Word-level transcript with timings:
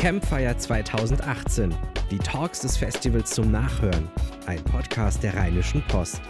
Campfire 0.00 0.56
2018. 0.56 1.74
Die 2.10 2.16
Talks 2.16 2.60
des 2.60 2.78
Festivals 2.78 3.32
zum 3.32 3.50
Nachhören. 3.50 4.08
Ein 4.46 4.64
Podcast 4.64 5.22
der 5.22 5.34
Rheinischen 5.34 5.82
Post. 5.88 6.22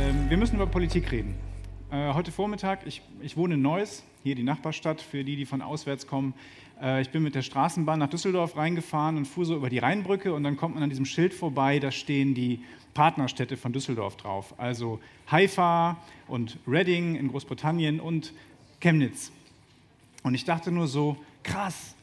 Ähm, 0.00 0.30
wir 0.30 0.38
müssen 0.38 0.56
über 0.56 0.66
Politik 0.66 1.12
reden. 1.12 1.34
Äh, 1.90 2.14
heute 2.14 2.32
Vormittag, 2.32 2.86
ich, 2.86 3.02
ich 3.20 3.36
wohne 3.36 3.56
in 3.56 3.60
Neuss, 3.60 4.04
hier 4.22 4.34
die 4.34 4.42
Nachbarstadt, 4.42 5.02
für 5.02 5.22
die, 5.22 5.36
die 5.36 5.44
von 5.44 5.60
auswärts 5.60 6.06
kommen. 6.06 6.32
Äh, 6.80 7.02
ich 7.02 7.10
bin 7.10 7.22
mit 7.22 7.34
der 7.34 7.42
Straßenbahn 7.42 7.98
nach 7.98 8.08
Düsseldorf 8.08 8.56
reingefahren 8.56 9.18
und 9.18 9.26
fuhr 9.26 9.44
so 9.44 9.54
über 9.54 9.68
die 9.68 9.78
Rheinbrücke 9.78 10.32
und 10.32 10.42
dann 10.42 10.56
kommt 10.56 10.76
man 10.76 10.82
an 10.82 10.88
diesem 10.88 11.04
Schild 11.04 11.34
vorbei, 11.34 11.78
da 11.78 11.90
stehen 11.90 12.32
die 12.32 12.60
Partnerstädte 12.94 13.58
von 13.58 13.74
Düsseldorf 13.74 14.16
drauf. 14.16 14.54
Also 14.56 14.98
Haifa 15.30 15.98
und 16.26 16.56
Reading 16.66 17.16
in 17.16 17.28
Großbritannien 17.28 18.00
und 18.00 18.32
Chemnitz. 18.80 19.30
Und 20.22 20.34
ich 20.34 20.46
dachte 20.46 20.72
nur 20.72 20.86
so, 20.86 21.18
krass, 21.42 21.95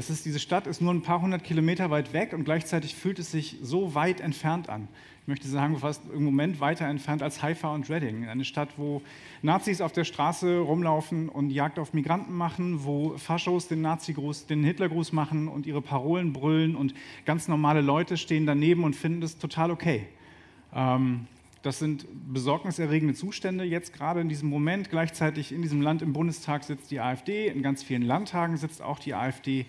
das 0.00 0.08
ist, 0.08 0.24
diese 0.24 0.38
Stadt 0.38 0.66
ist 0.66 0.80
nur 0.80 0.94
ein 0.94 1.02
paar 1.02 1.20
hundert 1.20 1.44
Kilometer 1.44 1.90
weit 1.90 2.14
weg 2.14 2.32
und 2.32 2.44
gleichzeitig 2.44 2.94
fühlt 2.94 3.18
es 3.18 3.30
sich 3.30 3.58
so 3.60 3.94
weit 3.94 4.22
entfernt 4.22 4.70
an. 4.70 4.88
Ich 5.20 5.28
möchte 5.28 5.46
sagen, 5.46 5.76
fast 5.76 6.00
im 6.14 6.24
Moment 6.24 6.58
weiter 6.58 6.86
entfernt 6.86 7.22
als 7.22 7.42
Haifa 7.42 7.74
und 7.74 7.90
Reading. 7.90 8.26
Eine 8.26 8.46
Stadt, 8.46 8.70
wo 8.78 9.02
Nazis 9.42 9.82
auf 9.82 9.92
der 9.92 10.04
Straße 10.04 10.56
rumlaufen 10.56 11.28
und 11.28 11.50
Jagd 11.50 11.78
auf 11.78 11.92
Migranten 11.92 12.34
machen, 12.34 12.82
wo 12.84 13.18
Faschos 13.18 13.68
den 13.68 13.82
Nazi-Gruß, 13.82 14.46
den 14.46 14.64
Hitlergruß 14.64 15.12
machen 15.12 15.48
und 15.48 15.66
ihre 15.66 15.82
Parolen 15.82 16.32
brüllen 16.32 16.76
und 16.76 16.94
ganz 17.26 17.46
normale 17.46 17.82
Leute 17.82 18.16
stehen 18.16 18.46
daneben 18.46 18.84
und 18.84 18.96
finden 18.96 19.20
das 19.20 19.36
total 19.36 19.70
okay. 19.70 20.06
Ähm, 20.74 21.26
das 21.60 21.78
sind 21.78 22.06
besorgniserregende 22.32 23.12
Zustände 23.12 23.64
jetzt 23.64 23.92
gerade 23.92 24.22
in 24.22 24.30
diesem 24.30 24.48
Moment. 24.48 24.88
Gleichzeitig 24.88 25.52
in 25.52 25.60
diesem 25.60 25.82
Land 25.82 26.00
im 26.00 26.14
Bundestag 26.14 26.64
sitzt 26.64 26.90
die 26.90 27.00
AfD, 27.00 27.48
in 27.48 27.62
ganz 27.62 27.82
vielen 27.82 28.00
Landtagen 28.00 28.56
sitzt 28.56 28.80
auch 28.80 28.98
die 28.98 29.12
AfD, 29.12 29.66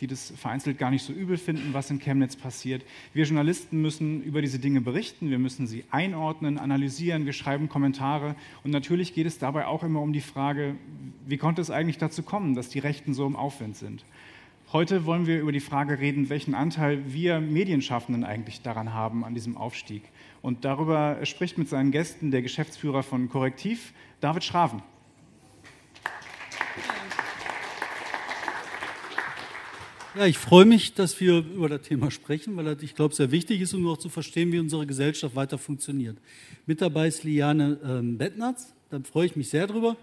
die 0.00 0.06
das 0.06 0.32
vereinzelt 0.36 0.78
gar 0.78 0.90
nicht 0.90 1.04
so 1.04 1.12
übel 1.12 1.36
finden, 1.36 1.72
was 1.72 1.90
in 1.90 1.98
Chemnitz 1.98 2.36
passiert. 2.36 2.82
Wir 3.12 3.24
Journalisten 3.24 3.80
müssen 3.82 4.22
über 4.22 4.40
diese 4.40 4.58
Dinge 4.58 4.80
berichten, 4.80 5.30
wir 5.30 5.38
müssen 5.38 5.66
sie 5.66 5.84
einordnen, 5.90 6.58
analysieren, 6.58 7.26
wir 7.26 7.32
schreiben 7.32 7.68
Kommentare 7.68 8.34
und 8.64 8.70
natürlich 8.70 9.14
geht 9.14 9.26
es 9.26 9.38
dabei 9.38 9.66
auch 9.66 9.82
immer 9.82 10.00
um 10.00 10.12
die 10.12 10.20
Frage, 10.20 10.76
wie 11.26 11.36
konnte 11.36 11.60
es 11.60 11.70
eigentlich 11.70 11.98
dazu 11.98 12.22
kommen, 12.22 12.54
dass 12.54 12.68
die 12.68 12.78
Rechten 12.78 13.14
so 13.14 13.26
im 13.26 13.36
Aufwind 13.36 13.76
sind. 13.76 14.04
Heute 14.72 15.04
wollen 15.04 15.26
wir 15.26 15.40
über 15.40 15.50
die 15.50 15.58
Frage 15.58 15.98
reden, 15.98 16.28
welchen 16.28 16.54
Anteil 16.54 17.12
wir 17.12 17.40
Medienschaffenden 17.40 18.22
eigentlich 18.22 18.62
daran 18.62 18.94
haben, 18.94 19.24
an 19.24 19.34
diesem 19.34 19.56
Aufstieg. 19.56 20.04
Und 20.42 20.64
darüber 20.64 21.18
spricht 21.26 21.58
mit 21.58 21.68
seinen 21.68 21.90
Gästen 21.90 22.30
der 22.30 22.40
Geschäftsführer 22.40 23.02
von 23.02 23.28
Korrektiv, 23.28 23.92
David 24.20 24.44
Schraven. 24.44 24.80
Ja, 30.16 30.26
ich 30.26 30.38
freue 30.38 30.64
mich, 30.64 30.94
dass 30.94 31.20
wir 31.20 31.38
über 31.38 31.68
das 31.68 31.82
Thema 31.82 32.10
sprechen, 32.10 32.56
weil 32.56 32.76
ich 32.82 32.96
glaube, 32.96 33.14
sehr 33.14 33.30
wichtig 33.30 33.60
ist, 33.60 33.74
um 33.74 33.86
auch 33.86 33.96
zu 33.96 34.08
verstehen, 34.08 34.50
wie 34.50 34.58
unsere 34.58 34.84
Gesellschaft 34.84 35.36
weiter 35.36 35.56
funktioniert. 35.56 36.18
Mit 36.66 36.80
dabei 36.80 37.06
ist 37.06 37.22
Liane 37.22 37.78
ähm, 37.84 38.18
Bettnatz, 38.18 38.74
da 38.90 38.98
freue 39.04 39.26
ich 39.26 39.36
mich 39.36 39.50
sehr 39.50 39.68
drüber. 39.68 39.96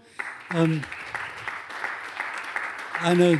Ähm, 0.54 0.80
eine 3.02 3.38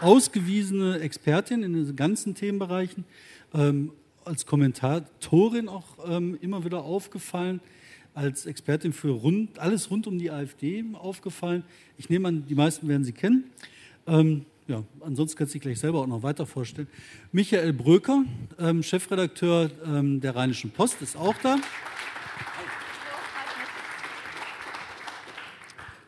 ausgewiesene 0.00 1.00
Expertin 1.00 1.64
in 1.64 1.72
den 1.72 1.96
ganzen 1.96 2.36
Themenbereichen. 2.36 3.04
Ähm, 3.52 3.90
als 4.24 4.46
Kommentatorin 4.46 5.68
auch 5.68 5.96
ähm, 6.08 6.38
immer 6.40 6.64
wieder 6.64 6.84
aufgefallen, 6.84 7.60
als 8.14 8.46
Expertin 8.46 8.92
für 8.92 9.10
rund, 9.10 9.58
alles 9.58 9.90
rund 9.90 10.06
um 10.06 10.16
die 10.16 10.30
AfD 10.30 10.84
aufgefallen. 10.92 11.64
Ich 11.98 12.08
nehme 12.08 12.28
an, 12.28 12.46
die 12.46 12.54
meisten 12.54 12.86
werden 12.86 13.02
sie 13.02 13.12
kennen. 13.12 13.50
Ähm, 14.06 14.46
ja, 14.70 14.84
ansonsten 15.00 15.36
kannst 15.36 15.52
du 15.52 15.58
dich 15.58 15.62
gleich 15.62 15.80
selber 15.80 16.00
auch 16.00 16.06
noch 16.06 16.22
weiter 16.22 16.46
vorstellen. 16.46 16.86
Michael 17.32 17.72
Bröker, 17.72 18.24
ähm, 18.58 18.84
Chefredakteur 18.84 19.68
ähm, 19.84 20.20
der 20.20 20.36
Rheinischen 20.36 20.70
Post, 20.70 21.02
ist 21.02 21.16
auch 21.16 21.34
da. 21.42 21.58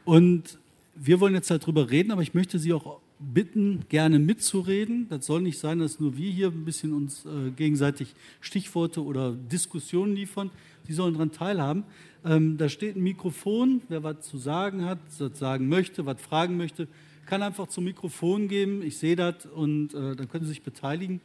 Und 0.05 0.59
wir 0.95 1.19
wollen 1.19 1.34
jetzt 1.34 1.51
halt 1.51 1.67
drüber 1.67 1.91
reden, 1.91 2.12
aber 2.12 2.22
ich 2.22 2.34
möchte 2.34 2.61
Sie 2.61 2.72
auch 2.72 3.01
bitten, 3.19 3.84
gerne 3.89 4.21
mitzureden. 4.21 5.09
Das 5.09 5.27
soll 5.27 5.43
nicht 5.43 5.59
sein, 5.59 5.81
dass 5.81 5.99
nur 5.99 6.17
wir 6.17 6.31
hier 6.31 6.49
ein 6.49 6.65
bisschen 6.65 6.93
uns 6.93 7.27
äh, 7.27 7.51
gegenseitig 7.51 8.15
Stichworte 8.41 9.03
oder 9.03 9.33
Diskussionen 9.33 10.15
liefern. 10.15 10.51
Sie 10.87 10.93
sollen 10.93 11.15
daran 11.15 11.33
teilhaben. 11.33 11.84
Ähm, 12.25 12.59
da 12.59 12.69
steht 12.69 12.95
ein 12.95 13.03
Mikrofon. 13.03 13.83
Wer 13.89 14.05
was 14.05 14.21
zu 14.21 14.39
sagen 14.39 14.84
hat, 14.84 14.99
was 15.19 15.39
sagen 15.39 15.69
möchte, 15.69 16.06
was 16.06 16.21
fragen 16.21 16.56
möchte, 16.56 16.87
kann 17.27 17.43
einfach 17.43 17.69
zum 17.69 17.84
Mikrofon 17.84 18.49
geben. 18.49 18.83
Ich 18.83 18.99
sehe 18.99 19.16
das 19.16 19.47
und 19.47 19.94
äh, 19.94 20.16
dann 20.16 20.28
können 20.28 20.44
Sie 20.44 20.50
sich 20.50 20.62
beteiligen. 20.62 21.21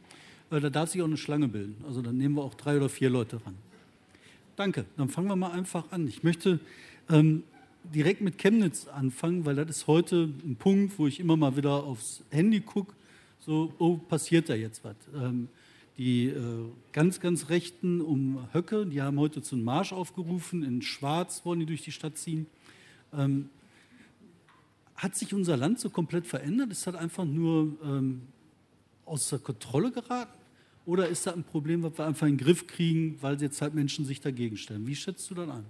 Äh, 0.50 0.60
da 0.60 0.70
darf 0.70 0.90
sich 0.90 1.02
auch 1.02 1.06
eine 1.06 1.16
Schlange 1.16 1.48
bilden. 1.48 1.84
Also 1.86 2.02
dann 2.02 2.16
nehmen 2.16 2.36
wir 2.36 2.42
auch 2.42 2.54
drei 2.54 2.76
oder 2.76 2.88
vier 2.88 3.10
Leute 3.10 3.44
ran. 3.44 3.54
Danke. 4.56 4.84
Dann 4.96 5.08
fangen 5.08 5.28
wir 5.28 5.36
mal 5.36 5.52
einfach 5.52 5.90
an. 5.92 6.08
Ich 6.08 6.22
möchte 6.22 6.60
ähm, 7.10 7.42
direkt 7.94 8.20
mit 8.20 8.38
Chemnitz 8.38 8.88
anfangen, 8.88 9.44
weil 9.44 9.56
das 9.56 9.68
ist 9.68 9.86
heute 9.86 10.30
ein 10.44 10.56
Punkt, 10.56 10.98
wo 10.98 11.06
ich 11.06 11.20
immer 11.20 11.36
mal 11.36 11.56
wieder 11.56 11.84
aufs 11.84 12.22
Handy 12.30 12.60
gucke, 12.60 12.92
so, 13.40 13.72
oh, 13.78 13.96
passiert 13.96 14.48
da 14.48 14.54
jetzt 14.54 14.84
was. 14.84 14.96
Ähm, 15.14 15.48
die 15.96 16.26
äh, 16.26 16.34
ganz, 16.92 17.18
ganz 17.18 17.48
Rechten 17.48 18.00
um 18.00 18.46
Höcke, 18.52 18.86
die 18.86 19.02
haben 19.02 19.18
heute 19.18 19.42
zum 19.42 19.64
Marsch 19.64 19.92
aufgerufen, 19.92 20.62
in 20.62 20.82
Schwarz 20.82 21.44
wollen 21.44 21.60
die 21.60 21.66
durch 21.66 21.82
die 21.82 21.92
Stadt 21.92 22.16
ziehen. 22.18 22.46
Ähm, 23.12 23.48
hat 24.98 25.14
sich 25.14 25.32
unser 25.32 25.56
Land 25.56 25.78
so 25.78 25.90
komplett 25.90 26.26
verändert? 26.26 26.72
Ist 26.72 26.86
das 26.86 26.96
einfach 26.96 27.24
nur 27.24 27.78
ähm, 27.84 28.22
außer 29.06 29.38
Kontrolle 29.38 29.92
geraten? 29.92 30.36
Oder 30.86 31.08
ist 31.08 31.26
das 31.26 31.34
ein 31.34 31.44
Problem, 31.44 31.84
was 31.84 31.96
wir 31.96 32.06
einfach 32.06 32.26
in 32.26 32.36
den 32.36 32.44
Griff 32.44 32.66
kriegen, 32.66 33.16
weil 33.20 33.40
jetzt 33.40 33.62
halt 33.62 33.74
Menschen 33.74 34.04
sich 34.04 34.20
dagegen 34.20 34.56
stellen? 34.56 34.86
Wie 34.86 34.96
schätzt 34.96 35.30
du 35.30 35.34
das 35.36 35.48
an? 35.48 35.64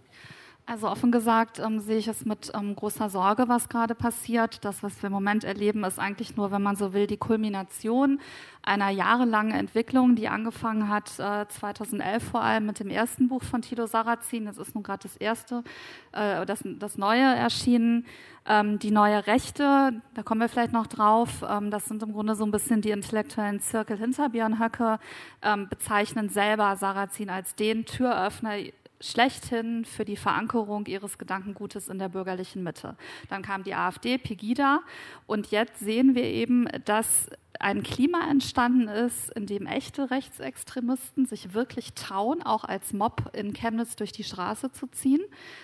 Also 0.70 0.90
offen 0.90 1.10
gesagt 1.10 1.60
ähm, 1.60 1.80
sehe 1.80 1.96
ich 1.96 2.08
es 2.08 2.26
mit 2.26 2.52
ähm, 2.54 2.76
großer 2.76 3.08
Sorge, 3.08 3.48
was 3.48 3.70
gerade 3.70 3.94
passiert. 3.94 4.66
Das, 4.66 4.82
was 4.82 5.00
wir 5.02 5.06
im 5.06 5.14
Moment 5.14 5.42
erleben, 5.42 5.82
ist 5.82 5.98
eigentlich 5.98 6.36
nur, 6.36 6.50
wenn 6.50 6.60
man 6.60 6.76
so 6.76 6.92
will, 6.92 7.06
die 7.06 7.16
Kulmination 7.16 8.20
einer 8.60 8.90
jahrelangen 8.90 9.52
Entwicklung, 9.54 10.14
die 10.14 10.28
angefangen 10.28 10.90
hat 10.90 11.18
äh, 11.18 11.48
2011 11.48 12.22
vor 12.22 12.42
allem 12.42 12.66
mit 12.66 12.80
dem 12.80 12.90
ersten 12.90 13.28
Buch 13.28 13.42
von 13.44 13.62
Tilo 13.62 13.86
Sarrazin. 13.86 14.44
Das 14.44 14.58
ist 14.58 14.74
nun 14.74 14.84
gerade 14.84 15.04
das 15.04 15.16
erste, 15.16 15.64
äh, 16.12 16.44
das, 16.44 16.62
das 16.62 16.98
neue 16.98 17.24
erschienen. 17.24 18.04
Ähm, 18.44 18.78
die 18.78 18.90
neue 18.90 19.26
Rechte, 19.26 20.02
da 20.12 20.22
kommen 20.22 20.42
wir 20.42 20.50
vielleicht 20.50 20.74
noch 20.74 20.86
drauf. 20.86 21.42
Ähm, 21.48 21.70
das 21.70 21.86
sind 21.86 22.02
im 22.02 22.12
Grunde 22.12 22.34
so 22.34 22.44
ein 22.44 22.50
bisschen 22.50 22.82
die 22.82 22.90
intellektuellen 22.90 23.60
Zirkel 23.60 23.96
hinter 23.96 24.28
Björn 24.28 24.58
Höcke, 24.58 24.98
ähm, 25.40 25.66
bezeichnen 25.70 26.28
selber 26.28 26.76
Sarrazin 26.76 27.30
als 27.30 27.54
den 27.54 27.86
Türöffner 27.86 28.58
schlechthin 29.00 29.84
für 29.84 30.04
die 30.04 30.16
Verankerung 30.16 30.86
ihres 30.86 31.18
Gedankengutes 31.18 31.88
in 31.88 31.98
der 31.98 32.08
bürgerlichen 32.08 32.62
Mitte. 32.62 32.96
Dann 33.28 33.42
kam 33.42 33.62
die 33.62 33.74
AfD, 33.74 34.18
Pegida, 34.18 34.80
und 35.26 35.50
jetzt 35.50 35.78
sehen 35.78 36.14
wir 36.14 36.24
eben, 36.24 36.66
dass 36.84 37.28
ein 37.60 37.82
Klima 37.82 38.28
entstanden 38.30 38.88
ist, 38.88 39.30
in 39.30 39.46
dem 39.46 39.66
echte 39.66 40.10
Rechtsextremisten 40.10 41.26
sich 41.26 41.54
wirklich 41.54 41.94
trauen, 41.94 42.42
auch 42.42 42.64
als 42.64 42.92
Mob 42.92 43.30
in 43.34 43.52
Chemnitz 43.52 43.96
durch 43.96 44.12
die 44.12 44.24
Straße 44.24 44.70
zu 44.70 44.86
ziehen. 44.86 45.20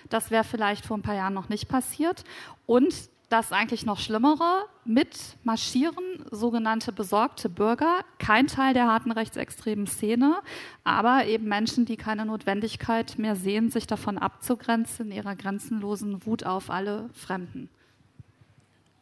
Das 0.09 0.31
wäre 0.31 0.45
vielleicht 0.45 0.87
vor 0.87 0.97
ein 0.97 1.03
paar 1.03 1.15
Jahren 1.15 1.35
noch 1.35 1.49
nicht 1.49 1.69
passiert. 1.69 2.25
Und 2.67 3.11
das 3.35 3.51
eigentlich 3.51 3.85
noch 3.85 3.99
Schlimmere, 3.99 4.67
mit 4.85 5.19
marschieren 5.43 6.05
sogenannte 6.31 6.93
besorgte 6.93 7.49
Bürger, 7.49 8.05
kein 8.21 8.47
Teil 8.47 8.75
der 8.75 8.87
harten 8.87 9.11
rechtsextremen 9.11 9.89
Szene, 9.89 10.37
aber 10.85 11.27
eben 11.27 11.49
Menschen, 11.49 11.85
die 11.85 11.97
keine 11.97 12.27
Notwendigkeit 12.27 13.19
mehr 13.19 13.35
sehen, 13.35 13.73
sich 13.73 13.89
davon 13.89 14.19
abzugrenzen 14.19 15.11
ihrer 15.11 15.35
grenzenlosen 15.35 16.25
Wut 16.25 16.45
auf 16.45 16.71
alle 16.71 17.11
Fremden. 17.13 17.69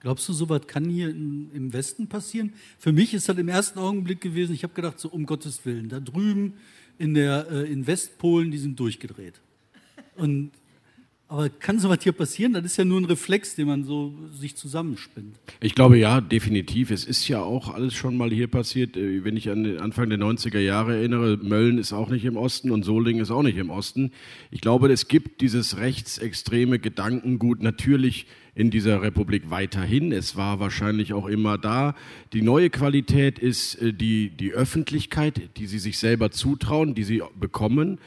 Glaubst 0.01 0.27
du, 0.31 0.33
sowas 0.33 0.67
kann 0.67 0.87
hier 0.87 1.11
im 1.11 1.73
Westen 1.75 2.09
passieren? 2.09 2.55
Für 2.79 2.93
mich 2.93 3.13
ist 3.13 3.29
das 3.29 3.37
im 3.37 3.49
ersten 3.49 3.79
Augenblick 3.79 4.23
gewesen, 4.23 4.55
ich 4.55 4.63
habe 4.63 4.73
gedacht, 4.73 4.99
so 4.99 5.11
um 5.11 5.27
Gottes 5.27 5.67
Willen, 5.67 5.91
da 5.91 6.01
drüben 6.01 6.55
in, 6.97 7.13
der, 7.13 7.51
äh, 7.51 7.71
in 7.71 7.87
Westpolen, 7.87 8.51
die 8.51 8.59
sind 8.59 8.81
durchgedreht. 8.81 9.43
Und 10.17 10.53
aber 11.33 11.49
kann 11.49 11.79
sowas 11.79 12.01
hier 12.03 12.13
passieren? 12.13 12.53
Das 12.53 12.63
ist 12.63 12.77
ja 12.77 12.85
nur 12.85 13.01
ein 13.01 13.07
Reflex, 13.07 13.55
den 13.55 13.67
man 13.67 13.85
so 13.85 14.13
sich 14.33 14.55
zusammenspinnt. 14.55 15.35
Ich 15.61 15.75
glaube 15.75 15.97
ja, 15.97 16.21
definitiv. 16.21 16.91
Es 16.91 17.07
ist 17.07 17.27
ja 17.27 17.41
auch 17.41 17.73
alles 17.73 17.95
schon 17.95 18.19
mal 18.19 18.29
hier 18.29 18.49
passiert. 18.49 18.99
Äh, 18.99 19.25
wenn 19.25 19.39
ich 19.39 19.49
an 19.49 19.65
den 19.65 19.79
Anfang 19.79 20.11
der 20.11 20.19
90er 20.19 20.59
Jahre 20.59 20.95
erinnere, 20.95 21.39
Mölln 21.39 21.79
ist 21.79 21.95
auch 21.95 22.11
nicht 22.11 22.27
im 22.27 22.37
Osten 22.37 22.71
und 22.71 22.83
Solingen 22.83 23.23
ist 23.23 23.31
auch 23.31 23.43
nicht 23.43 23.57
im 23.57 23.71
Osten. 23.71 24.13
Ich 24.51 24.61
glaube, 24.61 24.93
es 24.93 25.09
gibt 25.09 25.41
dieses 25.41 25.79
rechtsextreme 25.79 26.79
Gedankengut 26.79 27.63
natürlich 27.63 28.27
in 28.55 28.71
dieser 28.71 29.01
Republik 29.01 29.45
weiterhin. 29.49 30.13
Es 30.13 30.37
war 30.37 30.61
wahrscheinlich 30.61 31.15
auch 31.15 31.27
immer 31.27 31.57
da. 31.57 31.95
Die 32.35 32.43
neue 32.43 32.69
Qualität 32.69 33.39
ist 33.39 33.77
äh, 33.77 33.95
die, 33.95 34.29
die 34.29 34.53
Öffentlichkeit, 34.53 35.57
die 35.57 35.67
sie 35.67 35.79
sich 35.79 35.99
selber 35.99 36.31
zutrauen, 36.31 36.95
die 36.95 37.05
sie 37.05 37.23
bekommen 37.41 37.99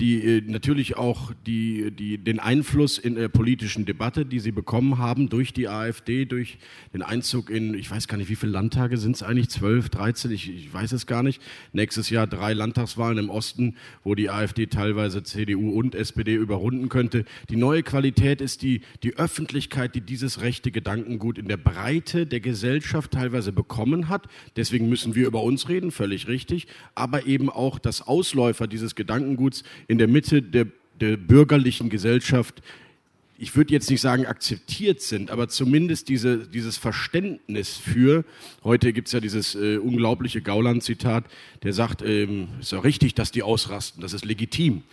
die 0.00 0.38
äh, 0.38 0.42
natürlich 0.46 0.96
auch 0.96 1.32
die, 1.46 1.90
die, 1.90 2.16
den 2.16 2.40
Einfluss 2.40 2.96
in 2.96 3.16
der 3.16 3.28
politischen 3.28 3.84
Debatte, 3.84 4.24
die 4.24 4.40
sie 4.40 4.50
bekommen 4.50 4.98
haben 4.98 5.28
durch 5.28 5.52
die 5.52 5.68
AfD, 5.68 6.24
durch 6.24 6.58
den 6.94 7.02
Einzug 7.02 7.50
in, 7.50 7.74
ich 7.74 7.90
weiß 7.90 8.08
gar 8.08 8.16
nicht, 8.16 8.30
wie 8.30 8.36
viele 8.36 8.52
Landtage 8.52 8.96
sind 8.96 9.16
es 9.16 9.22
eigentlich, 9.22 9.50
12, 9.50 9.90
13, 9.90 10.30
ich, 10.30 10.48
ich 10.48 10.72
weiß 10.72 10.92
es 10.92 11.06
gar 11.06 11.22
nicht. 11.22 11.42
Nächstes 11.72 12.08
Jahr 12.08 12.26
drei 12.26 12.54
Landtagswahlen 12.54 13.18
im 13.18 13.30
Osten, 13.30 13.76
wo 14.02 14.14
die 14.14 14.30
AfD 14.30 14.66
teilweise 14.66 15.22
CDU 15.22 15.70
und 15.78 15.94
SPD 15.94 16.34
überrunden 16.34 16.88
könnte. 16.88 17.24
Die 17.50 17.56
neue 17.56 17.82
Qualität 17.82 18.40
ist 18.40 18.62
die, 18.62 18.80
die 19.02 19.16
Öffentlichkeit, 19.16 19.94
die 19.94 20.00
dieses 20.00 20.40
rechte 20.40 20.70
Gedankengut 20.70 21.36
in 21.36 21.48
der 21.48 21.58
Breite 21.58 22.26
der 22.26 22.40
Gesellschaft 22.40 23.10
teilweise 23.10 23.52
bekommen 23.52 24.08
hat. 24.08 24.28
Deswegen 24.56 24.88
müssen 24.88 25.14
wir 25.14 25.26
über 25.26 25.42
uns 25.42 25.68
reden, 25.68 25.90
völlig 25.90 26.26
richtig, 26.26 26.68
aber 26.94 27.26
eben 27.26 27.50
auch 27.50 27.78
das 27.78 28.00
Ausläufer 28.00 28.66
dieses 28.66 28.94
Gedankenguts 28.94 29.62
in 29.90 29.98
der 29.98 30.06
Mitte 30.06 30.40
der, 30.40 30.68
der 31.00 31.16
bürgerlichen 31.16 31.90
Gesellschaft, 31.90 32.62
ich 33.38 33.56
würde 33.56 33.72
jetzt 33.72 33.90
nicht 33.90 34.00
sagen 34.00 34.24
akzeptiert 34.24 35.00
sind, 35.00 35.32
aber 35.32 35.48
zumindest 35.48 36.08
diese, 36.08 36.46
dieses 36.46 36.76
Verständnis 36.76 37.76
für, 37.76 38.24
heute 38.62 38.92
gibt 38.92 39.08
es 39.08 39.12
ja 39.12 39.18
dieses 39.18 39.56
äh, 39.56 39.78
unglaubliche 39.78 40.42
Gauland-Zitat, 40.42 41.24
der 41.64 41.72
sagt, 41.72 42.02
ähm, 42.02 42.46
ist 42.60 42.70
ja 42.70 42.78
richtig, 42.78 43.14
dass 43.16 43.32
die 43.32 43.42
ausrasten, 43.42 44.00
das 44.00 44.12
ist 44.12 44.24
legitim. 44.24 44.84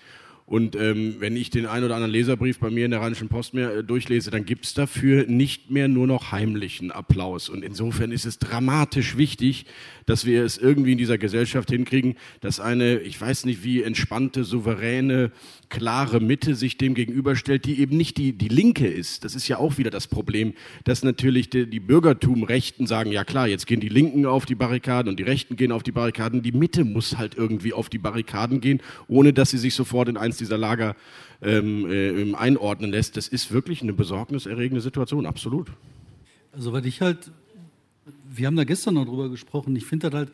Und 0.47 0.77
ähm, 0.77 1.17
wenn 1.19 1.35
ich 1.35 1.49
den 1.49 1.65
ein 1.65 1.83
oder 1.83 1.95
anderen 1.95 2.13
Leserbrief 2.13 2.59
bei 2.59 2.69
mir 2.69 2.85
in 2.85 2.91
der 2.91 3.01
Rheinischen 3.01 3.27
Post 3.27 3.53
mehr 3.53 3.75
äh, 3.75 3.83
durchlese, 3.83 4.31
dann 4.31 4.45
gibt 4.45 4.63
es 4.63 4.73
dafür 4.73 5.25
nicht 5.27 5.69
mehr 5.69 5.89
nur 5.89 6.07
noch 6.07 6.31
heimlichen 6.31 6.89
Applaus. 6.89 7.49
Und 7.49 7.65
insofern 7.65 8.13
ist 8.13 8.25
es 8.25 8.39
dramatisch 8.39 9.17
wichtig, 9.17 9.65
dass 10.05 10.25
wir 10.25 10.45
es 10.45 10.57
irgendwie 10.57 10.93
in 10.93 10.97
dieser 10.97 11.17
Gesellschaft 11.17 11.69
hinkriegen, 11.69 12.15
dass 12.39 12.61
eine, 12.61 12.99
ich 12.99 13.19
weiß 13.19 13.43
nicht 13.43 13.65
wie, 13.65 13.83
entspannte, 13.83 14.45
souveräne, 14.45 15.33
klare 15.67 16.21
Mitte 16.21 16.55
sich 16.55 16.77
dem 16.77 16.93
gegenüberstellt, 16.93 17.65
die 17.65 17.81
eben 17.81 17.97
nicht 17.97 18.15
die, 18.15 18.31
die 18.31 18.47
Linke 18.47 18.87
ist. 18.87 19.25
Das 19.25 19.35
ist 19.35 19.49
ja 19.49 19.57
auch 19.57 19.77
wieder 19.77 19.89
das 19.89 20.07
Problem, 20.07 20.53
dass 20.85 21.03
natürlich 21.03 21.49
die, 21.49 21.69
die 21.69 21.81
Bürgertum-Rechten 21.81 22.87
sagen, 22.87 23.11
ja 23.11 23.25
klar, 23.25 23.49
jetzt 23.49 23.67
gehen 23.67 23.81
die 23.81 23.89
Linken 23.89 24.25
auf 24.25 24.45
die 24.45 24.55
Barrikaden 24.55 25.09
und 25.09 25.19
die 25.19 25.23
Rechten 25.23 25.57
gehen 25.57 25.73
auf 25.73 25.83
die 25.83 25.91
Barrikaden. 25.91 26.41
Die 26.41 26.53
Mitte 26.53 26.85
muss 26.85 27.17
halt 27.17 27.35
irgendwie 27.35 27.73
auf 27.73 27.89
die 27.89 27.97
Barrikaden 27.97 28.61
gehen, 28.61 28.81
ohne 29.09 29.33
dass 29.33 29.49
sie 29.49 29.57
sich 29.57 29.73
sofort 29.73 30.07
in 30.07 30.15
eins 30.15 30.36
dieser 30.37 30.57
Lager 30.57 30.95
ähm, 31.41 31.89
äh, 31.89 32.33
einordnen 32.35 32.91
lässt. 32.91 33.17
Das 33.17 33.27
ist 33.27 33.51
wirklich 33.51 33.81
eine 33.81 33.93
besorgniserregende 33.93 34.81
Situation, 34.81 35.25
absolut. 35.25 35.71
Also, 36.51 36.73
was 36.73 36.85
ich 36.85 37.01
halt 37.01 37.31
wir 38.29 38.47
haben 38.47 38.55
da 38.55 38.63
gestern 38.63 38.95
noch 38.95 39.05
drüber 39.05 39.29
gesprochen. 39.29 39.75
Ich 39.75 39.85
finde 39.85 40.09
das 40.09 40.17
halt 40.17 40.31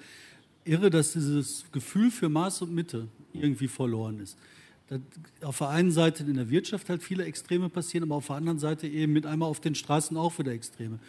irre, 0.65 0.89
dass 0.89 1.13
dieses 1.13 1.65
Gefühl 1.71 2.11
für 2.11 2.29
Maß 2.29 2.61
und 2.63 2.73
Mitte 2.73 3.07
irgendwie 3.33 3.67
verloren 3.67 4.19
ist. 4.19 4.37
Dass 4.87 4.99
auf 5.41 5.57
der 5.59 5.69
einen 5.69 5.91
Seite 5.91 6.23
in 6.23 6.35
der 6.35 6.49
Wirtschaft 6.49 6.89
halt 6.89 7.03
viele 7.03 7.25
Extreme 7.25 7.69
passieren, 7.69 8.03
aber 8.03 8.15
auf 8.15 8.27
der 8.27 8.35
anderen 8.35 8.59
Seite 8.59 8.87
eben 8.87 9.13
mit 9.13 9.25
einmal 9.25 9.49
auf 9.49 9.59
den 9.59 9.75
Straßen 9.75 10.15
auch 10.17 10.37
wieder 10.39 10.51
Extreme. 10.51 10.99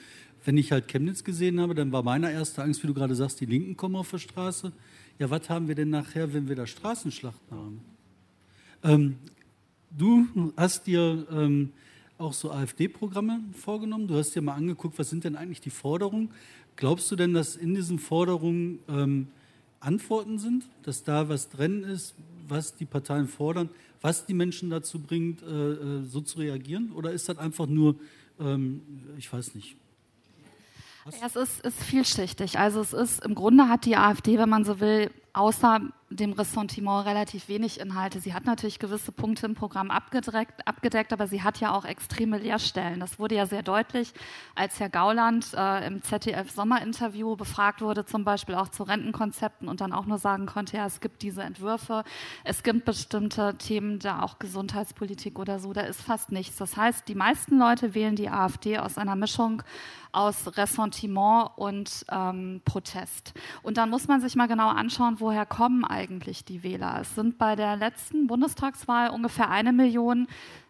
Wenn 0.45 0.57
ich 0.57 0.73
halt 0.73 0.89
Chemnitz 0.89 1.25
gesehen 1.25 1.61
habe, 1.61 1.75
dann 1.75 1.91
war 1.93 2.03
meine 2.03 2.31
erste 2.31 2.63
Angst, 2.63 2.83
wie 2.83 2.87
du 2.87 2.95
gerade 2.95 3.15
sagst, 3.15 3.41
die 3.41 3.47
Linken 3.47 3.77
kommen 3.77 3.97
auf 3.97 4.11
der 4.11 4.19
Straße. 4.19 4.73
Ja, 5.19 5.31
was 5.31 5.49
haben 5.49 5.69
wir 5.69 5.75
denn 5.75 5.91
nachher, 5.91 6.33
wenn 6.35 6.49
wir 6.49 6.57
da 6.57 6.67
Straßenschlachten 6.67 7.57
haben? 7.57 7.81
Ähm, 8.85 9.17
du 9.91 10.53
hast 10.57 10.87
dir 10.87 11.27
ähm, 11.33 11.73
auch 12.19 12.35
so 12.35 12.53
AfD-Programme 12.53 13.41
vorgenommen. 13.55 14.07
Du 14.07 14.17
hast 14.17 14.35
dir 14.35 14.43
mal 14.43 14.55
angeguckt, 14.55 14.99
was 14.99 15.09
sind 15.09 15.25
denn 15.25 15.37
eigentlich 15.37 15.63
die 15.63 15.71
Forderungen? 15.71 16.31
Glaubst 16.77 17.11
du 17.11 17.17
denn, 17.17 17.33
dass 17.33 17.57
in 17.57 17.75
diesen 17.75 17.99
Forderungen 17.99 18.79
ähm, 18.89 19.29
Antworten 19.81 20.39
sind, 20.39 20.65
dass 20.83 21.03
da 21.03 21.29
was 21.31 21.49
drin 21.49 21.83
ist, 21.83 22.15
was 22.47 22.77
die 22.77 22.85
Parteien 22.85 23.27
fordern, 23.27 23.71
was 24.03 24.27
die 24.27 24.35
Menschen 24.35 24.69
dazu 24.69 24.99
bringt, 24.99 25.43
äh, 25.43 25.47
äh 25.47 26.03
so 26.05 26.21
zu 26.21 26.39
reagieren? 26.39 26.93
Oder 26.93 27.13
ist 27.13 27.29
das 27.29 27.39
einfach 27.39 27.67
nur, 27.67 27.97
ähm, 28.39 28.83
ich 29.17 29.33
weiß 29.33 29.55
nicht, 29.55 29.77
ja, 31.21 31.27
es 31.27 31.37
ist, 31.37 31.61
ist 31.61 31.83
vielschichtig. 31.83 32.59
Also 32.59 32.81
es 32.81 32.95
ist, 32.95 33.25
im 33.25 33.35
Grunde 33.35 33.69
hat 33.69 33.85
die 33.85 33.97
AfD, 33.97 34.39
wenn 34.39 34.49
man 34.49 34.65
so 34.65 34.81
will, 34.81 35.11
außer 35.35 35.81
dem 36.11 36.33
Ressentiment 36.33 37.07
relativ 37.07 37.49
wenig 37.49 37.81
Inhalte. 37.81 38.21
Sie 38.21 38.35
hat 38.35 38.45
natürlich 38.45 38.79
gewisse 38.79 39.11
Punkte 39.11 39.47
im 39.47 39.55
Programm 39.55 39.91
abgedeckt, 39.91 40.67
abgedeckt, 40.67 41.13
aber 41.13 41.27
sie 41.27 41.43
hat 41.43 41.59
ja 41.61 41.75
auch 41.75 41.85
extreme 41.85 42.39
Leerstellen. 42.39 43.01
Das 43.01 43.19
wurde 43.19 43.35
ja 43.35 43.47
sehr 43.47 43.63
deutlich, 43.63 44.13
als 44.55 44.79
Herr 44.79 44.89
Gauland 44.89 45.53
äh, 45.55 45.87
im 45.87 46.03
ZDF-Sommerinterview 46.03 47.37
befragt 47.37 47.81
wurde, 47.81 48.05
zum 48.05 48.25
Beispiel 48.25 48.55
auch 48.55 48.69
zu 48.69 48.85
Rentenkonzepten 48.85 49.69
und 49.69 49.81
dann 49.81 49.93
auch 49.93 50.07
nur 50.07 50.19
sagen 50.19 50.47
konnte, 50.47 50.77
ja, 50.77 50.87
es 50.87 51.01
gibt 51.01 51.23
diese 51.23 51.43
Entwürfe, 51.43 52.05
es 52.45 52.63
gibt 52.63 52.85
bestimmte 52.85 53.57
Themen, 53.59 53.99
da 53.99 54.23
auch 54.23 54.39
Gesundheitspolitik 54.39 55.39
oder 55.39 55.59
so, 55.59 55.73
da 55.73 55.83
ist 55.83 56.01
fast 56.01 56.31
nichts. 56.31 56.57
Das 56.57 56.77
heißt, 56.77 57.09
die 57.09 57.15
meisten 57.15 57.59
Leute 57.59 57.95
wählen 57.95 58.15
die 58.15 58.29
AfD 58.29 58.79
aus 58.79 58.99
einer 58.99 59.17
Mischung 59.17 59.63
aus 60.15 60.57
Ressentiment 60.57 61.51
und 61.57 62.07
ähm, 62.11 62.63
Protest. 62.65 63.35
Und 63.63 63.77
dann 63.77 63.91
muss 63.91 64.07
man 64.07 64.21
sich 64.21 64.37
mal 64.37 64.47
genau 64.47 64.69
anschauen, 64.69 65.21
woher 65.25 65.47
kommen 65.47 65.87
eigentlich 65.87 66.45
die 66.45 66.63
Wähler. 66.63 66.99
Es 67.01 67.15
sind 67.15 67.39
bei 67.39 67.57
der 67.57 67.77
letzten 67.77 68.27
Bundestagswahl 68.27 69.09
ungefähr 69.09 69.49
eine 69.49 69.73
Million 69.73 70.29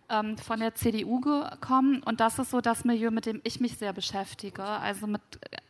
ähm, 0.09 0.39
von 0.39 0.61
der 0.61 0.77
CDU 0.77 1.21
gekommen. 1.21 2.03
Und 2.05 2.21
das 2.21 2.39
ist 2.39 2.51
so 2.51 2.61
das 2.61 2.85
Milieu, 2.85 3.11
mit 3.11 3.27
dem 3.27 3.41
ich 3.43 3.59
mich 3.59 3.77
sehr 3.77 3.93
beschäftige. 3.93 4.63
Also 4.63 5.09
mit 5.09 5.23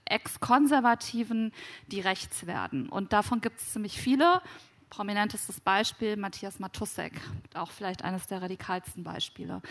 Ex-Konservativen, 0.05 1.51
die 1.87 2.01
rechts 2.01 2.47
werden. 2.47 2.91
Und 2.91 3.15
davon 3.15 3.41
gibt 3.41 3.59
es 3.59 3.73
ziemlich 3.73 3.99
viele 3.99 4.43
prominentestes 4.91 5.61
Beispiel 5.61 6.17
Matthias 6.17 6.61
Matussek, 6.61 7.15
auch 7.55 7.71
vielleicht 7.71 8.05
eines 8.05 8.27
der 8.27 8.43
radikalsten 8.43 9.03
Beispiele. 9.03 9.63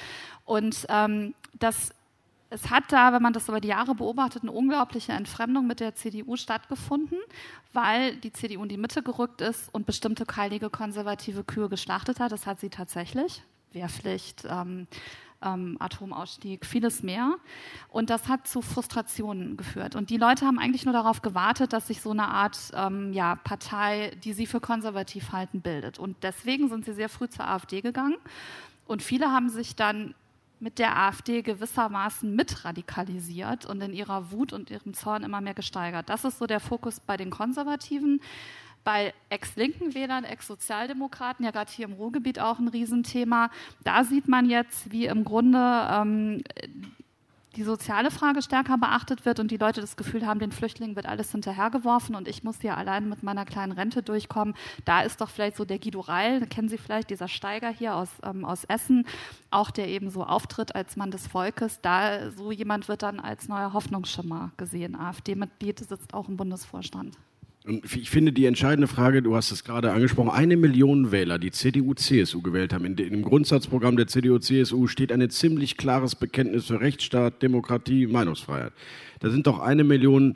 Und 0.43 0.87
ähm, 0.89 1.35
das 1.59 1.93
es 2.53 2.69
hat 2.69 2.91
da, 2.91 3.11
wenn 3.13 3.21
man 3.21 3.33
das 3.33 3.49
über 3.49 3.59
die 3.59 3.69
Jahre 3.69 3.95
beobachtet, 3.95 4.43
eine 4.43 4.51
unglaubliche 4.51 5.11
Entfremdung 5.11 5.65
mit 5.65 5.79
der 5.79 5.95
CDU 5.95 6.35
stattgefunden, 6.35 7.17
weil 7.73 8.15
die 8.17 8.31
CDU 8.31 8.61
in 8.63 8.69
die 8.69 8.77
Mitte 8.77 9.01
gerückt 9.01 9.41
ist 9.41 9.73
und 9.73 9.85
bestimmte 9.87 10.25
heilige 10.35 10.69
konservative 10.69 11.43
Kühe 11.43 11.67
geschlachtet 11.67 12.19
hat. 12.19 12.31
Das 12.31 12.45
hat 12.45 12.59
sie 12.59 12.69
tatsächlich. 12.69 13.41
Wehrpflicht, 13.71 14.45
ähm, 14.47 14.85
ähm, 15.41 15.77
Atomausstieg, 15.79 16.63
vieles 16.63 17.01
mehr. 17.01 17.37
Und 17.89 18.11
das 18.11 18.27
hat 18.27 18.47
zu 18.47 18.61
Frustrationen 18.61 19.57
geführt. 19.57 19.95
Und 19.95 20.11
die 20.11 20.17
Leute 20.17 20.45
haben 20.45 20.59
eigentlich 20.59 20.85
nur 20.85 20.93
darauf 20.93 21.23
gewartet, 21.23 21.73
dass 21.73 21.87
sich 21.87 22.01
so 22.01 22.11
eine 22.11 22.27
Art 22.27 22.57
ähm, 22.75 23.13
ja, 23.13 23.35
Partei, 23.35 24.11
die 24.23 24.33
sie 24.33 24.45
für 24.45 24.59
konservativ 24.59 25.31
halten, 25.31 25.61
bildet. 25.61 25.97
Und 25.97 26.17
deswegen 26.21 26.69
sind 26.69 26.85
sie 26.85 26.93
sehr 26.93 27.09
früh 27.09 27.27
zur 27.27 27.47
AfD 27.47 27.81
gegangen. 27.81 28.17
Und 28.85 29.01
viele 29.01 29.31
haben 29.31 29.49
sich 29.49 29.75
dann 29.75 30.13
mit 30.63 30.79
der 30.79 30.97
AfD 30.97 31.41
gewissermaßen 31.41 32.33
mitradikalisiert 32.33 33.65
und 33.65 33.81
in 33.81 33.93
ihrer 33.93 34.31
Wut 34.31 34.53
und 34.53 34.71
ihrem 34.71 34.93
Zorn 34.93 35.23
immer 35.23 35.41
mehr 35.41 35.53
gesteigert. 35.53 36.07
Das 36.07 36.23
ist 36.23 36.39
so 36.39 36.47
der 36.47 36.61
Fokus 36.61 37.01
bei 37.01 37.17
den 37.17 37.29
Konservativen. 37.29 38.21
Bei 38.85 39.13
ex-linken 39.29 39.93
Wählern, 39.93 40.23
ex-Sozialdemokraten, 40.23 41.45
ja 41.45 41.51
gerade 41.51 41.71
hier 41.71 41.85
im 41.85 41.93
Ruhrgebiet 41.93 42.39
auch 42.39 42.59
ein 42.59 42.67
Riesenthema. 42.69 43.49
Da 43.83 44.03
sieht 44.05 44.27
man 44.27 44.49
jetzt, 44.49 44.91
wie 44.91 45.05
im 45.05 45.25
Grunde 45.25 45.87
ähm, 45.89 46.43
die 47.55 47.63
soziale 47.63 48.11
Frage 48.11 48.41
stärker 48.41 48.77
beachtet 48.77 49.25
wird 49.25 49.39
und 49.39 49.51
die 49.51 49.57
Leute 49.57 49.81
das 49.81 49.95
Gefühl 49.95 50.25
haben, 50.25 50.39
den 50.39 50.51
Flüchtlingen 50.51 50.95
wird 50.95 51.05
alles 51.05 51.31
hinterhergeworfen 51.31 52.15
und 52.15 52.27
ich 52.27 52.43
muss 52.43 52.61
hier 52.61 52.77
allein 52.77 53.07
mit 53.09 53.23
meiner 53.23 53.45
kleinen 53.45 53.71
Rente 53.71 54.01
durchkommen. 54.01 54.55
Da 54.85 55.01
ist 55.01 55.21
doch 55.21 55.29
vielleicht 55.29 55.57
so 55.57 55.65
der 55.65 55.79
Guido 55.79 55.99
Reil, 55.99 56.45
kennen 56.47 56.69
Sie 56.69 56.77
vielleicht, 56.77 57.09
dieser 57.09 57.27
Steiger 57.27 57.69
hier 57.69 57.95
aus, 57.95 58.09
ähm, 58.23 58.43
aus 58.45 58.63
Essen, 58.63 59.05
auch 59.51 59.71
der 59.71 59.87
eben 59.87 60.09
so 60.09 60.23
auftritt 60.23 60.75
als 60.75 60.95
Mann 60.95 61.11
des 61.11 61.27
Volkes. 61.27 61.79
Da 61.81 62.31
so 62.31 62.51
jemand 62.51 62.87
wird 62.87 63.03
dann 63.03 63.19
als 63.19 63.47
neuer 63.47 63.73
Hoffnungsschimmer 63.73 64.51
gesehen. 64.57 64.95
AfD-Mitglied 64.95 65.79
sitzt 65.79 66.13
auch 66.13 66.27
im 66.27 66.37
Bundesvorstand. 66.37 67.17
Ich 67.95 68.09
finde 68.09 68.33
die 68.33 68.45
entscheidende 68.45 68.87
Frage, 68.87 69.21
du 69.21 69.35
hast 69.35 69.51
es 69.51 69.63
gerade 69.63 69.93
angesprochen, 69.93 70.29
eine 70.29 70.57
Million 70.57 71.11
Wähler, 71.13 71.39
die 71.39 71.51
CDU, 71.51 71.93
CSU 71.93 72.41
gewählt 72.41 72.73
haben. 72.73 72.83
In 72.83 72.97
dem 72.97 73.21
Grundsatzprogramm 73.21 73.95
der 73.95 74.07
CDU, 74.07 74.37
CSU 74.37 74.87
steht 74.87 75.13
ein 75.13 75.29
ziemlich 75.29 75.77
klares 75.77 76.15
Bekenntnis 76.15 76.65
für 76.65 76.81
Rechtsstaat, 76.81 77.41
Demokratie, 77.41 78.07
Meinungsfreiheit. 78.07 78.73
Da 79.19 79.29
sind 79.29 79.47
doch 79.47 79.59
eine 79.59 79.85
Million 79.85 80.35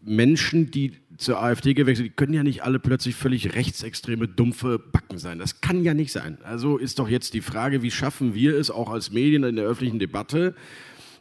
Menschen, 0.00 0.70
die 0.70 0.92
zur 1.16 1.42
AfD 1.42 1.74
gewechselt, 1.74 2.06
die 2.06 2.14
können 2.14 2.34
ja 2.34 2.42
nicht 2.42 2.62
alle 2.62 2.78
plötzlich 2.78 3.16
völlig 3.16 3.54
rechtsextreme, 3.54 4.28
dumpfe 4.28 4.78
Backen 4.78 5.18
sein. 5.18 5.38
Das 5.38 5.60
kann 5.60 5.82
ja 5.82 5.94
nicht 5.94 6.12
sein. 6.12 6.38
Also 6.44 6.76
ist 6.76 6.98
doch 6.98 7.08
jetzt 7.08 7.34
die 7.34 7.40
Frage, 7.40 7.82
wie 7.82 7.90
schaffen 7.90 8.34
wir 8.34 8.56
es 8.56 8.70
auch 8.70 8.90
als 8.90 9.10
Medien 9.10 9.44
in 9.44 9.56
der 9.56 9.64
öffentlichen 9.64 9.98
Debatte, 9.98 10.54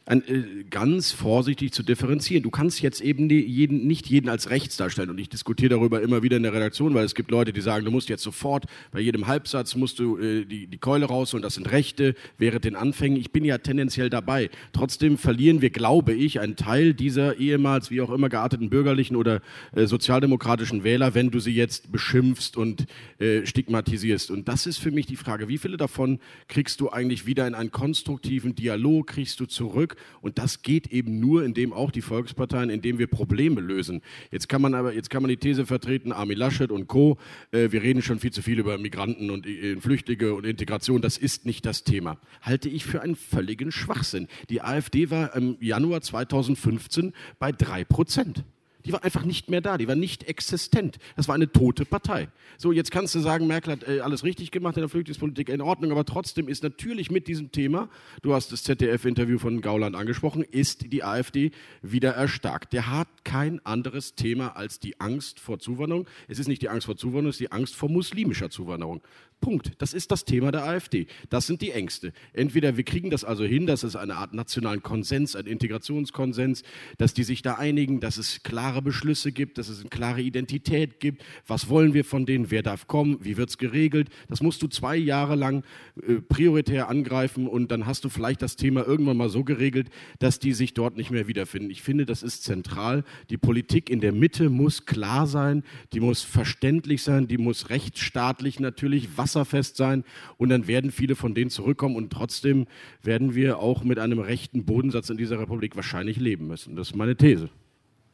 ein, 0.05 0.21
äh, 0.27 0.65
ganz 0.69 1.11
vorsichtig 1.11 1.71
zu 1.71 1.81
differenzieren. 1.81 2.43
Du 2.43 2.49
kannst 2.49 2.81
jetzt 2.81 2.99
eben 2.99 3.29
die, 3.29 3.39
jeden, 3.39 3.87
nicht 3.87 4.07
jeden 4.07 4.27
als 4.27 4.49
rechts 4.49 4.75
darstellen. 4.75 5.09
Und 5.09 5.17
ich 5.17 5.29
diskutiere 5.29 5.69
darüber 5.69 6.01
immer 6.01 6.23
wieder 6.23 6.37
in 6.37 6.43
der 6.43 6.53
Redaktion, 6.53 6.93
weil 6.93 7.05
es 7.05 7.15
gibt 7.15 7.31
Leute, 7.31 7.53
die 7.53 7.61
sagen, 7.61 7.85
du 7.85 7.91
musst 7.91 8.09
jetzt 8.09 8.23
sofort 8.23 8.65
bei 8.91 8.99
jedem 8.99 9.27
Halbsatz 9.27 9.75
musst 9.75 9.99
du 9.99 10.17
äh, 10.17 10.45
die, 10.45 10.67
die 10.67 10.77
Keule 10.77 11.05
rausholen, 11.05 11.41
das 11.41 11.55
sind 11.55 11.71
Rechte, 11.71 12.15
während 12.37 12.65
den 12.65 12.75
Anfängen. 12.75 13.17
Ich 13.17 13.31
bin 13.31 13.45
ja 13.45 13.57
tendenziell 13.59 14.09
dabei. 14.09 14.49
Trotzdem 14.73 15.17
verlieren 15.17 15.61
wir, 15.61 15.69
glaube 15.69 16.13
ich, 16.13 16.41
einen 16.41 16.57
Teil 16.57 16.93
dieser 16.93 17.37
ehemals 17.37 17.89
wie 17.89 18.01
auch 18.01 18.09
immer 18.09 18.27
gearteten 18.27 18.69
bürgerlichen 18.69 19.15
oder 19.15 19.41
äh, 19.73 19.85
sozialdemokratischen 19.85 20.83
Wähler, 20.83 21.13
wenn 21.13 21.31
du 21.31 21.39
sie 21.39 21.53
jetzt 21.53 21.93
beschimpfst 21.93 22.57
und 22.57 22.87
äh, 23.19 23.45
stigmatisierst. 23.45 24.31
Und 24.31 24.49
das 24.49 24.65
ist 24.65 24.79
für 24.79 24.91
mich 24.91 25.05
die 25.05 25.15
Frage, 25.15 25.47
wie 25.47 25.57
viele 25.57 25.77
davon 25.77 26.19
kriegst 26.49 26.81
du 26.81 26.89
eigentlich 26.89 27.25
wieder 27.25 27.47
in 27.47 27.55
einen 27.55 27.71
konstruktiven 27.71 28.53
Dialog, 28.53 29.07
kriegst 29.07 29.39
du 29.39 29.45
zurück? 29.45 29.92
Und 30.21 30.37
das 30.37 30.61
geht 30.61 30.87
eben 30.87 31.19
nur, 31.19 31.43
indem 31.43 31.73
auch 31.73 31.91
die 31.91 32.01
Volksparteien, 32.01 32.69
indem 32.69 32.99
wir 32.99 33.07
Probleme 33.07 33.61
lösen. 33.61 34.01
Jetzt 34.31 34.49
kann 34.49 34.61
man 34.61 34.73
aber, 34.73 34.93
jetzt 34.93 35.09
kann 35.09 35.21
man 35.21 35.29
die 35.29 35.37
These 35.37 35.65
vertreten, 35.65 36.11
Armin 36.11 36.37
Laschet 36.37 36.71
und 36.71 36.87
Co., 36.87 37.17
äh, 37.51 37.71
wir 37.71 37.83
reden 37.83 38.01
schon 38.01 38.19
viel 38.19 38.31
zu 38.31 38.41
viel 38.41 38.59
über 38.59 38.77
Migranten 38.77 39.29
und 39.29 39.45
äh, 39.45 39.77
Flüchtige 39.77 40.33
und 40.33 40.45
Integration, 40.45 41.01
das 41.01 41.17
ist 41.17 41.45
nicht 41.45 41.65
das 41.65 41.83
Thema. 41.83 42.17
Halte 42.41 42.69
ich 42.69 42.85
für 42.85 43.01
einen 43.01 43.15
völligen 43.15 43.71
Schwachsinn. 43.71 44.27
Die 44.49 44.61
AfD 44.61 45.09
war 45.09 45.35
im 45.35 45.57
Januar 45.59 46.01
2015 46.01 47.13
bei 47.39 47.51
drei 47.51 47.83
Prozent. 47.83 48.43
Die 48.85 48.93
war 48.93 49.03
einfach 49.03 49.23
nicht 49.23 49.49
mehr 49.49 49.61
da, 49.61 49.77
die 49.77 49.87
war 49.87 49.95
nicht 49.95 50.23
existent. 50.25 50.97
Das 51.15 51.27
war 51.27 51.35
eine 51.35 51.51
tote 51.51 51.85
Partei. 51.85 52.27
So, 52.57 52.71
jetzt 52.71 52.91
kannst 52.91 53.15
du 53.15 53.19
sagen, 53.19 53.47
Merkel 53.47 53.73
hat 53.73 53.87
äh, 53.87 54.01
alles 54.01 54.23
richtig 54.23 54.51
gemacht 54.51 54.75
in 54.77 54.81
der 54.81 54.89
Flüchtlingspolitik, 54.89 55.49
in 55.49 55.61
Ordnung, 55.61 55.91
aber 55.91 56.05
trotzdem 56.05 56.47
ist 56.47 56.63
natürlich 56.63 57.11
mit 57.11 57.27
diesem 57.27 57.51
Thema, 57.51 57.89
du 58.21 58.33
hast 58.33 58.51
das 58.51 58.63
ZDF-Interview 58.63 59.39
von 59.39 59.61
Gauland 59.61 59.95
angesprochen, 59.95 60.43
ist 60.43 60.91
die 60.91 61.03
AfD 61.03 61.51
wieder 61.81 62.11
erstarkt. 62.11 62.73
Der 62.73 62.91
hat 62.91 63.07
kein 63.23 63.65
anderes 63.65 64.15
Thema 64.15 64.55
als 64.55 64.79
die 64.79 64.99
Angst 64.99 65.39
vor 65.39 65.59
Zuwanderung. 65.59 66.07
Es 66.27 66.39
ist 66.39 66.47
nicht 66.47 66.61
die 66.61 66.69
Angst 66.69 66.85
vor 66.85 66.97
Zuwanderung, 66.97 67.29
es 67.29 67.35
ist 67.35 67.41
die 67.41 67.51
Angst 67.51 67.75
vor 67.75 67.89
muslimischer 67.89 68.49
Zuwanderung. 68.49 69.01
Punkt. 69.43 69.73
Das 69.79 69.93
ist 69.93 70.09
das 70.09 70.23
Thema 70.23 70.53
der 70.53 70.63
AfD. 70.63 71.05
Das 71.29 71.47
sind 71.47 71.61
die 71.61 71.71
Ängste. 71.71 72.13
Entweder 72.31 72.77
wir 72.77 72.85
kriegen 72.85 73.09
das 73.09 73.25
also 73.25 73.43
hin, 73.43 73.67
dass 73.67 73.83
es 73.83 73.97
eine 73.97 74.15
Art 74.15 74.33
nationalen 74.33 74.81
Konsens, 74.81 75.35
einen 75.35 75.49
Integrationskonsens, 75.49 76.63
dass 76.97 77.13
die 77.13 77.25
sich 77.25 77.41
da 77.41 77.55
einigen, 77.55 77.99
dass 77.99 78.17
es 78.17 78.43
klare 78.43 78.72
Beschlüsse 78.81 79.31
gibt, 79.31 79.57
dass 79.57 79.69
es 79.69 79.81
eine 79.81 79.89
klare 79.89 80.21
Identität 80.21 80.99
gibt. 80.99 81.23
Was 81.45 81.69
wollen 81.69 81.93
wir 81.93 82.05
von 82.05 82.25
denen? 82.25 82.51
Wer 82.51 82.63
darf 82.63 82.87
kommen? 82.87 83.17
Wie 83.21 83.35
wird 83.35 83.49
es 83.49 83.57
geregelt? 83.57 84.09
Das 84.29 84.41
musst 84.41 84.61
du 84.61 84.67
zwei 84.67 84.95
Jahre 84.95 85.35
lang 85.35 85.63
äh, 86.07 86.15
prioritär 86.15 86.89
angreifen 86.89 87.47
und 87.47 87.71
dann 87.71 87.85
hast 87.85 88.05
du 88.05 88.09
vielleicht 88.09 88.41
das 88.41 88.55
Thema 88.55 88.85
irgendwann 88.87 89.17
mal 89.17 89.29
so 89.29 89.43
geregelt, 89.43 89.89
dass 90.19 90.39
die 90.39 90.53
sich 90.53 90.73
dort 90.73 90.95
nicht 90.95 91.11
mehr 91.11 91.27
wiederfinden. 91.27 91.69
Ich 91.69 91.81
finde, 91.81 92.05
das 92.05 92.23
ist 92.23 92.43
zentral. 92.43 93.03
Die 93.29 93.37
Politik 93.37 93.89
in 93.89 93.99
der 93.99 94.13
Mitte 94.13 94.49
muss 94.49 94.85
klar 94.85 95.27
sein, 95.27 95.63
die 95.91 95.99
muss 95.99 96.21
verständlich 96.21 97.03
sein, 97.03 97.27
die 97.27 97.37
muss 97.37 97.69
rechtsstaatlich 97.69 98.59
natürlich 98.59 99.09
was 99.17 99.33
wasserfest 99.33 99.77
sein 99.77 100.03
und 100.37 100.49
dann 100.49 100.67
werden 100.67 100.91
viele 100.91 101.15
von 101.15 101.33
denen 101.33 101.49
zurückkommen 101.49 101.95
und 101.95 102.11
trotzdem 102.11 102.67
werden 103.01 103.35
wir 103.35 103.59
auch 103.59 103.83
mit 103.83 103.99
einem 103.99 104.19
rechten 104.19 104.65
Bodensatz 104.65 105.09
in 105.09 105.17
dieser 105.17 105.39
Republik 105.39 105.75
wahrscheinlich 105.75 106.17
leben 106.17 106.47
müssen. 106.47 106.75
Das 106.75 106.89
ist 106.89 106.95
meine 106.95 107.15
These. 107.15 107.49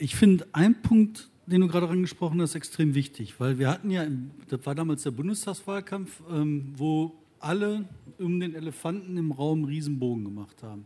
Ich 0.02 0.16
finde 0.16 0.48
einen 0.54 0.82
Punkt, 0.82 1.28
den 1.46 1.60
du 1.60 1.68
gerade 1.68 1.90
angesprochen 1.90 2.42
hast, 2.42 2.56
extrem 2.56 2.96
wichtig, 2.96 3.38
weil 3.38 3.60
wir 3.60 3.70
hatten 3.70 3.92
ja, 3.92 4.08
das 4.48 4.66
war 4.66 4.74
damals 4.74 5.04
der 5.04 5.12
Bundestagswahlkampf, 5.12 6.22
ähm, 6.32 6.74
wo 6.78 7.16
alle 7.40 7.84
um 8.18 8.40
den 8.40 8.56
Elefanten 8.56 9.18
im 9.18 9.34
Raum 9.34 9.66
Riesenbogen 9.66 10.24
gemacht 10.24 10.64
haben, 10.64 10.86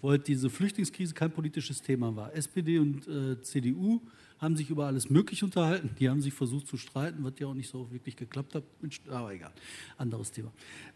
wo 0.00 0.08
halt 0.08 0.26
diese 0.28 0.48
Flüchtlingskrise 0.48 1.12
kein 1.12 1.30
politisches 1.30 1.82
Thema 1.82 2.16
war. 2.16 2.34
SPD 2.34 2.78
und 2.78 3.06
äh, 3.06 3.38
CDU 3.42 4.00
haben 4.38 4.56
sich 4.56 4.70
über 4.70 4.86
alles 4.86 5.10
Mögliche 5.10 5.44
unterhalten. 5.44 5.90
Die 6.00 6.08
haben 6.08 6.22
sich 6.22 6.32
versucht 6.32 6.66
zu 6.66 6.78
streiten, 6.78 7.22
was 7.22 7.34
ja 7.38 7.48
auch 7.48 7.54
nicht 7.54 7.68
so 7.68 7.90
wirklich 7.92 8.16
geklappt 8.16 8.54
hat. 8.54 8.64
Aber 9.10 9.30
egal, 9.34 9.52
anderes 9.98 10.32
Thema. 10.32 10.50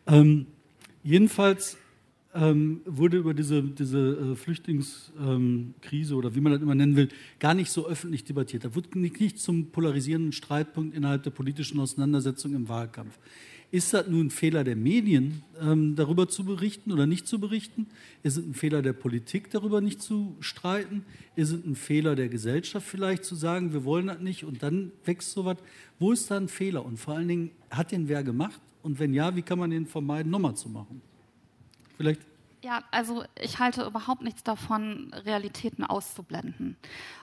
Ähm, 0.06 0.46
jedenfalls 1.02 1.76
ähm, 2.38 2.82
wurde 2.84 3.16
über 3.16 3.34
diese, 3.34 3.62
diese 3.62 3.98
äh, 3.98 4.36
Flüchtlingskrise 4.36 6.14
oder 6.14 6.34
wie 6.34 6.40
man 6.40 6.52
das 6.52 6.62
immer 6.62 6.74
nennen 6.74 6.96
will, 6.96 7.08
gar 7.40 7.54
nicht 7.54 7.70
so 7.70 7.86
öffentlich 7.86 8.24
debattiert. 8.24 8.64
Da 8.64 8.74
wurde 8.74 8.98
nicht, 8.98 9.20
nicht 9.20 9.38
zum 9.40 9.70
polarisierenden 9.70 10.32
Streitpunkt 10.32 10.94
innerhalb 10.94 11.24
der 11.24 11.30
politischen 11.30 11.80
Auseinandersetzung 11.80 12.54
im 12.54 12.68
Wahlkampf. 12.68 13.18
Ist 13.70 13.92
das 13.92 14.08
nun 14.08 14.26
ein 14.26 14.30
Fehler 14.30 14.64
der 14.64 14.76
Medien, 14.76 15.42
ähm, 15.60 15.94
darüber 15.94 16.26
zu 16.26 16.44
berichten 16.44 16.90
oder 16.90 17.06
nicht 17.06 17.26
zu 17.26 17.38
berichten? 17.38 17.86
Ist 18.22 18.38
es 18.38 18.46
ein 18.46 18.54
Fehler 18.54 18.80
der 18.80 18.94
Politik, 18.94 19.50
darüber 19.50 19.82
nicht 19.82 20.00
zu 20.00 20.36
streiten? 20.40 21.04
Ist 21.36 21.52
es 21.52 21.66
ein 21.66 21.74
Fehler 21.74 22.16
der 22.16 22.30
Gesellschaft 22.30 22.86
vielleicht 22.86 23.24
zu 23.24 23.34
sagen, 23.34 23.74
wir 23.74 23.84
wollen 23.84 24.06
das 24.06 24.20
nicht 24.20 24.44
und 24.44 24.62
dann 24.62 24.92
wächst 25.04 25.32
sowas? 25.32 25.58
Wo 25.98 26.12
ist 26.12 26.30
da 26.30 26.38
ein 26.38 26.48
Fehler? 26.48 26.86
Und 26.86 26.98
vor 26.98 27.14
allen 27.16 27.28
Dingen, 27.28 27.50
hat 27.68 27.92
den 27.92 28.08
wer 28.08 28.22
gemacht? 28.22 28.60
Und 28.82 29.00
wenn 29.00 29.12
ja, 29.12 29.36
wie 29.36 29.42
kann 29.42 29.58
man 29.58 29.70
den 29.70 29.86
vermeiden, 29.86 30.30
nochmal 30.30 30.56
zu 30.56 30.70
machen? 30.70 31.02
Vielleicht 31.98 32.22
ja, 32.62 32.82
also 32.90 33.24
ich 33.40 33.58
halte 33.58 33.84
überhaupt 33.84 34.22
nichts 34.22 34.42
davon, 34.42 35.12
Realitäten 35.24 35.84
auszublenden. 35.84 36.76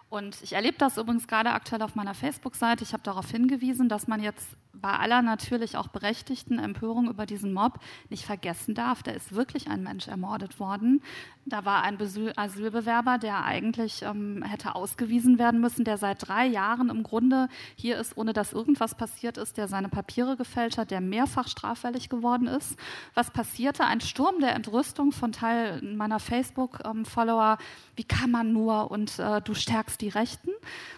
Und 0.09 0.41
ich 0.43 0.53
erlebe 0.53 0.77
das 0.77 0.97
übrigens 0.97 1.27
gerade 1.27 1.51
aktuell 1.51 1.81
auf 1.81 1.95
meiner 1.95 2.13
Facebook-Seite. 2.13 2.83
Ich 2.83 2.93
habe 2.93 3.03
darauf 3.03 3.29
hingewiesen, 3.31 3.89
dass 3.89 4.07
man 4.07 4.21
jetzt 4.21 4.55
bei 4.73 4.91
aller 4.91 5.21
natürlich 5.21 5.77
auch 5.77 5.87
berechtigten 5.87 6.59
Empörung 6.59 7.09
über 7.09 7.25
diesen 7.25 7.53
Mob 7.53 7.79
nicht 8.09 8.25
vergessen 8.25 8.75
darf, 8.75 9.03
da 9.03 9.11
ist 9.11 9.33
wirklich 9.33 9.67
ein 9.67 9.83
Mensch 9.83 10.07
ermordet 10.07 10.59
worden. 10.59 11.01
Da 11.47 11.63
war 11.63 11.83
ein 11.83 11.99
Asylbewerber, 12.35 13.19
der 13.19 13.43
eigentlich 13.43 14.01
ähm, 14.01 14.41
hätte 14.41 14.73
ausgewiesen 14.73 15.37
werden 15.37 15.61
müssen, 15.61 15.85
der 15.85 15.99
seit 15.99 16.27
drei 16.27 16.47
Jahren 16.47 16.89
im 16.89 17.03
Grunde 17.03 17.49
hier 17.75 17.99
ist, 17.99 18.17
ohne 18.17 18.33
dass 18.33 18.51
irgendwas 18.51 18.95
passiert 18.95 19.37
ist, 19.37 19.57
der 19.57 19.67
seine 19.67 19.87
Papiere 19.87 20.37
gefälscht 20.37 20.79
hat, 20.79 20.89
der 20.89 21.01
mehrfach 21.01 21.47
straffällig 21.47 22.09
geworden 22.09 22.47
ist. 22.47 22.79
Was 23.13 23.29
passierte? 23.29 23.85
Ein 23.85 24.01
Sturm 24.01 24.39
der 24.39 24.55
Entrüstung 24.55 25.11
von 25.11 25.31
Teil 25.31 25.83
meiner 25.83 26.19
Facebook-Follower. 26.19 27.59
Wie 27.95 28.03
kann 28.03 28.31
man 28.31 28.51
nur 28.51 28.89
und 28.89 29.19
äh, 29.19 29.39
du 29.41 29.53
stärkst 29.53 30.01
die 30.01 30.09
Rechten? 30.09 30.49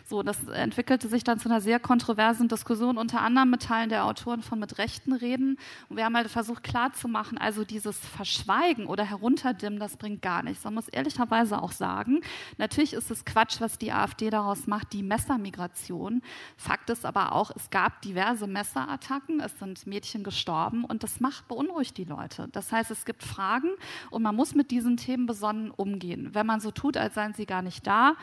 So, 0.05 0.23
das 0.23 0.47
entwickelte 0.47 1.09
sich 1.09 1.25
dann 1.25 1.39
zu 1.39 1.49
einer 1.49 1.59
sehr 1.59 1.81
kontroversen 1.81 2.47
Diskussion, 2.47 2.97
unter 2.97 3.21
anderem 3.21 3.49
mit 3.49 3.63
Teilen 3.63 3.89
der 3.89 4.05
Autoren 4.05 4.41
von 4.41 4.59
Mit 4.59 4.77
Rechten 4.77 5.11
reden. 5.11 5.59
Und 5.89 5.97
wir 5.97 6.05
haben 6.05 6.15
halt 6.15 6.29
versucht 6.29 6.63
klarzumachen, 6.63 7.37
also 7.37 7.65
dieses 7.65 7.99
Verschweigen 7.99 8.85
oder 8.85 9.03
Herunterdimmen, 9.03 9.79
das 9.79 9.97
bringt 9.97 10.21
gar 10.21 10.36
nichts. 10.43 10.63
Man 10.63 10.73
muss 10.73 10.87
ehrlicherweise 10.87 11.61
auch 11.61 11.71
sagen, 11.71 12.21
natürlich 12.57 12.93
ist 12.93 13.11
es 13.11 13.25
Quatsch, 13.25 13.61
was 13.61 13.77
die 13.77 13.91
AfD 13.91 14.29
daraus 14.29 14.67
macht, 14.67 14.93
die 14.93 15.03
Messermigration. 15.03 16.21
Fakt 16.55 16.89
ist 16.89 17.05
aber 17.05 17.33
auch, 17.33 17.51
es 17.55 17.69
gab 17.69 18.01
diverse 18.01 18.47
Messerattacken, 18.47 19.39
es 19.39 19.57
sind 19.59 19.85
Mädchen 19.87 20.23
gestorben 20.23 20.83
und 20.83 21.03
das 21.03 21.19
macht, 21.19 21.47
beunruhigt 21.47 21.97
die 21.97 22.05
Leute. 22.05 22.47
Das 22.51 22.71
heißt, 22.71 22.91
es 22.91 23.05
gibt 23.05 23.23
Fragen 23.23 23.69
und 24.09 24.23
man 24.23 24.35
muss 24.35 24.55
mit 24.55 24.71
diesen 24.71 24.97
Themen 24.97 25.25
besonnen 25.25 25.71
umgehen. 25.71 26.29
Wenn 26.33 26.45
man 26.45 26.59
so 26.59 26.71
tut, 26.71 26.97
als 26.97 27.15
seien 27.15 27.33
sie 27.33 27.45
gar 27.45 27.61
nicht 27.61 27.85
da, 27.85 28.15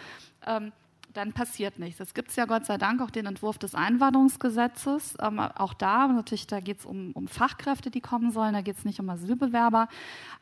ähm, 0.47 0.73
dann 1.17 1.33
passiert 1.33 1.79
nichts. 1.79 2.01
Es 2.01 2.15
gibt 2.15 2.35
ja 2.37 2.45
Gott 2.45 2.67
sei 2.67 2.77
Dank 2.77 3.01
auch 3.01 3.11
den 3.11 3.27
Entwurf 3.27 3.59
des 3.59 3.75
Einwanderungsgesetzes. 3.75 5.17
Ähm, 5.21 5.39
auch 5.39 5.75
da, 5.75 6.09
natürlich, 6.09 6.47
da 6.47 6.61
geht 6.61 6.81
es 6.81 6.87
um, 6.87 7.13
um, 7.13 7.29
Fachkräfte, 7.29 7.91
die 7.91 8.01
kommen 8.01 8.31
sollen, 8.31 8.53
da 8.53 8.61
geht 8.61 8.77
es 8.77 8.85
nicht 8.85 9.01
um 9.01 9.09
Asylbewerber. 9.09 9.89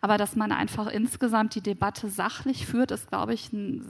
Aber 0.00 0.19
dass 0.19 0.37
man 0.37 0.52
einfach 0.52 0.87
insgesamt 0.87 1.55
die 1.55 1.61
Debatte 1.61 2.09
sachlich 2.09 2.67
führt, 2.67 2.91
ist, 2.91 3.09
glaube 3.09 3.35
ich, 3.35 3.52
ein, 3.52 3.85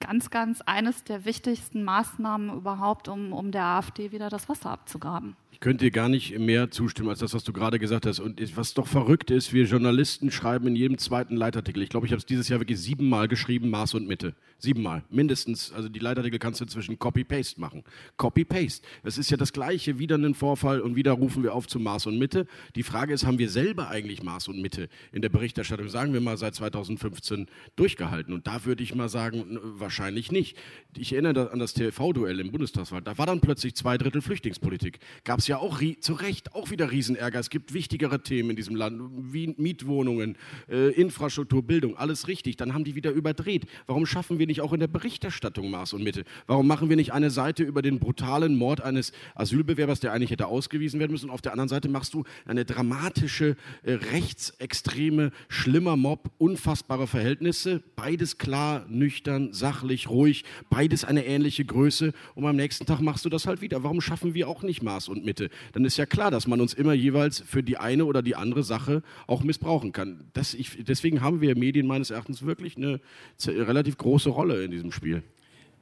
ganz, 0.00 0.30
ganz 0.30 0.60
eines 0.62 1.04
der 1.04 1.24
wichtigsten 1.24 1.84
Maßnahmen 1.84 2.56
überhaupt, 2.56 3.08
um, 3.08 3.32
um 3.32 3.52
der 3.52 3.64
AfD 3.64 4.12
wieder 4.12 4.28
das 4.28 4.48
Wasser 4.48 4.70
abzugraben. 4.70 5.36
Ich 5.54 5.60
könnte 5.60 5.84
dir 5.84 5.92
gar 5.92 6.08
nicht 6.08 6.36
mehr 6.36 6.72
zustimmen 6.72 7.10
als 7.10 7.20
das, 7.20 7.32
was 7.32 7.44
du 7.44 7.52
gerade 7.52 7.78
gesagt 7.78 8.06
hast. 8.06 8.18
Und 8.18 8.40
was 8.56 8.74
doch 8.74 8.88
verrückt 8.88 9.30
ist, 9.30 9.52
wir 9.52 9.66
Journalisten 9.66 10.32
schreiben 10.32 10.66
in 10.66 10.74
jedem 10.74 10.98
zweiten 10.98 11.36
Leitartikel, 11.36 11.80
ich 11.80 11.90
glaube, 11.90 12.06
ich 12.06 12.12
habe 12.12 12.18
es 12.18 12.26
dieses 12.26 12.48
Jahr 12.48 12.58
wirklich 12.58 12.80
siebenmal 12.80 13.28
geschrieben, 13.28 13.70
Maß 13.70 13.94
und 13.94 14.08
Mitte. 14.08 14.34
Siebenmal, 14.58 15.04
mindestens. 15.10 15.72
Also 15.72 15.88
die 15.88 16.00
Leitartikel 16.00 16.40
kannst 16.40 16.58
du 16.58 16.64
inzwischen 16.64 16.98
Copy-Paste 16.98 17.60
machen. 17.60 17.84
Copy-Paste. 18.16 18.84
Es 19.04 19.16
ist 19.16 19.30
ja 19.30 19.36
das 19.36 19.52
Gleiche, 19.52 20.00
wieder 20.00 20.16
einen 20.16 20.34
Vorfall 20.34 20.80
und 20.80 20.96
wieder 20.96 21.12
rufen 21.12 21.44
wir 21.44 21.54
auf 21.54 21.68
zu 21.68 21.78
Maß 21.78 22.06
und 22.06 22.18
Mitte. 22.18 22.48
Die 22.74 22.82
Frage 22.82 23.14
ist, 23.14 23.24
haben 23.24 23.38
wir 23.38 23.48
selber 23.48 23.88
eigentlich 23.88 24.24
Maß 24.24 24.48
und 24.48 24.60
Mitte 24.60 24.88
in 25.12 25.22
der 25.22 25.28
Berichterstattung, 25.28 25.88
sagen 25.88 26.12
wir 26.14 26.20
mal, 26.20 26.36
seit 26.36 26.56
2015 26.56 27.46
durchgehalten? 27.76 28.34
Und 28.34 28.48
da 28.48 28.64
würde 28.64 28.82
ich 28.82 28.92
mal 28.96 29.08
sagen, 29.08 29.60
wahrscheinlich 29.62 30.32
nicht. 30.32 30.56
Ich 30.96 31.12
erinnere 31.12 31.52
an 31.52 31.60
das 31.60 31.74
TV-Duell 31.74 32.40
im 32.40 32.50
Bundestagswahl. 32.50 33.02
Da 33.02 33.18
war 33.18 33.26
dann 33.26 33.40
plötzlich 33.40 33.76
zwei 33.76 33.98
Drittel 33.98 34.20
Flüchtlingspolitik. 34.20 34.98
Gab 35.22 35.43
es 35.44 35.48
ja 35.48 35.58
auch 35.58 35.80
zu 36.00 36.14
Recht 36.14 36.54
auch 36.54 36.70
wieder 36.70 36.90
Riesenärger. 36.90 37.38
Es 37.38 37.50
gibt 37.50 37.74
wichtigere 37.74 38.22
Themen 38.22 38.50
in 38.50 38.56
diesem 38.56 38.76
Land, 38.76 39.02
wie 39.14 39.54
Mietwohnungen, 39.58 40.36
äh, 40.70 40.90
Infrastruktur, 40.92 41.62
Bildung, 41.62 41.96
alles 41.96 42.28
richtig. 42.28 42.56
Dann 42.56 42.72
haben 42.72 42.84
die 42.84 42.94
wieder 42.94 43.10
überdreht. 43.10 43.66
Warum 43.86 44.06
schaffen 44.06 44.38
wir 44.38 44.46
nicht 44.46 44.62
auch 44.62 44.72
in 44.72 44.80
der 44.80 44.88
Berichterstattung 44.88 45.70
Maß 45.70 45.92
und 45.92 46.02
Mitte? 46.02 46.24
Warum 46.46 46.66
machen 46.66 46.88
wir 46.88 46.96
nicht 46.96 47.12
eine 47.12 47.30
Seite 47.30 47.62
über 47.62 47.82
den 47.82 47.98
brutalen 47.98 48.56
Mord 48.56 48.80
eines 48.80 49.12
Asylbewerbers, 49.34 50.00
der 50.00 50.12
eigentlich 50.12 50.30
hätte 50.30 50.46
ausgewiesen 50.46 50.98
werden 50.98 51.12
müssen? 51.12 51.26
Und 51.26 51.34
auf 51.34 51.42
der 51.42 51.52
anderen 51.52 51.68
Seite 51.68 51.88
machst 51.90 52.14
du 52.14 52.24
eine 52.46 52.64
dramatische, 52.64 53.56
äh, 53.82 53.92
rechtsextreme, 53.92 55.30
schlimmer 55.48 55.96
Mob, 55.96 56.30
unfassbare 56.38 57.06
Verhältnisse. 57.06 57.82
Beides 57.96 58.38
klar, 58.38 58.86
nüchtern, 58.88 59.52
sachlich, 59.52 60.08
ruhig, 60.08 60.44
beides 60.70 61.04
eine 61.04 61.26
ähnliche 61.26 61.66
Größe. 61.66 62.14
Und 62.34 62.46
am 62.46 62.56
nächsten 62.56 62.86
Tag 62.86 63.00
machst 63.00 63.26
du 63.26 63.28
das 63.28 63.46
halt 63.46 63.60
wieder. 63.60 63.82
Warum 63.82 64.00
schaffen 64.00 64.32
wir 64.32 64.48
auch 64.48 64.62
nicht 64.62 64.82
Maß 64.82 65.08
und 65.08 65.24
Mitte? 65.24 65.33
Dann 65.72 65.84
ist 65.84 65.96
ja 65.96 66.06
klar, 66.06 66.30
dass 66.30 66.46
man 66.46 66.60
uns 66.60 66.74
immer 66.74 66.92
jeweils 66.92 67.40
für 67.40 67.62
die 67.62 67.76
eine 67.76 68.04
oder 68.04 68.22
die 68.22 68.36
andere 68.36 68.62
Sache 68.62 69.02
auch 69.26 69.42
missbrauchen 69.42 69.92
kann. 69.92 70.24
Ich, 70.56 70.84
deswegen 70.84 71.20
haben 71.20 71.40
wir 71.40 71.56
Medien 71.56 71.86
meines 71.86 72.10
Erachtens 72.10 72.44
wirklich 72.44 72.76
eine 72.76 73.00
relativ 73.46 73.96
große 73.96 74.30
Rolle 74.30 74.64
in 74.64 74.70
diesem 74.70 74.92
Spiel. 74.92 75.22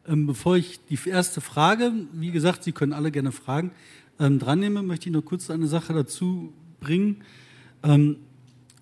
Ähm, 0.07 0.27
bevor 0.27 0.57
ich 0.57 0.81
die 0.91 0.99
erste 1.09 1.41
Frage, 1.41 1.93
wie 2.13 2.33
gesagt, 2.33 2.65
Sie 2.65 2.73
können 2.73 2.93
alle 2.93 3.11
gerne 3.11 3.31
fragen, 3.31 3.71
ähm, 4.19 4.39
dran 4.39 4.61
nehme, 4.61 4.83
möchte 4.83 5.09
ich 5.09 5.13
noch 5.13 5.25
kurz 5.25 5.51
eine 5.51 5.67
Sache 5.67 5.93
dazu 5.93 6.53
bringen. 6.81 7.23
Ähm, 7.83 8.17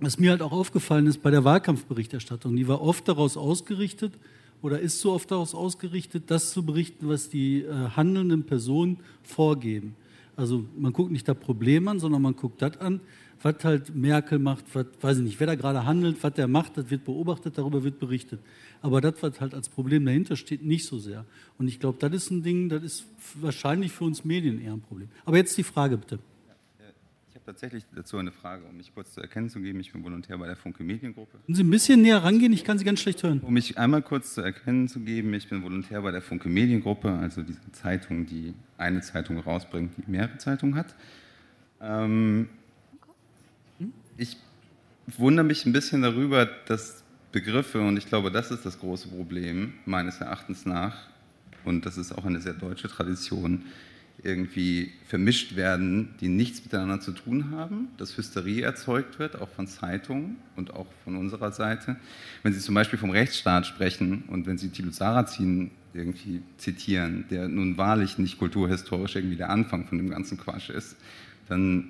was 0.00 0.18
mir 0.18 0.30
halt 0.30 0.40
auch 0.40 0.52
aufgefallen 0.52 1.06
ist 1.06 1.22
bei 1.22 1.30
der 1.30 1.44
Wahlkampfberichterstattung, 1.44 2.56
die 2.56 2.66
war 2.68 2.80
oft 2.80 3.06
daraus 3.06 3.36
ausgerichtet 3.36 4.14
oder 4.62 4.80
ist 4.80 5.00
so 5.00 5.12
oft 5.12 5.30
daraus 5.30 5.54
ausgerichtet, 5.54 6.24
das 6.28 6.52
zu 6.52 6.64
berichten, 6.64 7.08
was 7.08 7.28
die 7.28 7.62
äh, 7.62 7.90
handelnden 7.96 8.44
Personen 8.44 8.98
vorgeben. 9.22 9.94
Also 10.40 10.64
man 10.74 10.94
guckt 10.94 11.12
nicht 11.12 11.28
das 11.28 11.36
Problem 11.36 11.86
an, 11.86 12.00
sondern 12.00 12.22
man 12.22 12.34
guckt 12.34 12.62
das 12.62 12.78
an, 12.78 13.00
was 13.42 13.56
halt 13.62 13.94
Merkel 13.94 14.38
macht, 14.38 14.64
was, 14.74 14.86
weiß 14.98 15.18
ich 15.18 15.24
nicht, 15.24 15.38
wer 15.38 15.46
da 15.46 15.54
gerade 15.54 15.84
handelt, 15.84 16.22
was 16.22 16.32
der 16.32 16.48
macht, 16.48 16.78
das 16.78 16.88
wird 16.88 17.04
beobachtet, 17.04 17.58
darüber 17.58 17.84
wird 17.84 17.98
berichtet. 17.98 18.40
Aber 18.80 19.02
das, 19.02 19.14
was 19.20 19.38
halt 19.38 19.52
als 19.52 19.68
Problem 19.68 20.06
dahinter 20.06 20.36
steht, 20.36 20.64
nicht 20.64 20.86
so 20.86 20.98
sehr. 20.98 21.26
Und 21.58 21.68
ich 21.68 21.78
glaube, 21.78 21.98
das 22.00 22.14
ist 22.14 22.30
ein 22.30 22.42
Ding, 22.42 22.70
das 22.70 22.82
ist 22.82 23.04
wahrscheinlich 23.34 23.92
für 23.92 24.04
uns 24.04 24.24
Medien 24.24 24.58
eher 24.58 24.72
ein 24.72 24.80
Problem. 24.80 25.08
Aber 25.26 25.36
jetzt 25.36 25.58
die 25.58 25.62
Frage 25.62 25.98
bitte 25.98 26.18
tatsächlich 27.44 27.84
dazu 27.94 28.16
eine 28.16 28.32
Frage, 28.32 28.64
um 28.64 28.76
mich 28.76 28.94
kurz 28.94 29.14
zu 29.14 29.20
erkennen 29.20 29.48
zu 29.48 29.60
geben. 29.60 29.80
Ich 29.80 29.92
bin 29.92 30.02
Volontär 30.02 30.38
bei 30.38 30.46
der 30.46 30.56
Funke 30.56 30.84
Mediengruppe. 30.84 31.38
Können 31.46 31.54
Sie 31.54 31.62
ein 31.62 31.70
bisschen 31.70 32.02
näher 32.02 32.22
rangehen? 32.22 32.52
Ich 32.52 32.64
kann 32.64 32.78
Sie 32.78 32.84
ganz 32.84 33.00
schlecht 33.00 33.22
hören. 33.22 33.40
Um 33.40 33.54
mich 33.54 33.78
einmal 33.78 34.02
kurz 34.02 34.34
zu 34.34 34.40
erkennen 34.40 34.88
zu 34.88 35.00
geben, 35.00 35.32
ich 35.34 35.48
bin 35.48 35.62
Volontär 35.62 36.02
bei 36.02 36.10
der 36.10 36.22
Funke 36.22 36.48
Mediengruppe, 36.48 37.10
also 37.10 37.42
diese 37.42 37.72
Zeitung, 37.72 38.26
die 38.26 38.54
eine 38.78 39.00
Zeitung 39.00 39.38
rausbringt, 39.38 39.92
die 39.96 40.10
mehrere 40.10 40.38
Zeitungen 40.38 40.74
hat. 40.74 40.94
Ähm, 41.80 42.48
ich 44.16 44.36
wundere 45.06 45.46
mich 45.46 45.66
ein 45.66 45.72
bisschen 45.72 46.02
darüber, 46.02 46.46
dass 46.66 47.02
Begriffe, 47.32 47.80
und 47.80 47.96
ich 47.96 48.06
glaube, 48.06 48.30
das 48.30 48.50
ist 48.50 48.66
das 48.66 48.78
große 48.80 49.08
Problem 49.08 49.74
meines 49.86 50.20
Erachtens 50.20 50.66
nach, 50.66 51.08
und 51.64 51.86
das 51.86 51.98
ist 51.98 52.12
auch 52.12 52.24
eine 52.24 52.40
sehr 52.40 52.54
deutsche 52.54 52.88
Tradition, 52.88 53.64
irgendwie 54.22 54.92
vermischt 55.06 55.56
werden, 55.56 56.10
die 56.20 56.28
nichts 56.28 56.62
miteinander 56.62 57.00
zu 57.00 57.12
tun 57.12 57.50
haben, 57.50 57.88
dass 57.96 58.16
Hysterie 58.16 58.62
erzeugt 58.62 59.18
wird, 59.18 59.40
auch 59.40 59.48
von 59.48 59.66
Zeitungen 59.66 60.36
und 60.56 60.72
auch 60.72 60.86
von 61.04 61.16
unserer 61.16 61.52
Seite. 61.52 61.96
Wenn 62.42 62.52
Sie 62.52 62.60
zum 62.60 62.74
Beispiel 62.74 62.98
vom 62.98 63.10
Rechtsstaat 63.10 63.66
sprechen 63.66 64.24
und 64.28 64.46
wenn 64.46 64.58
Sie 64.58 64.68
Thilo 64.68 64.90
Sarrazin 64.90 65.70
irgendwie 65.94 66.42
zitieren, 66.58 67.24
der 67.30 67.48
nun 67.48 67.76
wahrlich 67.76 68.18
nicht 68.18 68.38
kulturhistorisch 68.38 69.16
irgendwie 69.16 69.36
der 69.36 69.50
Anfang 69.50 69.86
von 69.86 69.98
dem 69.98 70.10
ganzen 70.10 70.38
Quatsch 70.38 70.70
ist, 70.70 70.96
dann 71.48 71.88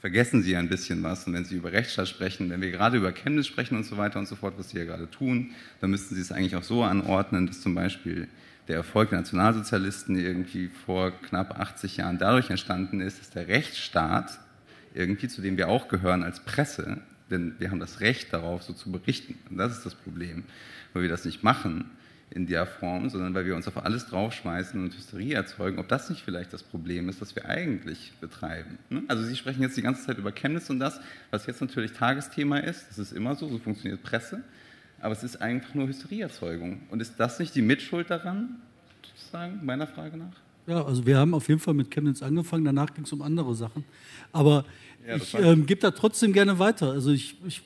vergessen 0.00 0.42
Sie 0.42 0.56
ein 0.56 0.68
bisschen 0.68 1.02
was. 1.02 1.26
Und 1.26 1.34
wenn 1.34 1.44
Sie 1.44 1.56
über 1.56 1.72
Rechtsstaat 1.72 2.08
sprechen, 2.08 2.50
wenn 2.50 2.60
wir 2.60 2.70
gerade 2.70 2.96
über 2.96 3.12
Chemnitz 3.12 3.46
sprechen 3.46 3.76
und 3.76 3.84
so 3.84 3.96
weiter 3.96 4.18
und 4.18 4.26
so 4.26 4.36
fort, 4.36 4.54
was 4.56 4.70
Sie 4.70 4.78
ja 4.78 4.84
gerade 4.84 5.10
tun, 5.10 5.50
dann 5.80 5.90
müssten 5.90 6.14
Sie 6.14 6.20
es 6.20 6.32
eigentlich 6.32 6.56
auch 6.56 6.62
so 6.62 6.82
anordnen, 6.82 7.46
dass 7.46 7.60
zum 7.60 7.74
Beispiel 7.74 8.28
der 8.68 8.76
Erfolg 8.76 9.10
der 9.10 9.20
Nationalsozialisten 9.20 10.18
irgendwie 10.18 10.68
vor 10.68 11.10
knapp 11.10 11.58
80 11.58 11.96
Jahren 11.96 12.18
dadurch 12.18 12.50
entstanden 12.50 13.00
ist, 13.00 13.18
dass 13.18 13.30
der 13.30 13.48
Rechtsstaat, 13.48 14.38
irgendwie 14.94 15.28
zu 15.28 15.40
dem 15.40 15.56
wir 15.56 15.68
auch 15.68 15.88
gehören 15.88 16.22
als 16.22 16.40
Presse, 16.40 16.98
denn 17.30 17.54
wir 17.58 17.70
haben 17.70 17.80
das 17.80 18.00
Recht 18.00 18.32
darauf, 18.32 18.62
so 18.62 18.72
zu 18.72 18.92
berichten. 18.92 19.38
Und 19.50 19.56
das 19.58 19.72
ist 19.72 19.86
das 19.86 19.94
Problem, 19.94 20.44
weil 20.92 21.02
wir 21.02 21.08
das 21.08 21.24
nicht 21.24 21.42
machen 21.42 21.90
in 22.30 22.46
der 22.46 22.66
Form, 22.66 23.08
sondern 23.08 23.34
weil 23.34 23.46
wir 23.46 23.56
uns 23.56 23.66
auf 23.68 23.82
alles 23.82 24.06
draufschmeißen 24.06 24.82
und 24.82 24.94
Hysterie 24.94 25.34
erzeugen, 25.34 25.78
ob 25.78 25.88
das 25.88 26.10
nicht 26.10 26.22
vielleicht 26.22 26.52
das 26.52 26.62
Problem 26.62 27.08
ist, 27.08 27.22
was 27.22 27.34
wir 27.34 27.46
eigentlich 27.46 28.12
betreiben. 28.20 28.78
Ne? 28.90 29.02
Also 29.08 29.22
Sie 29.24 29.36
sprechen 29.36 29.62
jetzt 29.62 29.76
die 29.78 29.82
ganze 29.82 30.04
Zeit 30.04 30.18
über 30.18 30.32
Chemnitz 30.32 30.68
und 30.68 30.78
das, 30.78 31.00
was 31.30 31.46
jetzt 31.46 31.62
natürlich 31.62 31.92
Tagesthema 31.92 32.58
ist, 32.58 32.86
das 32.90 32.98
ist 32.98 33.12
immer 33.12 33.34
so, 33.34 33.48
so 33.48 33.58
funktioniert 33.58 34.02
Presse, 34.02 34.42
aber 35.00 35.12
es 35.12 35.22
ist 35.22 35.40
einfach 35.40 35.74
nur 35.74 35.86
Hysterieerzeugung. 35.86 36.80
Und 36.90 37.00
ist 37.00 37.14
das 37.18 37.38
nicht 37.38 37.54
die 37.54 37.62
Mitschuld 37.62 38.10
daran, 38.10 38.56
sozusagen, 39.02 39.64
meiner 39.64 39.86
Frage 39.86 40.16
nach? 40.16 40.32
Ja, 40.66 40.84
also 40.84 41.06
wir 41.06 41.16
haben 41.16 41.34
auf 41.34 41.48
jeden 41.48 41.60
Fall 41.60 41.74
mit 41.74 41.90
Chemnitz 41.90 42.22
angefangen, 42.22 42.64
danach 42.64 42.92
ging 42.92 43.04
es 43.04 43.12
um 43.12 43.22
andere 43.22 43.54
Sachen. 43.54 43.84
Aber 44.32 44.64
ja, 45.06 45.16
ich 45.16 45.34
ähm, 45.34 45.64
gebe 45.64 45.80
da 45.80 45.90
trotzdem 45.90 46.32
gerne 46.32 46.58
weiter. 46.58 46.90
Also 46.90 47.10
ich, 47.10 47.36
ich 47.46 47.62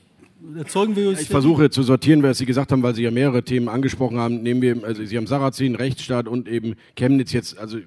erzeugen 0.57 0.95
wir 0.95 1.13
Ich 1.13 1.29
versuche 1.29 1.71
zu 1.71 1.83
sortieren, 1.83 2.23
was 2.23 2.39
Sie 2.39 2.47
gesagt 2.47 2.71
haben, 2.71 2.83
weil 2.83 2.95
Sie 2.95 3.03
ja 3.03 3.11
mehrere 3.11 3.43
Themen 3.43 3.69
angesprochen 3.69 4.19
haben. 4.19 4.43
Nehmen 4.43 4.63
wir, 4.63 4.85
also 4.85 5.05
Sie 5.05 5.17
haben 5.17 5.27
Sarrazin, 5.27 5.75
Rechtsstaat 5.75 6.29
und 6.29 6.47
eben 6.49 6.77
Chemnitz 6.97 7.33
jetzt, 7.33 7.59
also 7.59 7.79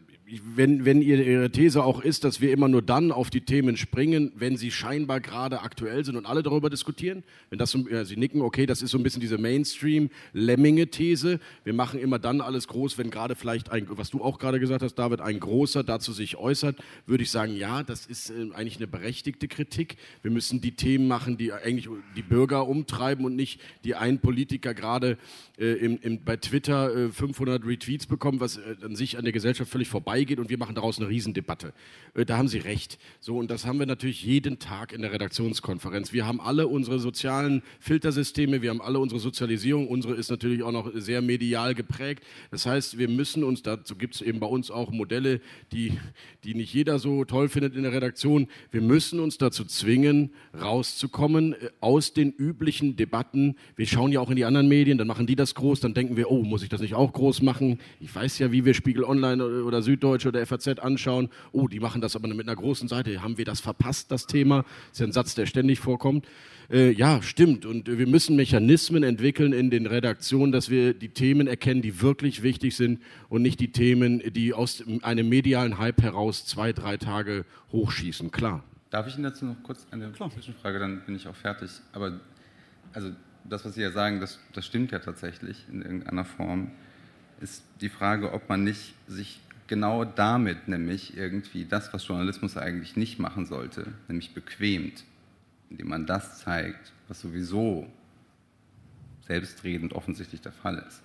wenn, 0.44 0.86
wenn 0.86 1.01
Ihre 1.01 1.50
These 1.51 1.84
auch 1.84 2.01
ist, 2.01 2.24
dass 2.24 2.42
wir 2.42 2.51
immer 2.51 2.68
nur 2.68 2.81
dann 2.81 3.12
auf 3.12 3.29
die 3.29 3.42
Themen 3.42 3.77
springen, 3.77 4.31
wenn 4.36 4.57
sie 4.57 4.72
scheinbar 4.72 5.20
gerade 5.20 5.62
aktuell 5.62 6.03
sind 6.03 6.16
und 6.16 6.25
alle 6.25 6.44
darüber 6.44 6.70
diskutieren, 6.70 7.24
wenn 7.50 7.60
das 7.60 7.77
ja, 7.90 8.05
Sie 8.05 8.18
nicken, 8.18 8.42
okay, 8.42 8.66
das 8.66 8.81
ist 8.81 8.92
so 8.92 8.98
ein 8.98 9.03
bisschen 9.03 9.22
diese 9.22 9.38
Mainstream-Lemminge-These. 9.38 11.40
Wir 11.64 11.74
machen 11.74 12.00
immer 12.00 12.20
dann 12.20 12.42
alles 12.42 12.68
groß, 12.68 12.98
wenn 12.98 13.12
gerade 13.12 13.36
vielleicht 13.36 13.72
ein, 13.72 13.88
was 13.90 14.10
du 14.10 14.24
auch 14.24 14.40
gerade 14.40 14.60
gesagt 14.60 14.83
hast, 14.83 14.96
David, 14.96 15.22
ein 15.22 15.40
großer 15.40 15.83
dazu 15.83 16.12
sich 16.12 16.38
äußert, 16.38 16.77
würde 17.05 17.24
ich 17.24 17.31
sagen, 17.31 17.55
ja, 17.55 17.83
das 17.83 18.05
ist 18.05 18.29
äh, 18.29 18.51
eigentlich 18.53 18.77
eine 18.77 18.88
berechtigte 18.88 19.48
Kritik. 19.48 19.98
Wir 20.22 20.31
müssen 20.31 20.62
die 20.62 20.72
Themen 20.72 21.07
machen, 21.07 21.38
die 21.38 21.53
eigentlich 21.53 21.90
die 22.16 22.24
Bürger 22.24 22.68
umtreiben 22.68 23.25
und 23.25 23.36
nicht 23.36 23.62
die 23.83 23.96
ein 23.96 24.20
Politiker 24.20 24.74
gerade 24.74 25.18
äh, 25.57 25.74
im, 25.74 26.00
im, 26.01 26.24
bei 26.24 26.38
Twitter 26.38 26.96
äh, 26.96 27.10
500 27.10 27.66
Retweets 27.66 28.07
bekommen, 28.07 28.40
was 28.40 28.57
äh, 28.57 28.75
an 28.83 28.96
sich 28.96 29.18
an 29.18 29.24
der 29.24 29.33
Gesellschaft 29.33 29.72
völlig 29.72 29.88
vorbei 29.88 30.25
vorbeigeht 30.25 30.40
und 30.40 30.50
wir 30.50 30.57
machen 30.57 30.75
daraus 30.75 30.98
eine 30.98 31.07
Riesendebatte. 31.07 31.74
Äh, 32.16 32.25
da 32.25 32.38
haben 32.38 32.48
Sie 32.48 32.57
recht. 32.57 32.98
So, 33.20 33.38
und 33.38 33.51
das 33.51 33.66
haben 33.66 33.79
wir 33.79 33.85
natürlich 33.85 34.24
jeden 34.24 34.59
Tag 34.59 34.92
in 34.92 35.01
der 35.01 35.11
Redaktionskonferenz. 35.11 36.14
Wir 36.14 36.25
haben 36.25 36.42
alle 36.42 36.68
unsere 36.68 37.00
sozialen 37.00 37.61
Filtersysteme, 37.79 38.61
wir 38.61 38.72
haben 38.72 38.81
alle 38.81 39.00
unsere 39.00 39.20
Sozialisierung. 39.20 39.88
Unsere 39.88 40.16
ist 40.16 40.29
natürlich 40.29 40.64
auch 40.64 40.72
noch 40.72 40.92
sehr 40.96 41.22
medial 41.22 41.75
geprägt. 41.75 42.24
Das 42.51 42.66
heißt, 42.66 42.98
wir 42.98 43.07
müssen 43.07 43.44
uns, 43.44 43.61
dazu 43.61 43.96
gibt 43.96 44.16
es 44.16 44.22
eben 44.22 44.40
bei 44.40 44.48
uns 44.48 44.72
auch 44.72 44.92
Modelle, 44.92 45.42
die, 45.72 45.94
die 46.44 46.55
nicht 46.55 46.74
jeder 46.74 47.00
so 47.00 47.25
toll 47.25 47.50
findet 47.50 47.75
in 47.75 47.83
der 47.83 47.92
Redaktion, 47.92 48.48
wir 48.72 48.81
müssen 48.81 49.20
uns 49.20 49.38
dazu 49.38 49.66
zwingen, 49.66 50.31
rauszukommen 50.59 51.53
äh, 51.53 51.70
aus 51.81 52.14
den 52.14 52.31
üblichen 52.31 52.96
Debatten. 52.96 53.55
Wir 53.75 53.85
schauen 53.85 54.11
ja 54.11 54.20
auch 54.20 54.29
in 54.29 54.35
die 54.35 54.46
anderen 54.46 54.68
Medien, 54.68 54.98
dann 54.98 55.07
machen 55.07 55.27
die 55.27 55.35
das 55.35 55.55
groß, 55.55 55.79
dann 55.79 55.94
denken 55.94 56.18
wir, 56.18 56.31
oh, 56.31 56.44
muss 56.44 56.64
ich 56.64 56.70
das 56.70 56.81
nicht 56.81 56.96
auch 56.96 57.14
groß 57.14 57.42
machen? 57.42 57.79
Ich 58.00 58.14
weiß 58.14 58.40
ja, 58.40 58.51
wie 58.51 58.66
wir 58.66 58.74
Spiegel 58.74 59.03
Online 59.03 59.64
oder 59.64 59.81
Süd 59.81 60.03
Süddeutsche 60.05 60.27
oder 60.29 60.46
FAZ 60.46 60.79
anschauen, 60.79 61.29
oh, 61.51 61.68
die 61.68 61.79
machen 61.79 62.01
das 62.01 62.15
aber 62.15 62.27
mit 62.27 62.48
einer 62.48 62.55
großen 62.55 62.87
Seite, 62.87 63.22
haben 63.22 63.37
wir 63.37 63.46
das 63.46 63.59
verpasst, 63.59 64.11
das 64.11 64.27
Thema? 64.27 64.63
Das 64.63 64.94
ist 64.94 65.00
ja 65.00 65.05
ein 65.07 65.11
Satz, 65.11 65.35
der 65.35 65.46
ständig 65.48 65.79
vorkommt. 65.79 66.27
Äh, 66.70 66.91
ja, 66.91 67.22
stimmt. 67.22 67.65
Und 67.65 67.87
wir 67.87 68.07
müssen 68.07 68.35
Mechanismen 68.35 69.03
entwickeln 69.03 69.51
in 69.51 69.70
den 69.70 69.87
Redaktionen, 69.87 70.51
dass 70.51 70.70
wir 70.70 70.94
die 70.94 71.09
Themen 71.09 71.48
erkennen, 71.48 71.81
die 71.81 72.01
wirklich 72.01 72.44
wichtig 72.44 72.75
sind 72.75 73.01
und 73.29 73.41
nicht 73.41 73.59
die 73.59 73.72
Themen, 73.72 74.22
die 74.33 74.53
aus 74.53 74.83
einem 75.01 75.27
medialen 75.27 75.79
Hype 75.79 76.01
heraus 76.01 76.46
zwei, 76.46 76.72
drei 76.72 76.98
Tage 76.98 77.46
hochschießen. 77.72 78.31
Klar. 78.31 78.63
Darf 78.91 79.07
ich 79.07 79.15
Ihnen 79.15 79.24
dazu 79.24 79.46
noch 79.46 79.61
kurz 79.63 79.87
eine 79.91 80.09
Klar. 80.11 80.29
Zwischenfrage, 80.29 80.79
dann 80.79 81.01
bin 81.05 81.15
ich 81.15 81.27
auch 81.27 81.35
fertig. 81.35 81.72
Aber 81.94 82.20
also 82.94 83.11
das, 83.44 83.65
was 83.65 83.74
Sie 83.75 83.81
ja 83.81 83.91
sagen, 83.91 84.20
das, 84.20 84.39
das 84.53 84.65
stimmt 84.65 84.91
ja 84.91 85.00
tatsächlich 85.00 85.65
in 85.72 85.81
irgendeiner 85.81 86.25
Form. 86.25 86.72
Ist 87.41 87.63
die 87.81 87.89
Frage, 87.89 88.31
ob 88.31 88.48
man 88.48 88.63
nicht 88.63 88.94
sich 89.07 89.41
genau 89.68 90.06
damit 90.06 90.68
nämlich 90.68 91.18
irgendwie 91.18 91.66
das, 91.66 91.94
was 91.94 92.08
Journalismus 92.08 92.58
eigentlich 92.58 92.96
nicht 92.96 93.20
machen 93.20 93.46
sollte, 93.46 93.88
nämlich 94.08 94.34
bequemt, 94.34 95.04
indem 95.70 95.90
man 95.90 96.06
das 96.06 96.40
zeigt, 96.40 96.92
was 97.08 97.22
sowieso 97.22 97.88
selbstredend 99.28 99.94
offensichtlich 99.94 100.42
der 100.42 100.51
Fall 100.51 100.84
ist. 100.88 101.01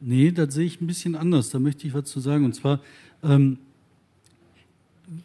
Nee, 0.00 0.32
das 0.32 0.54
sehe 0.54 0.66
ich 0.66 0.80
ein 0.80 0.86
bisschen 0.86 1.14
anders. 1.14 1.50
Da 1.50 1.58
möchte 1.58 1.86
ich 1.86 1.94
was 1.94 2.04
zu 2.04 2.20
sagen. 2.20 2.44
Und 2.44 2.54
zwar, 2.54 2.80
ähm, 3.22 3.58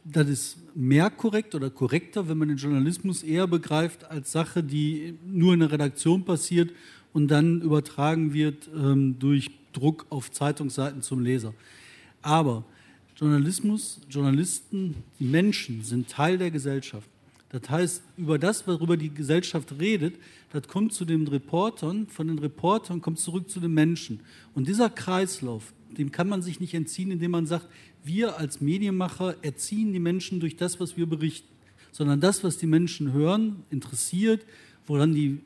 das 0.04 0.30
ist 0.30 0.58
mehr 0.76 1.10
korrekt 1.10 1.56
oder 1.56 1.70
korrekter, 1.70 2.30
wenn 2.30 2.38
man 2.38 2.50
den 2.50 2.58
Journalismus 2.58 3.24
eher 3.24 3.48
begreift 3.48 4.06
als 4.06 4.32
Sache, 4.32 4.64
die 4.64 5.18
nur 5.26 5.54
in 5.54 5.62
der 5.62 5.72
Redaktion 5.72 6.24
passiert 6.24 6.72
und 7.14 7.30
dann 7.30 7.62
übertragen 7.62 8.34
wird 8.34 8.70
ähm, 8.76 9.18
durch 9.20 9.52
Druck 9.74 10.06
auf 10.10 10.32
Zeitungsseiten 10.32 11.02
zum 11.02 11.22
Leser. 11.22 11.54
Aber 12.22 12.64
Journalismus, 13.16 14.00
Journalisten, 14.10 14.96
die 15.20 15.26
Menschen 15.26 15.84
sind 15.84 16.10
Teil 16.10 16.38
der 16.38 16.52
Gesellschaft. 16.52 17.10
Das 17.50 17.70
heißt, 17.70 18.04
über 18.16 18.38
das, 18.38 18.68
worüber 18.68 18.96
die 18.96 19.14
Gesellschaft 19.14 19.74
redet, 19.80 20.16
das 20.52 20.68
kommt 20.68 20.94
zu 20.94 21.04
den 21.04 21.28
Reportern, 21.28 22.08
von 22.08 22.28
den 22.28 22.40
Reportern 22.40 23.02
kommt 23.02 23.20
zurück 23.20 23.50
zu 23.50 23.60
den 23.60 23.74
Menschen. 23.74 24.20
Und 24.54 24.68
dieser 24.68 24.90
Kreislauf, 24.90 25.74
dem 25.98 26.12
kann 26.12 26.30
man 26.30 26.42
sich 26.42 26.60
nicht 26.60 26.76
entziehen, 26.76 27.12
indem 27.12 27.32
man 27.32 27.48
sagt, 27.48 27.68
wir 28.04 28.38
als 28.38 28.62
Medienmacher 28.62 29.36
erziehen 29.42 29.92
die 29.94 30.00
Menschen 30.00 30.40
durch 30.40 30.56
das, 30.56 30.80
was 30.80 30.96
wir 30.96 31.08
berichten, 31.08 31.50
sondern 31.92 32.22
das, 32.22 32.44
was 32.44 32.58
die 32.58 32.68
Menschen 32.68 33.12
hören, 33.14 33.64
interessiert, 33.72 34.46
woran 34.86 35.14
die, 35.14 35.40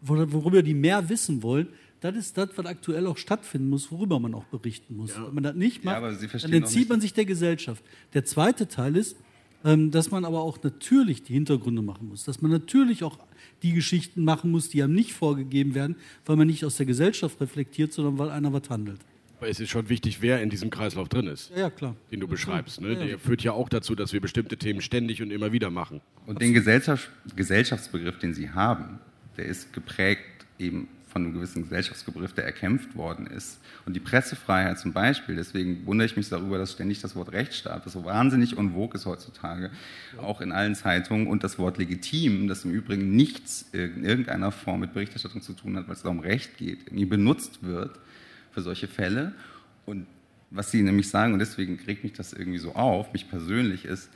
worüber 0.00 0.62
die 0.62 0.74
mehr 0.74 1.08
wissen 1.10 1.42
wollen, 1.42 1.68
das 2.00 2.16
ist 2.16 2.38
das, 2.38 2.50
was 2.56 2.66
aktuell 2.66 3.06
auch 3.06 3.18
stattfinden 3.18 3.68
muss, 3.68 3.92
worüber 3.92 4.18
man 4.18 4.34
auch 4.34 4.44
berichten 4.44 4.96
muss. 4.96 5.10
Ja. 5.10 5.26
Wenn 5.26 5.34
man 5.34 5.42
das 5.42 5.54
nicht 5.54 5.84
macht, 5.84 6.02
ja, 6.02 6.38
dann 6.38 6.52
entzieht 6.52 6.88
man 6.88 7.00
sich 7.00 7.12
der 7.12 7.26
Gesellschaft. 7.26 7.84
Der 8.14 8.24
zweite 8.24 8.68
Teil 8.68 8.96
ist, 8.96 9.16
ähm, 9.64 9.90
dass 9.90 10.10
man 10.10 10.24
aber 10.24 10.40
auch 10.40 10.62
natürlich 10.62 11.22
die 11.22 11.34
Hintergründe 11.34 11.82
machen 11.82 12.08
muss, 12.08 12.24
dass 12.24 12.40
man 12.40 12.50
natürlich 12.50 13.04
auch 13.04 13.18
die 13.62 13.72
Geschichten 13.72 14.24
machen 14.24 14.50
muss, 14.50 14.70
die 14.70 14.82
einem 14.82 14.94
nicht 14.94 15.12
vorgegeben 15.12 15.74
werden, 15.74 15.96
weil 16.24 16.36
man 16.36 16.46
nicht 16.46 16.64
aus 16.64 16.76
der 16.76 16.86
Gesellschaft 16.86 17.40
reflektiert, 17.40 17.92
sondern 17.92 18.18
weil 18.18 18.30
einer 18.30 18.52
was 18.52 18.70
handelt. 18.70 19.00
Aber 19.38 19.48
es 19.48 19.58
ist 19.58 19.70
schon 19.70 19.88
wichtig, 19.88 20.20
wer 20.20 20.42
in 20.42 20.50
diesem 20.50 20.68
Kreislauf 20.68 21.08
drin 21.08 21.26
ist. 21.26 21.50
Ja, 21.56 21.70
klar. 21.70 21.96
Den 22.10 22.20
du 22.20 22.28
beschreibst. 22.28 22.80
Ne? 22.80 22.94
Der 22.94 23.18
führt 23.18 23.42
ja 23.42 23.52
auch 23.52 23.70
dazu, 23.70 23.94
dass 23.94 24.12
wir 24.12 24.20
bestimmte 24.20 24.58
Themen 24.58 24.82
ständig 24.82 25.22
und 25.22 25.30
immer 25.30 25.50
wieder 25.50 25.70
machen. 25.70 26.02
Und 26.26 26.42
den 26.42 26.52
Gesellschaft, 26.52 27.10
Gesellschaftsbegriff, 27.36 28.18
den 28.18 28.34
Sie 28.34 28.50
haben, 28.50 28.98
der 29.38 29.46
ist 29.46 29.72
geprägt 29.72 30.20
eben 30.58 30.88
von 31.10 31.24
einem 31.24 31.34
gewissen 31.34 31.62
Gesellschaftsbegriff, 31.62 32.32
der 32.32 32.44
erkämpft 32.44 32.94
worden 32.96 33.26
ist. 33.26 33.60
Und 33.84 33.94
die 33.94 34.00
Pressefreiheit 34.00 34.78
zum 34.78 34.92
Beispiel, 34.92 35.36
deswegen 35.36 35.84
wundere 35.86 36.06
ich 36.06 36.16
mich 36.16 36.28
darüber, 36.28 36.58
dass 36.58 36.72
ständig 36.72 37.00
das 37.00 37.16
Wort 37.16 37.32
Rechtsstaat, 37.32 37.84
das 37.84 37.92
so 37.92 38.04
wahnsinnig 38.04 38.56
unwog 38.56 38.94
ist 38.94 39.06
heutzutage, 39.06 39.70
auch 40.18 40.40
in 40.40 40.52
allen 40.52 40.74
Zeitungen, 40.74 41.26
und 41.26 41.44
das 41.44 41.58
Wort 41.58 41.78
legitim, 41.78 42.48
das 42.48 42.64
im 42.64 42.70
Übrigen 42.70 43.14
nichts 43.16 43.66
in 43.72 44.04
irgendeiner 44.04 44.52
Form 44.52 44.80
mit 44.80 44.94
Berichterstattung 44.94 45.42
zu 45.42 45.52
tun 45.52 45.76
hat, 45.76 45.88
weil 45.88 45.94
es 45.94 46.02
da 46.02 46.08
um 46.08 46.20
Recht 46.20 46.56
geht, 46.56 46.86
irgendwie 46.86 47.06
benutzt 47.06 47.62
wird 47.62 47.98
für 48.52 48.62
solche 48.62 48.88
Fälle. 48.88 49.32
Und 49.86 50.06
was 50.50 50.70
Sie 50.70 50.82
nämlich 50.82 51.08
sagen, 51.08 51.32
und 51.32 51.38
deswegen 51.38 51.78
regt 51.86 52.04
mich 52.04 52.12
das 52.12 52.32
irgendwie 52.32 52.58
so 52.58 52.74
auf, 52.74 53.12
mich 53.12 53.28
persönlich, 53.28 53.84
ist, 53.84 54.10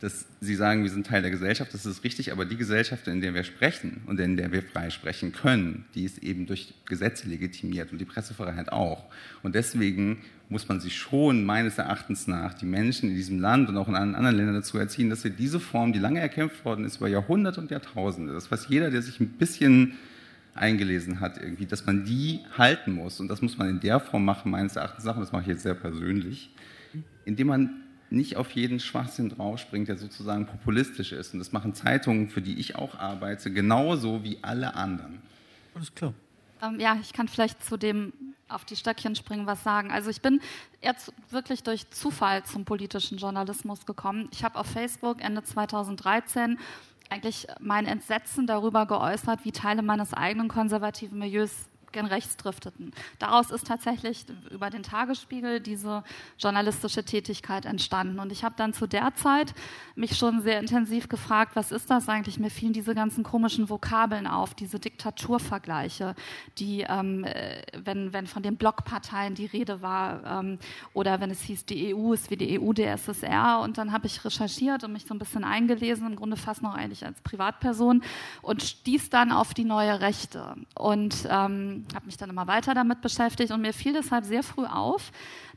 dass 0.00 0.24
Sie 0.40 0.54
sagen, 0.54 0.82
wir 0.82 0.90
sind 0.90 1.06
Teil 1.06 1.20
der 1.20 1.30
Gesellschaft, 1.30 1.74
das 1.74 1.84
ist 1.84 2.04
richtig, 2.04 2.32
aber 2.32 2.46
die 2.46 2.56
Gesellschaft, 2.56 3.06
in 3.06 3.20
der 3.20 3.34
wir 3.34 3.44
sprechen 3.44 4.00
und 4.06 4.18
in 4.18 4.36
der 4.36 4.50
wir 4.50 4.62
frei 4.62 4.88
sprechen 4.88 5.32
können, 5.32 5.84
die 5.94 6.04
ist 6.04 6.18
eben 6.18 6.46
durch 6.46 6.72
Gesetze 6.86 7.28
legitimiert 7.28 7.92
und 7.92 7.98
die 7.98 8.06
Pressefreiheit 8.06 8.72
auch. 8.72 9.04
Und 9.42 9.54
deswegen 9.54 10.22
muss 10.48 10.68
man 10.68 10.80
sich 10.80 10.96
schon 10.96 11.44
meines 11.44 11.76
Erachtens 11.76 12.26
nach 12.26 12.54
die 12.54 12.64
Menschen 12.64 13.10
in 13.10 13.14
diesem 13.14 13.40
Land 13.40 13.68
und 13.68 13.76
auch 13.76 13.88
in 13.88 13.94
allen 13.94 14.14
anderen 14.14 14.36
Ländern 14.36 14.54
dazu 14.54 14.78
erziehen, 14.78 15.10
dass 15.10 15.22
wir 15.22 15.30
diese 15.30 15.60
Form, 15.60 15.92
die 15.92 15.98
lange 15.98 16.20
erkämpft 16.20 16.64
worden 16.64 16.86
ist 16.86 16.96
über 16.96 17.08
Jahrhunderte 17.08 17.60
und 17.60 17.70
Jahrtausende, 17.70 18.32
das 18.32 18.50
weiß 18.50 18.66
jeder, 18.68 18.90
der 18.90 19.02
sich 19.02 19.20
ein 19.20 19.28
bisschen 19.28 19.92
eingelesen 20.54 21.20
hat, 21.20 21.40
irgendwie, 21.40 21.66
dass 21.66 21.86
man 21.86 22.04
die 22.04 22.40
halten 22.56 22.92
muss. 22.92 23.20
Und 23.20 23.28
das 23.28 23.42
muss 23.42 23.58
man 23.58 23.68
in 23.68 23.80
der 23.80 24.00
Form 24.00 24.24
machen, 24.24 24.50
meines 24.50 24.76
Erachtens 24.76 25.04
nach, 25.04 25.14
und 25.14 25.20
das 25.20 25.32
mache 25.32 25.42
ich 25.42 25.48
jetzt 25.48 25.62
sehr 25.62 25.74
persönlich, 25.74 26.50
indem 27.24 27.48
man 27.48 27.79
nicht 28.10 28.36
auf 28.36 28.50
jeden 28.52 28.80
Schwachsinn 28.80 29.30
draufspringt, 29.30 29.88
der 29.88 29.96
sozusagen 29.96 30.46
populistisch 30.46 31.12
ist. 31.12 31.32
Und 31.32 31.38
das 31.38 31.52
machen 31.52 31.74
Zeitungen, 31.74 32.28
für 32.28 32.42
die 32.42 32.58
ich 32.58 32.76
auch 32.76 32.98
arbeite, 32.98 33.52
genauso 33.52 34.24
wie 34.24 34.38
alle 34.42 34.74
anderen. 34.74 35.22
Alles 35.74 35.94
klar. 35.94 36.12
Ähm, 36.62 36.80
ja, 36.80 36.98
ich 37.00 37.12
kann 37.12 37.28
vielleicht 37.28 37.64
zu 37.64 37.76
dem 37.76 38.12
auf 38.48 38.64
die 38.64 38.76
Stöckchen 38.76 39.14
springen 39.14 39.46
was 39.46 39.62
sagen. 39.62 39.92
Also 39.92 40.10
ich 40.10 40.20
bin 40.20 40.40
jetzt 40.82 41.12
wirklich 41.30 41.62
durch 41.62 41.88
Zufall 41.90 42.44
zum 42.44 42.64
politischen 42.64 43.18
Journalismus 43.18 43.86
gekommen. 43.86 44.28
Ich 44.32 44.42
habe 44.42 44.58
auf 44.58 44.66
Facebook 44.66 45.22
Ende 45.22 45.44
2013 45.44 46.58
eigentlich 47.08 47.46
mein 47.60 47.86
Entsetzen 47.86 48.46
darüber 48.46 48.86
geäußert, 48.86 49.44
wie 49.44 49.52
Teile 49.52 49.82
meines 49.82 50.14
eigenen 50.14 50.48
konservativen 50.48 51.18
Milieus 51.18 51.69
gen 51.92 52.06
rechts 52.06 52.36
drifteten. 52.36 52.92
Daraus 53.18 53.50
ist 53.50 53.66
tatsächlich 53.66 54.26
über 54.50 54.70
den 54.70 54.82
Tagesspiegel 54.82 55.60
diese 55.60 56.04
journalistische 56.38 57.04
Tätigkeit 57.04 57.64
entstanden. 57.64 58.18
Und 58.18 58.32
ich 58.32 58.44
habe 58.44 58.54
dann 58.56 58.72
zu 58.72 58.86
der 58.86 59.14
Zeit 59.14 59.54
mich 59.94 60.16
schon 60.16 60.42
sehr 60.42 60.60
intensiv 60.60 61.08
gefragt, 61.08 61.56
was 61.56 61.72
ist 61.72 61.90
das 61.90 62.08
eigentlich? 62.08 62.38
Mir 62.38 62.50
fielen 62.50 62.72
diese 62.72 62.94
ganzen 62.94 63.24
komischen 63.24 63.68
Vokabeln 63.68 64.26
auf, 64.26 64.54
diese 64.54 64.78
Diktaturvergleiche, 64.78 66.14
die, 66.58 66.86
ähm, 66.88 67.24
äh, 67.24 67.62
wenn, 67.84 68.12
wenn 68.12 68.26
von 68.26 68.42
den 68.42 68.56
Blockparteien 68.56 69.34
die 69.34 69.46
Rede 69.46 69.82
war 69.82 70.40
ähm, 70.40 70.58
oder 70.94 71.20
wenn 71.20 71.30
es 71.30 71.42
hieß, 71.42 71.66
die 71.66 71.94
EU 71.94 72.12
ist 72.12 72.30
wie 72.30 72.36
die 72.36 72.60
EU 72.60 72.72
der 72.72 72.92
SSR. 72.94 73.60
Und 73.60 73.78
dann 73.78 73.92
habe 73.92 74.06
ich 74.06 74.24
recherchiert 74.24 74.84
und 74.84 74.92
mich 74.92 75.06
so 75.06 75.14
ein 75.14 75.18
bisschen 75.18 75.44
eingelesen, 75.44 76.06
im 76.06 76.16
Grunde 76.16 76.36
fast 76.36 76.62
noch 76.62 76.74
eigentlich 76.74 77.04
als 77.04 77.20
Privatperson 77.22 78.02
und 78.42 78.62
stieß 78.62 79.10
dann 79.10 79.32
auf 79.32 79.54
die 79.54 79.64
neue 79.64 80.00
Rechte. 80.00 80.54
Und 80.74 81.26
ähm, 81.30 81.79
habe 81.94 82.06
mich 82.06 82.16
dann 82.16 82.30
immer 82.30 82.46
weiter 82.46 82.74
damit 82.74 83.00
beschäftigt 83.00 83.50
und 83.50 83.60
mir 83.60 83.72
fiel 83.72 83.92
deshalb 83.92 84.24
sehr 84.24 84.42
früh 84.42 84.64
auf, 84.64 85.10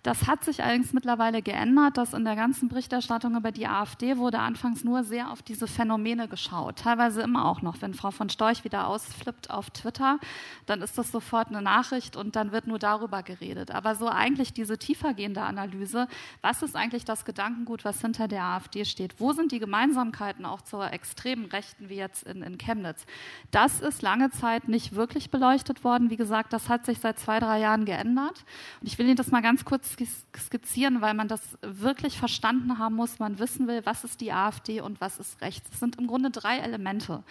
das 0.04 0.28
hat 0.28 0.44
sich 0.44 0.62
allerdings 0.62 0.92
mittlerweile 0.92 1.42
geändert, 1.42 1.98
dass 1.98 2.13
in 2.13 2.26
der 2.26 2.36
ganzen 2.36 2.68
Berichterstattung 2.68 3.38
über 3.38 3.54
die 3.54 3.68
AfD 3.68 4.18
wurde 4.18 4.39
anfangs 4.39 4.84
nur 4.84 5.06
sehr 5.06 5.32
auf 5.32 5.42
diese 5.42 5.66
Phänomene 5.66 6.28
geschaut. 6.28 6.80
Teilweise 6.80 7.22
immer 7.22 7.46
auch 7.46 7.62
noch. 7.62 7.82
Wenn 7.82 7.94
Frau 7.94 8.12
von 8.12 8.30
Storch 8.30 8.66
wieder 8.66 8.88
ausflippt 8.88 9.50
auf 9.50 9.70
Twitter, 9.70 10.20
dann 10.66 10.82
ist 10.82 10.98
das 10.98 11.10
sofort 11.10 11.48
eine 11.48 11.62
Nachricht 11.62 12.18
und 12.18 12.36
dann 12.36 12.52
wird 12.52 12.68
nur 12.68 12.80
darüber 12.80 13.24
geredet. 13.24 13.72
Aber 13.72 13.96
so 13.96 14.10
eigentlich 14.10 14.52
diese 14.52 14.78
tiefergehende 14.78 15.42
Analyse, 15.42 16.10
was 16.42 16.62
ist 16.63 16.76
eigentlich 16.76 17.06
das 17.06 17.24
Gedankengut, 17.24 17.86
was 17.86 18.02
hinter 18.02 18.28
der 18.28 18.44
AfD 18.44 18.84
steht? 18.84 19.22
Wo 19.22 19.32
sind 19.32 19.54
die 19.54 19.60
Gemeinsamkeiten 19.60 20.46
auch 20.46 20.62
zur 20.62 20.92
extremen 20.92 21.46
Rechten 21.46 21.88
wie 21.88 21.96
jetzt 21.96 22.24
in, 22.24 22.44
in 22.44 22.58
Chemnitz? 22.58 23.06
Das 23.52 23.80
ist 23.80 24.02
lange 24.02 24.32
Zeit 24.32 24.68
nicht 24.68 24.96
wirklich 24.96 25.32
beleuchtet 25.32 25.86
worden. 25.86 26.10
Wie 26.10 26.18
gesagt, 26.18 26.52
das 26.52 26.68
hat 26.68 26.86
sich 26.86 27.00
seit 27.00 27.20
zwei, 27.20 27.39
drei 27.39 27.60
Jahren 27.60 27.86
geändert. 27.86 28.44
Und 28.82 28.88
ich 28.88 28.98
will 28.98 29.06
Ihnen 29.06 29.16
das 29.16 29.32
mal 29.32 29.42
ganz 29.42 29.63
kurz 29.63 29.92
skizzieren, 30.38 31.01
weil 31.01 31.13
man 31.13 31.27
das 31.27 31.58
wirklich 31.62 32.17
verstanden 32.17 32.77
haben 32.77 32.95
muss. 32.95 33.19
Man 33.19 33.39
wissen 33.39 33.67
will, 33.67 33.82
was 33.86 34.03
ist 34.03 34.21
die 34.21 34.32
AfD 34.32 34.82
und 34.82 35.01
was 35.01 35.19
ist 35.19 35.41
rechts. 35.41 35.69
Es 35.73 35.79
sind 35.79 35.97
im 35.97 36.08
Grunde 36.08 36.29
drei 36.29 36.58
Elemente. 36.58 37.23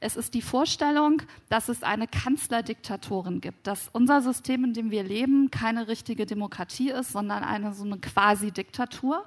Es 0.00 0.16
ist 0.16 0.34
die 0.34 0.42
Vorstellung, 0.42 1.22
dass 1.48 1.68
es 1.68 1.82
eine 1.82 2.06
Kanzlerdiktatorin 2.06 3.40
gibt, 3.40 3.66
dass 3.66 3.88
unser 3.92 4.20
System, 4.20 4.64
in 4.64 4.74
dem 4.74 4.90
wir 4.90 5.04
leben, 5.04 5.50
keine 5.50 5.88
richtige 5.88 6.26
Demokratie 6.26 6.90
ist, 6.90 7.12
sondern 7.12 7.44
eine 7.44 7.74
so 7.74 7.84
eine 7.84 7.98
Quasi-Diktatur, 7.98 9.26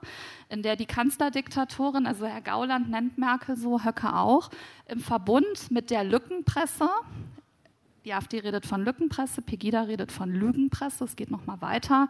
in 0.50 0.62
der 0.62 0.76
die 0.76 0.86
Kanzlerdiktatorin, 0.86 2.08
also 2.08 2.26
Herr 2.26 2.42
Gauland 2.42 2.90
nennt 2.90 3.18
Merkel 3.18 3.58
so, 3.58 3.84
Höcke 3.84 4.14
auch, 4.14 4.50
im 4.88 5.00
Verbund 5.00 5.72
mit 5.72 5.90
der 5.90 6.04
Lückenpresse, 6.04 6.90
die 8.06 8.14
AfD 8.14 8.40
redet 8.40 8.66
von 8.68 8.86
Lückenpresse, 8.86 9.42
Pegida 9.42 9.82
redet 9.82 10.12
von 10.12 10.30
Lügenpresse, 10.30 11.04
es 11.04 11.16
geht 11.16 11.32
noch 11.32 11.46
mal 11.48 11.60
weiter. 11.62 12.08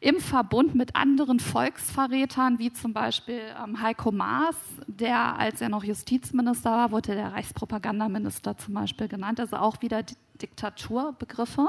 Im 0.00 0.18
Verbund 0.18 0.74
mit 0.74 0.96
anderen 0.96 1.38
Volksverrätern, 1.38 2.58
wie 2.58 2.72
zum 2.72 2.94
Beispiel 2.94 3.40
ähm, 3.62 3.80
Heiko 3.82 4.10
Maas, 4.10 4.56
der, 4.86 5.38
als 5.38 5.60
er 5.60 5.68
noch 5.68 5.84
Justizminister 5.84 6.70
war, 6.70 6.90
wurde 6.90 7.14
der 7.14 7.32
Reichspropagandaminister 7.32 8.56
zum 8.56 8.74
Beispiel 8.74 9.06
genannt, 9.06 9.38
also 9.38 9.56
auch 9.56 9.82
wieder 9.82 10.02
Diktaturbegriffe 10.40 11.68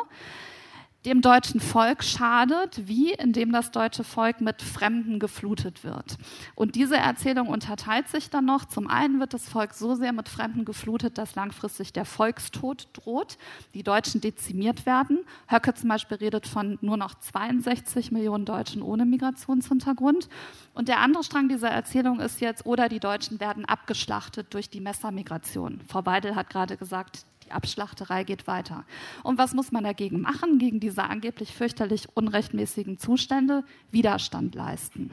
dem 1.05 1.21
deutschen 1.21 1.59
Volk 1.59 2.03
schadet, 2.03 2.87
wie 2.87 3.13
indem 3.13 3.51
das 3.51 3.71
deutsche 3.71 4.03
Volk 4.03 4.41
mit 4.41 4.61
Fremden 4.61 5.19
geflutet 5.19 5.83
wird. 5.83 6.17
Und 6.55 6.75
diese 6.75 6.97
Erzählung 6.97 7.47
unterteilt 7.47 8.07
sich 8.07 8.31
dann 8.31 8.45
noch. 8.45 8.65
Zum 8.65 8.87
einen 8.87 9.19
wird 9.19 9.33
das 9.33 9.47
Volk 9.47 9.73
so 9.73 9.93
sehr 9.93 10.13
mit 10.13 10.27
Fremden 10.27 10.65
geflutet, 10.65 11.17
dass 11.19 11.35
langfristig 11.35 11.93
der 11.93 12.05
Volkstod 12.05 12.87
droht, 12.93 13.37
die 13.75 13.83
Deutschen 13.83 14.19
dezimiert 14.19 14.85
werden. 14.87 15.19
Höcke 15.47 15.75
zum 15.75 15.89
Beispiel 15.89 16.17
redet 16.17 16.47
von 16.47 16.79
nur 16.81 16.97
noch 16.97 17.13
62 17.13 18.11
Millionen 18.11 18.45
Deutschen 18.45 18.81
ohne 18.81 19.05
Migrationshintergrund. 19.05 20.27
Und 20.73 20.87
der 20.87 20.99
andere 20.99 21.23
Strang 21.23 21.49
dieser 21.49 21.69
Erzählung 21.69 22.19
ist 22.19 22.41
jetzt, 22.41 22.65
oder 22.65 22.89
die 22.89 22.99
Deutschen 22.99 23.39
werden 23.39 23.65
abgeschlachtet 23.65 24.53
durch 24.53 24.69
die 24.71 24.81
Messermigration. 24.81 25.81
Frau 25.87 26.05
Weidel 26.05 26.35
hat 26.35 26.49
gerade 26.49 26.77
gesagt, 26.77 27.25
die 27.45 27.51
Abschlachterei 27.51 28.23
geht 28.23 28.47
weiter. 28.47 28.86
Und 29.23 29.38
was 29.38 29.53
muss 29.53 29.71
man 29.71 29.84
dagegen 29.84 30.21
machen, 30.21 30.58
gegen 30.58 30.79
diese 30.79 31.03
angeblich 31.03 31.53
fürchterlich 31.53 32.08
unrechtmäßigen 32.15 32.97
Zustände? 32.97 33.63
Widerstand 33.91 34.55
leisten. 34.55 35.12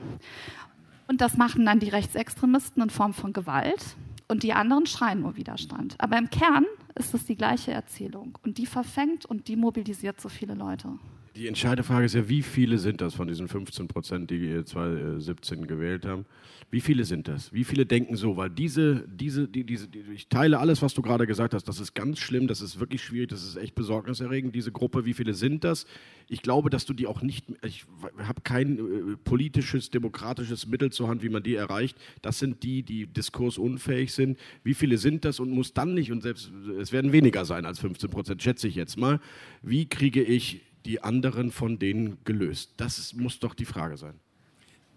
Und 1.09 1.21
das 1.21 1.37
machen 1.37 1.67
dann 1.67 1.79
die 1.79 1.91
Rechtsextremisten 1.91 2.83
in 2.83 2.91
Form 2.91 3.13
von 3.13 3.33
Gewalt. 3.33 3.97
Und 4.29 4.45
die 4.45 4.55
anderen 4.55 4.87
schreien 4.87 5.21
nur 5.21 5.37
Widerstand. 5.37 5.97
Aber 5.99 6.17
im 6.17 6.31
Kern 6.31 6.65
ist 6.95 7.13
es 7.13 7.27
die 7.27 7.37
gleiche 7.37 7.73
Erzählung. 7.73 8.39
Und 8.43 8.57
die 8.57 8.67
verfängt 8.67 9.27
und 9.27 9.49
die 9.49 9.57
mobilisiert 9.57 10.21
so 10.21 10.29
viele 10.31 10.55
Leute. 10.55 10.89
Die 11.35 11.49
entscheidende 11.49 11.83
Frage 11.83 12.05
ist 12.05 12.15
ja, 12.15 12.29
wie 12.29 12.43
viele 12.43 12.77
sind 12.77 13.01
das 13.01 13.15
von 13.15 13.27
diesen 13.27 13.49
15 13.49 13.89
Prozent, 13.89 14.31
die 14.31 14.63
2017 14.65 15.67
gewählt 15.67 16.05
haben? 16.05 16.27
Wie 16.71 16.81
viele 16.81 17.05
sind 17.05 17.27
das? 17.27 17.53
Wie 17.55 17.65
viele 17.65 17.87
denken 17.87 18.17
so? 18.17 18.37
Weil 18.37 18.51
diese, 18.51 19.07
diese, 19.09 19.49
die, 19.49 19.65
diese, 19.65 19.89
die, 19.89 20.05
ich 20.15 20.29
teile 20.29 20.59
alles, 20.59 20.83
was 20.83 20.93
du 20.93 21.01
gerade 21.01 21.27
gesagt 21.27 21.55
hast. 21.55 21.65
Das 21.65 21.81
ist 21.81 21.95
ganz 21.95 22.19
schlimm, 22.19 22.49
das 22.49 22.61
ist 22.61 22.81
wirklich 22.81 23.03
schwierig, 23.03 23.31
das 23.31 23.45
ist 23.45 23.57
echt 23.57 23.75
besorgniserregend, 23.75 24.55
diese 24.55 24.73
Gruppe. 24.73 25.07
Wie 25.07 25.15
viele 25.15 25.33
sind 25.33 25.65
das? 25.65 25.87
Ich 26.29 26.43
glaube, 26.43 26.69
dass 26.69 26.85
du 26.85 26.93
die 26.93 27.07
auch 27.07 27.23
nicht, 27.23 27.47
ich 27.65 27.85
habe 28.19 28.43
kein 28.43 28.79
äh, 28.79 29.17
politisches, 29.25 29.91
demokratisches 29.91 30.67
Mittel 30.67 30.93
zur 30.93 31.09
Hand, 31.09 31.23
wie 31.23 31.31
man 31.31 31.43
die 31.43 31.55
erreicht. 31.55 31.97
Das 32.21 32.39
sind 32.39 32.63
die, 32.63 32.83
die 32.83 33.07
diskursunfähig 33.07 34.13
sind. 34.13 34.39
Wie 34.65 34.75
viele 34.75 34.99
sind 34.99 35.25
das 35.25 35.41
und 35.41 35.51
muss 35.51 35.73
dann 35.73 35.95
nicht, 35.95 36.13
und 36.13 36.23
selbst, 36.23 36.53
es 36.79 36.93
werden 36.93 37.13
weniger 37.13 37.47
sein 37.47 37.65
als 37.65 37.79
15 37.79 38.11
Prozent, 38.11 38.43
schätze 38.43 38.69
ich 38.69 38.75
jetzt 38.75 38.99
mal. 38.99 39.19
Wie 39.63 39.87
kriege 39.87 40.23
ich 40.23 40.61
die 40.85 41.03
anderen 41.03 41.51
von 41.51 41.79
denen 41.79 42.19
gelöst? 42.25 42.75
Das 42.77 42.99
ist, 42.99 43.15
muss 43.15 43.39
doch 43.39 43.55
die 43.55 43.65
Frage 43.65 43.97
sein. 43.97 44.15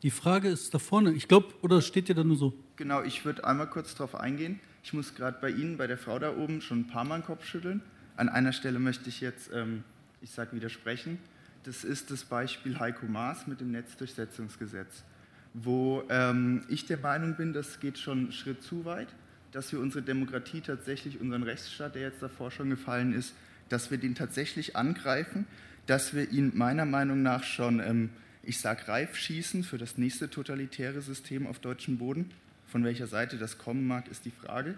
Die 0.04 0.12
Frage 0.12 0.50
ist 0.50 0.74
da 0.74 0.80
vorne. 0.80 1.14
Ich 1.14 1.28
glaube, 1.28 1.48
oder 1.62 1.82
steht 1.82 2.10
ihr 2.10 2.16
da 2.16 2.24
nur 2.24 2.38
so? 2.38 2.54
Genau, 2.76 3.02
ich 3.02 3.26
würde 3.26 3.44
einmal 3.46 3.70
kurz 3.70 3.96
darauf 3.96 4.16
eingehen. 4.16 4.60
Ich 4.84 4.94
muss 4.94 5.16
gerade 5.16 5.38
bei 5.42 5.50
Ihnen, 5.50 5.78
bei 5.78 5.88
der 5.88 5.98
Frau 5.98 6.20
da 6.20 6.36
oben, 6.36 6.62
schon 6.62 6.82
ein 6.82 6.88
paar 6.88 7.04
Mal 7.06 7.20
den 7.20 7.26
Kopf 7.26 7.46
schütteln. 7.46 7.82
An 8.18 8.30
einer 8.30 8.54
Stelle 8.54 8.78
möchte 8.80 9.10
ich 9.10 9.20
jetzt, 9.20 9.50
ähm, 9.54 9.84
ich 10.22 10.30
sage 10.30 10.56
widersprechen. 10.56 11.18
Das 11.64 11.84
ist 11.84 12.12
das 12.12 12.24
Beispiel 12.24 12.80
Heiko 12.80 13.08
Maas 13.08 13.48
mit 13.48 13.60
dem 13.62 13.72
Netzdurchsetzungsgesetz, 13.72 15.04
wo 15.56 16.04
ähm, 16.10 16.64
ich 16.70 16.86
der 16.86 17.00
Meinung 17.00 17.36
bin, 17.36 17.54
das 17.54 17.80
geht 17.80 17.98
schon 17.98 18.20
einen 18.20 18.32
Schritt 18.32 18.62
zu 18.62 18.86
weit, 18.86 19.08
dass 19.52 19.72
wir 19.72 19.80
unsere 19.80 20.04
Demokratie 20.04 20.62
tatsächlich, 20.62 21.20
unseren 21.20 21.42
Rechtsstaat, 21.42 21.96
der 21.96 22.04
jetzt 22.04 22.22
davor 22.22 22.52
schon 22.52 22.70
gefallen 22.70 23.14
ist, 23.14 23.34
dass 23.70 23.90
wir 23.90 23.98
den 23.98 24.14
tatsächlich 24.14 24.76
angreifen, 24.76 25.48
dass 25.86 26.14
wir 26.14 26.32
ihn 26.32 26.52
meiner 26.56 26.86
Meinung 26.86 27.22
nach 27.22 27.44
schon 27.44 27.80
ähm, 27.80 28.10
ich 28.48 28.60
sage 28.60 28.88
reif 28.88 29.16
schießen 29.16 29.64
für 29.64 29.80
das 29.80 29.98
nächste 29.98 30.30
totalitäre 30.30 31.02
System 31.02 31.48
auf 31.48 31.58
deutschem 31.60 31.98
Boden. 31.98 32.30
Von 32.68 32.84
welcher 32.84 33.08
Seite 33.08 33.38
das 33.38 33.58
kommen 33.58 33.88
mag, 33.88 34.08
ist 34.08 34.26
die 34.26 34.32
Frage. 34.32 34.78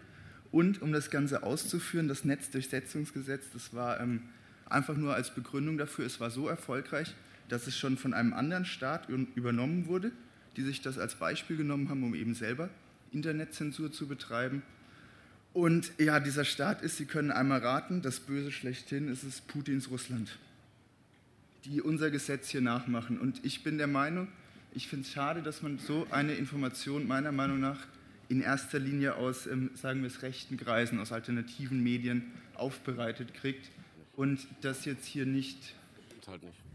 Und 0.52 0.82
um 0.82 0.94
das 0.94 1.10
Ganze 1.10 1.44
auszuführen, 1.44 2.08
das 2.08 2.24
Netzdurchsetzungsgesetz, 2.24 3.48
das 3.52 3.74
war 3.74 4.00
ähm, 4.00 4.22
einfach 4.70 4.96
nur 4.96 5.14
als 5.14 5.36
Begründung 5.36 5.78
dafür, 5.78 6.06
es 6.06 6.22
war 6.22 6.30
so 6.30 6.48
erfolgreich, 6.48 7.14
dass 7.50 7.68
es 7.68 7.78
schon 7.78 7.98
von 7.98 8.14
einem 8.14 8.34
anderen 8.34 8.64
Staat 8.64 9.10
übernommen 9.10 9.88
wurde, 9.88 10.12
die 10.56 10.64
sich 10.64 10.82
das 10.82 10.98
als 10.98 11.16
Beispiel 11.16 11.58
genommen 11.58 11.90
haben, 11.90 12.04
um 12.04 12.16
eben 12.16 12.36
selber 12.36 12.70
Internetzensur 13.12 13.92
zu 13.92 14.08
betreiben. 14.08 14.64
Und 15.52 15.92
ja, 15.98 16.22
dieser 16.22 16.46
Staat 16.46 16.82
ist, 16.82 16.98
Sie 16.98 17.06
können 17.06 17.32
einmal 17.32 17.60
raten, 17.60 18.02
das 18.02 18.22
Böse 18.22 18.52
schlechthin 18.52 19.10
ist 19.10 19.24
es 19.24 19.42
Putins 19.42 19.90
Russland 19.90 20.38
die 21.66 21.82
unser 21.82 22.12
Gesetz 22.12 22.50
hier 22.50 22.62
nachmachen. 22.62 23.20
Und 23.20 23.44
ich 23.44 23.64
bin 23.64 23.78
der 23.78 23.88
Meinung, 23.88 24.28
ich 24.74 24.88
finde 24.88 25.06
es 25.06 25.12
schade, 25.12 25.42
dass 25.42 25.62
man 25.62 25.80
so 25.80 26.08
eine 26.12 26.34
Information 26.34 27.08
meiner 27.08 27.32
Meinung 27.32 27.60
nach 27.60 27.80
in 28.30 28.42
erster 28.42 28.80
Linie 28.80 29.16
aus, 29.16 29.48
ähm, 29.48 29.72
sagen 29.74 30.02
wir 30.02 30.08
es, 30.08 30.22
rechten 30.22 30.58
Kreisen, 30.58 31.00
aus 31.00 31.12
alternativen 31.12 31.82
Medien 31.82 32.26
aufbereitet 32.56 33.34
kriegt 33.34 33.70
und 34.16 34.48
das 34.62 34.86
jetzt 34.86 35.06
hier 35.06 35.26
nicht. 35.26 35.74
Halt 36.28 36.44
nicht. 36.44 36.67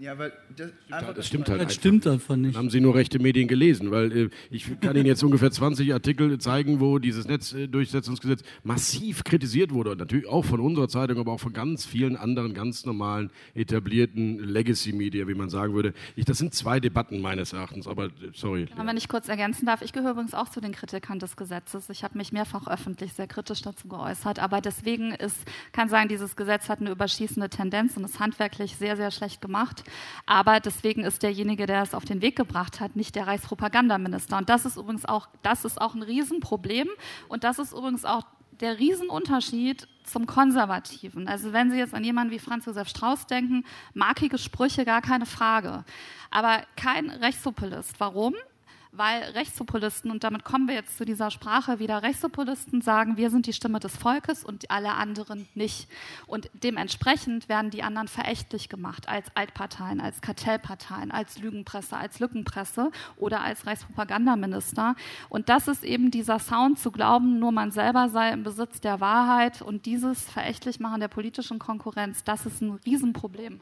Ja, 0.00 0.16
weil 0.16 0.32
das, 0.56 0.70
einfach, 0.90 1.12
das 1.12 1.26
stimmt 1.26 1.48
halt. 1.48 1.60
Das 1.60 1.74
stimmt 1.74 2.06
einfach 2.06 2.36
nicht. 2.36 2.54
Dann 2.54 2.62
haben 2.62 2.70
Sie 2.70 2.80
nur 2.80 2.94
rechte 2.94 3.18
Medien 3.18 3.48
gelesen, 3.48 3.90
weil 3.90 4.16
äh, 4.16 4.30
ich 4.48 4.80
kann 4.80 4.94
Ihnen 4.94 5.06
jetzt 5.06 5.24
ungefähr 5.24 5.50
20 5.50 5.92
Artikel 5.92 6.38
zeigen, 6.38 6.78
wo 6.78 7.00
dieses 7.00 7.26
Netzdurchsetzungsgesetz 7.26 8.42
massiv 8.62 9.24
kritisiert 9.24 9.72
wurde. 9.72 9.90
Und 9.90 9.98
natürlich 9.98 10.28
auch 10.28 10.44
von 10.44 10.60
unserer 10.60 10.88
Zeitung, 10.88 11.18
aber 11.18 11.32
auch 11.32 11.40
von 11.40 11.52
ganz 11.52 11.84
vielen 11.84 12.16
anderen 12.16 12.54
ganz 12.54 12.86
normalen, 12.86 13.30
etablierten 13.54 14.38
Legacy-Media, 14.38 15.26
wie 15.26 15.34
man 15.34 15.50
sagen 15.50 15.74
würde. 15.74 15.92
Ich, 16.14 16.24
das 16.24 16.38
sind 16.38 16.54
zwei 16.54 16.78
Debatten 16.78 17.20
meines 17.20 17.52
Erachtens, 17.52 17.88
aber 17.88 18.04
äh, 18.04 18.10
sorry. 18.34 18.66
Ja, 18.76 18.86
wenn 18.86 18.96
ich 18.96 19.08
kurz 19.08 19.28
ergänzen 19.28 19.66
darf, 19.66 19.82
ich 19.82 19.92
gehöre 19.92 20.12
übrigens 20.12 20.32
auch 20.32 20.48
zu 20.48 20.60
den 20.60 20.70
Kritikern 20.70 21.18
des 21.18 21.36
Gesetzes. 21.36 21.90
Ich 21.90 22.04
habe 22.04 22.16
mich 22.16 22.30
mehrfach 22.30 22.68
öffentlich 22.68 23.14
sehr 23.14 23.26
kritisch 23.26 23.62
dazu 23.62 23.88
geäußert. 23.88 24.38
Aber 24.38 24.60
deswegen 24.60 25.10
ist, 25.10 25.38
kann 25.72 25.88
sagen, 25.88 26.08
dieses 26.08 26.36
Gesetz 26.36 26.68
hat 26.68 26.78
eine 26.80 26.90
überschießende 26.90 27.48
Tendenz 27.48 27.96
und 27.96 28.04
ist 28.04 28.20
handwerklich 28.20 28.76
sehr, 28.76 28.96
sehr 28.96 29.10
schlecht 29.10 29.40
gemacht. 29.40 29.82
Aber 30.26 30.60
deswegen 30.60 31.04
ist 31.04 31.22
derjenige, 31.22 31.66
der 31.66 31.82
es 31.82 31.94
auf 31.94 32.04
den 32.04 32.22
Weg 32.22 32.36
gebracht 32.36 32.80
hat, 32.80 32.96
nicht 32.96 33.14
der 33.14 33.26
Reichspropagandaminister. 33.26 34.38
Und 34.38 34.48
das 34.48 34.64
ist 34.64 34.76
übrigens 34.76 35.04
auch, 35.04 35.28
das 35.42 35.64
ist 35.64 35.80
auch 35.80 35.94
ein 35.94 36.02
Riesenproblem. 36.02 36.88
Und 37.28 37.44
das 37.44 37.58
ist 37.58 37.72
übrigens 37.72 38.04
auch 38.04 38.24
der 38.60 38.78
Riesenunterschied 38.78 39.86
zum 40.04 40.26
Konservativen. 40.26 41.28
Also 41.28 41.52
wenn 41.52 41.70
Sie 41.70 41.78
jetzt 41.78 41.94
an 41.94 42.04
jemanden 42.04 42.32
wie 42.32 42.38
Franz 42.38 42.66
Josef 42.66 42.88
Strauß 42.88 43.26
denken, 43.26 43.64
markige 43.94 44.38
Sprüche, 44.38 44.84
gar 44.84 45.02
keine 45.02 45.26
Frage. 45.26 45.84
Aber 46.30 46.62
kein 46.76 47.10
Rechtspopulist. 47.10 47.98
Warum? 47.98 48.34
Weil 48.92 49.22
Rechtspopulisten, 49.22 50.10
und 50.10 50.24
damit 50.24 50.44
kommen 50.44 50.68
wir 50.68 50.74
jetzt 50.74 50.96
zu 50.96 51.04
dieser 51.04 51.30
Sprache 51.30 51.78
wieder, 51.78 52.02
Rechtspopulisten 52.02 52.80
sagen, 52.80 53.16
wir 53.16 53.30
sind 53.30 53.46
die 53.46 53.52
Stimme 53.52 53.80
des 53.80 53.96
Volkes 53.96 54.44
und 54.44 54.70
alle 54.70 54.94
anderen 54.94 55.48
nicht. 55.54 55.88
Und 56.26 56.50
dementsprechend 56.54 57.48
werden 57.48 57.70
die 57.70 57.82
anderen 57.82 58.08
verächtlich 58.08 58.68
gemacht 58.68 59.08
als 59.08 59.26
Altparteien, 59.34 60.00
als 60.00 60.20
Kartellparteien, 60.20 61.10
als 61.10 61.38
Lügenpresse, 61.38 61.96
als 61.96 62.20
Lückenpresse 62.20 62.90
oder 63.16 63.42
als 63.42 63.66
Reichspropagandaminister. 63.66 64.96
Und 65.28 65.48
das 65.48 65.68
ist 65.68 65.84
eben 65.84 66.10
dieser 66.10 66.38
Sound 66.38 66.78
zu 66.78 66.90
glauben, 66.90 67.38
nur 67.38 67.52
man 67.52 67.70
selber 67.70 68.08
sei 68.08 68.30
im 68.30 68.42
Besitz 68.42 68.80
der 68.80 69.00
Wahrheit 69.00 69.62
und 69.62 69.86
dieses 69.86 70.28
verächtlich 70.28 70.80
machen 70.80 71.00
der 71.00 71.08
politischen 71.08 71.58
Konkurrenz, 71.58 72.24
das 72.24 72.46
ist 72.46 72.62
ein 72.62 72.78
Riesenproblem. 72.84 73.60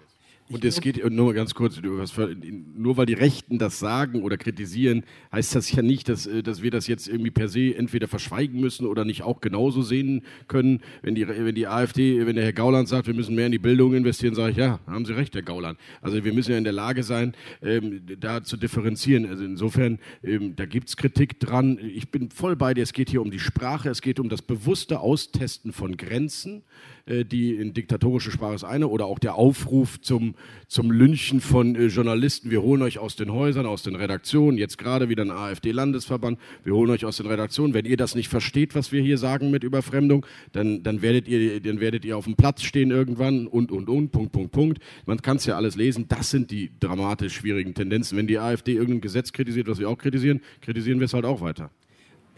Und 0.48 0.64
es 0.64 0.80
geht 0.80 1.04
nur 1.10 1.34
ganz 1.34 1.54
kurz, 1.54 1.80
nur 1.82 2.96
weil 2.96 3.06
die 3.06 3.14
Rechten 3.14 3.58
das 3.58 3.80
sagen 3.80 4.22
oder 4.22 4.36
kritisieren, 4.36 5.02
heißt 5.32 5.56
das 5.56 5.72
ja 5.72 5.82
nicht, 5.82 6.08
dass, 6.08 6.26
äh, 6.26 6.42
dass 6.42 6.62
wir 6.62 6.70
das 6.70 6.86
jetzt 6.86 7.08
irgendwie 7.08 7.32
per 7.32 7.48
se 7.48 7.74
entweder 7.74 8.06
verschweigen 8.06 8.60
müssen 8.60 8.86
oder 8.86 9.04
nicht 9.04 9.22
auch 9.22 9.40
genauso 9.40 9.82
sehen 9.82 10.22
können. 10.46 10.80
Wenn 11.02 11.16
die, 11.16 11.26
wenn 11.26 11.54
die 11.54 11.66
AfD, 11.66 12.24
wenn 12.26 12.36
der 12.36 12.44
Herr 12.44 12.52
Gauland 12.52 12.88
sagt, 12.88 13.08
wir 13.08 13.14
müssen 13.14 13.34
mehr 13.34 13.46
in 13.46 13.52
die 13.52 13.58
Bildung 13.58 13.94
investieren, 13.94 14.34
sage 14.34 14.52
ich, 14.52 14.56
ja, 14.56 14.78
haben 14.86 15.04
Sie 15.04 15.16
recht, 15.16 15.34
Herr 15.34 15.42
Gauland. 15.42 15.78
Also 16.00 16.24
wir 16.24 16.32
müssen 16.32 16.52
ja 16.52 16.58
in 16.58 16.64
der 16.64 16.72
Lage 16.72 17.02
sein, 17.02 17.34
ähm, 17.60 18.02
da 18.20 18.44
zu 18.44 18.56
differenzieren. 18.56 19.26
Also 19.26 19.44
insofern, 19.44 19.98
ähm, 20.22 20.54
da 20.54 20.64
gibt 20.64 20.88
es 20.88 20.96
Kritik 20.96 21.40
dran. 21.40 21.78
Ich 21.82 22.10
bin 22.10 22.30
voll 22.30 22.54
bei 22.54 22.72
dir, 22.72 22.82
es 22.82 22.92
geht 22.92 23.10
hier 23.10 23.22
um 23.22 23.32
die 23.32 23.40
Sprache, 23.40 23.88
es 23.88 24.00
geht 24.00 24.20
um 24.20 24.28
das 24.28 24.42
bewusste 24.42 25.00
Austesten 25.00 25.72
von 25.72 25.96
Grenzen. 25.96 26.62
Äh, 27.06 27.24
die 27.24 27.54
in 27.54 27.72
diktatorische 27.72 28.32
Sprache 28.32 28.56
ist 28.56 28.64
eine, 28.64 28.88
oder 28.88 29.06
auch 29.06 29.20
der 29.20 29.36
Aufruf 29.36 30.00
zum, 30.00 30.34
zum 30.66 30.90
Lynchen 30.90 31.40
von 31.40 31.76
äh, 31.76 31.86
Journalisten. 31.86 32.50
Wir 32.50 32.62
holen 32.62 32.82
euch 32.82 32.98
aus 32.98 33.14
den 33.14 33.32
Häusern, 33.32 33.64
aus 33.64 33.84
den 33.84 33.94
Redaktionen, 33.94 34.58
jetzt 34.58 34.76
gerade 34.76 35.08
wieder 35.08 35.22
ein 35.22 35.30
AfD-Landesverband, 35.30 36.36
wir 36.64 36.74
holen 36.74 36.90
euch 36.90 37.04
aus 37.04 37.18
den 37.18 37.26
Redaktionen. 37.26 37.74
Wenn 37.74 37.84
ihr 37.84 37.96
das 37.96 38.16
nicht 38.16 38.28
versteht, 38.28 38.74
was 38.74 38.90
wir 38.90 39.02
hier 39.02 39.18
sagen 39.18 39.52
mit 39.52 39.62
Überfremdung, 39.62 40.26
dann, 40.50 40.82
dann, 40.82 41.00
werdet, 41.00 41.28
ihr, 41.28 41.60
dann 41.60 41.78
werdet 41.78 42.04
ihr 42.04 42.16
auf 42.16 42.24
dem 42.24 42.34
Platz 42.34 42.62
stehen 42.62 42.90
irgendwann 42.90 43.46
und, 43.46 43.70
und, 43.70 43.88
und, 43.88 44.10
Punkt, 44.10 44.32
Punkt, 44.32 44.50
Punkt. 44.50 44.78
Man 45.06 45.22
kann 45.22 45.36
es 45.36 45.46
ja 45.46 45.56
alles 45.56 45.76
lesen. 45.76 46.06
Das 46.08 46.30
sind 46.30 46.50
die 46.50 46.72
dramatisch 46.80 47.34
schwierigen 47.34 47.72
Tendenzen. 47.74 48.18
Wenn 48.18 48.26
die 48.26 48.40
AfD 48.40 48.72
irgendein 48.72 49.00
Gesetz 49.00 49.32
kritisiert, 49.32 49.68
was 49.68 49.78
wir 49.78 49.88
auch 49.88 49.98
kritisieren, 49.98 50.40
kritisieren 50.60 50.98
wir 50.98 51.04
es 51.04 51.14
halt 51.14 51.24
auch 51.24 51.40
weiter. 51.40 51.70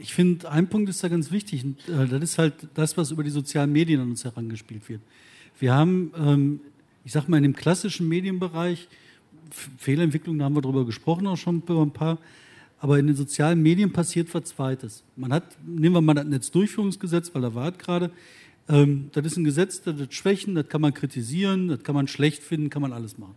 Ich 0.00 0.14
finde, 0.14 0.50
ein 0.50 0.68
Punkt 0.68 0.88
ist 0.88 1.02
da 1.02 1.08
ganz 1.08 1.32
wichtig. 1.32 1.64
Und, 1.64 1.88
äh, 1.88 2.06
das 2.06 2.22
ist 2.22 2.38
halt 2.38 2.54
das, 2.74 2.96
was 2.96 3.10
über 3.10 3.24
die 3.24 3.30
sozialen 3.30 3.72
Medien 3.72 4.00
an 4.00 4.10
uns 4.10 4.24
herangespielt 4.24 4.88
wird. 4.88 5.00
Wir 5.58 5.74
haben, 5.74 6.12
ähm, 6.16 6.60
ich 7.04 7.12
sage 7.12 7.28
mal, 7.30 7.38
in 7.38 7.42
dem 7.42 7.56
klassischen 7.56 8.08
Medienbereich, 8.08 8.88
Fehlentwicklung, 9.78 10.38
da 10.38 10.44
haben 10.44 10.54
wir 10.54 10.62
drüber 10.62 10.86
gesprochen, 10.86 11.26
auch 11.26 11.36
schon 11.36 11.62
über 11.66 11.82
ein 11.82 11.90
paar. 11.90 12.18
Aber 12.80 12.98
in 12.98 13.08
den 13.08 13.16
sozialen 13.16 13.60
Medien 13.60 13.92
passiert 13.92 14.32
was 14.34 14.44
Zweites. 14.44 15.02
Man 15.16 15.32
hat, 15.32 15.44
nehmen 15.66 15.96
wir 15.96 16.00
mal 16.00 16.14
das 16.14 16.26
Netzdurchführungsgesetz, 16.26 17.34
weil 17.34 17.42
da 17.42 17.54
war 17.54 17.72
es 17.72 17.78
gerade. 17.78 18.12
Ähm, 18.68 19.10
das 19.12 19.26
ist 19.26 19.36
ein 19.36 19.42
Gesetz, 19.42 19.82
das 19.82 20.00
hat 20.00 20.14
Schwächen, 20.14 20.54
das 20.54 20.68
kann 20.68 20.80
man 20.80 20.94
kritisieren, 20.94 21.68
das 21.68 21.82
kann 21.82 21.96
man 21.96 22.06
schlecht 22.06 22.44
finden, 22.44 22.70
kann 22.70 22.82
man 22.82 22.92
alles 22.92 23.18
machen. 23.18 23.34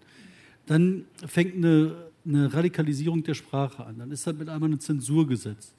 Dann 0.68 1.06
fängt 1.26 1.56
eine, 1.56 1.96
eine 2.24 2.54
Radikalisierung 2.54 3.24
der 3.24 3.34
Sprache 3.34 3.84
an. 3.84 3.98
Dann 3.98 4.12
ist 4.12 4.28
das 4.28 4.36
mit 4.36 4.48
einmal 4.48 4.70
ein 4.70 4.80
Zensurgesetz 4.80 5.74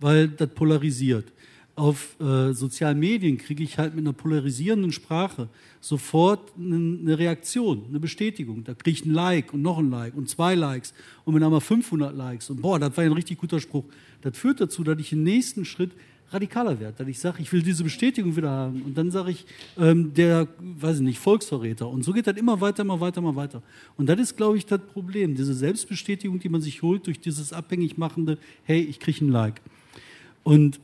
weil 0.00 0.28
das 0.28 0.48
polarisiert. 0.48 1.32
Auf 1.76 2.20
äh, 2.20 2.52
sozialen 2.52 2.98
Medien 2.98 3.38
kriege 3.38 3.62
ich 3.62 3.78
halt 3.78 3.94
mit 3.94 4.04
einer 4.04 4.12
polarisierenden 4.12 4.92
Sprache 4.92 5.48
sofort 5.80 6.52
eine 6.58 7.18
Reaktion, 7.18 7.84
eine 7.88 8.00
Bestätigung. 8.00 8.64
Da 8.64 8.74
kriege 8.74 8.90
ich 8.90 9.06
ein 9.06 9.14
Like 9.14 9.54
und 9.54 9.62
noch 9.62 9.78
ein 9.78 9.90
Like 9.90 10.14
und 10.14 10.28
zwei 10.28 10.54
Likes 10.54 10.92
und 11.24 11.34
mit 11.34 11.42
einmal 11.42 11.60
500 11.60 12.14
Likes. 12.14 12.50
Und 12.50 12.60
boah, 12.60 12.78
das 12.78 12.96
war 12.96 13.04
ein 13.04 13.12
richtig 13.12 13.38
guter 13.38 13.60
Spruch. 13.60 13.84
Das 14.20 14.36
führt 14.36 14.60
dazu, 14.60 14.84
dass 14.84 14.98
ich 14.98 15.12
im 15.12 15.22
nächsten 15.22 15.64
Schritt 15.64 15.92
radikaler 16.32 16.78
werde, 16.78 16.98
dass 16.98 17.08
ich 17.08 17.18
sage, 17.18 17.42
ich 17.42 17.52
will 17.52 17.62
diese 17.62 17.82
Bestätigung 17.82 18.36
wieder 18.36 18.50
haben. 18.50 18.82
Und 18.82 18.96
dann 18.96 19.10
sage 19.10 19.30
ich, 19.30 19.46
ähm, 19.78 20.14
der, 20.14 20.48
weiß 20.58 20.96
ich 20.96 21.02
nicht, 21.02 21.18
Volksverräter. 21.18 21.88
Und 21.88 22.04
so 22.04 22.12
geht 22.12 22.26
das 22.26 22.36
immer 22.36 22.60
weiter, 22.60 22.82
immer 22.82 23.00
weiter, 23.00 23.18
immer 23.18 23.36
weiter. 23.36 23.62
Und 23.96 24.06
das 24.06 24.20
ist, 24.20 24.36
glaube 24.36 24.56
ich, 24.56 24.66
das 24.66 24.80
Problem, 24.80 25.34
diese 25.34 25.54
Selbstbestätigung, 25.54 26.38
die 26.38 26.48
man 26.48 26.60
sich 26.60 26.82
holt 26.82 27.06
durch 27.06 27.20
dieses 27.20 27.52
abhängig 27.52 27.98
machende, 27.98 28.38
hey, 28.64 28.80
ich 28.80 29.00
kriege 29.00 29.24
ein 29.24 29.30
Like. 29.30 29.60
Und 30.42 30.80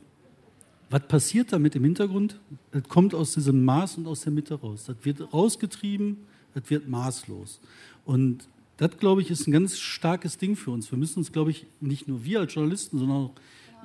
was 0.89 1.07
passiert 1.07 1.51
damit 1.51 1.75
im 1.75 1.83
Hintergrund? 1.83 2.39
Das 2.71 2.83
kommt 2.83 3.13
aus 3.13 3.33
diesem 3.33 3.65
Maß 3.65 3.97
und 3.97 4.07
aus 4.07 4.21
der 4.21 4.31
Mitte 4.31 4.55
raus. 4.55 4.85
Das 4.87 4.95
wird 5.03 5.33
rausgetrieben, 5.33 6.17
das 6.53 6.69
wird 6.69 6.87
maßlos. 6.87 7.59
Und 8.05 8.47
das, 8.77 8.97
glaube 8.97 9.21
ich, 9.21 9.31
ist 9.31 9.47
ein 9.47 9.51
ganz 9.51 9.77
starkes 9.79 10.37
Ding 10.37 10.55
für 10.55 10.71
uns. 10.71 10.91
Wir 10.91 10.97
müssen 10.97 11.19
uns, 11.19 11.31
glaube 11.31 11.51
ich, 11.51 11.65
nicht 11.81 12.07
nur 12.07 12.23
wir 12.23 12.39
als 12.39 12.53
Journalisten, 12.53 12.99
sondern 12.99 13.17
auch 13.17 13.31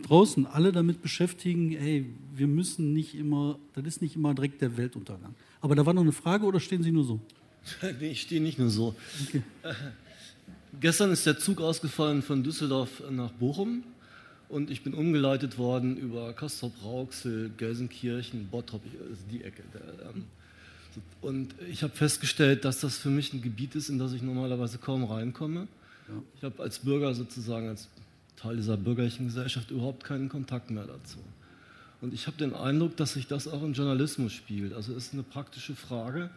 draußen 0.02 0.46
alle 0.46 0.72
damit 0.72 1.02
beschäftigen, 1.02 1.72
ey, 1.72 2.06
wir 2.34 2.46
müssen 2.46 2.92
nicht 2.92 3.14
immer, 3.14 3.58
das 3.74 3.84
ist 3.84 4.02
nicht 4.02 4.16
immer 4.16 4.34
direkt 4.34 4.60
der 4.60 4.76
Weltuntergang. 4.76 5.34
Aber 5.60 5.74
da 5.74 5.86
war 5.86 5.94
noch 5.94 6.02
eine 6.02 6.12
Frage 6.12 6.44
oder 6.44 6.60
stehen 6.60 6.82
Sie 6.82 6.92
nur 6.92 7.04
so? 7.04 7.20
nee, 8.00 8.10
ich 8.10 8.22
stehe 8.22 8.40
nicht 8.40 8.58
nur 8.58 8.70
so. 8.70 8.94
Okay. 9.26 9.42
Äh, 9.62 9.74
gestern 10.80 11.10
ist 11.10 11.26
der 11.26 11.38
Zug 11.38 11.60
ausgefallen 11.60 12.22
von 12.22 12.42
Düsseldorf 12.42 13.02
nach 13.10 13.30
Bochum 13.32 13.84
und 14.52 14.70
ich 14.70 14.82
bin 14.82 14.92
umgeleitet 14.92 15.56
worden 15.56 15.96
über 15.96 16.34
Castrop, 16.34 16.74
Rauxel, 16.84 17.50
Gelsenkirchen, 17.56 18.48
Bottrop, 18.48 18.82
also 18.84 19.22
die 19.30 19.42
Ecke. 19.42 19.62
Ähm, 20.04 20.24
und 21.22 21.54
ich 21.70 21.82
habe 21.82 21.94
festgestellt, 21.94 22.66
dass 22.66 22.80
das 22.80 22.98
für 22.98 23.08
mich 23.08 23.32
ein 23.32 23.40
Gebiet 23.40 23.74
ist, 23.74 23.88
in 23.88 23.98
das 23.98 24.12
ich 24.12 24.20
normalerweise 24.20 24.76
kaum 24.76 25.04
reinkomme. 25.04 25.68
Ja. 26.06 26.14
Ich 26.36 26.44
habe 26.44 26.62
als 26.62 26.80
Bürger 26.80 27.14
sozusagen, 27.14 27.70
als 27.70 27.88
Teil 28.36 28.56
dieser 28.56 28.76
bürgerlichen 28.76 29.26
Gesellschaft 29.26 29.70
überhaupt 29.70 30.04
keinen 30.04 30.28
Kontakt 30.28 30.70
mehr 30.70 30.84
dazu. 30.84 31.18
Und 32.02 32.12
ich 32.12 32.26
habe 32.26 32.36
den 32.36 32.52
Eindruck, 32.52 32.94
dass 32.98 33.14
sich 33.14 33.26
das 33.26 33.48
auch 33.48 33.62
im 33.62 33.72
Journalismus 33.72 34.34
spielt. 34.34 34.74
Also 34.74 34.92
es 34.92 35.06
ist 35.06 35.14
eine 35.14 35.22
praktische 35.22 35.74
Frage. 35.74 36.28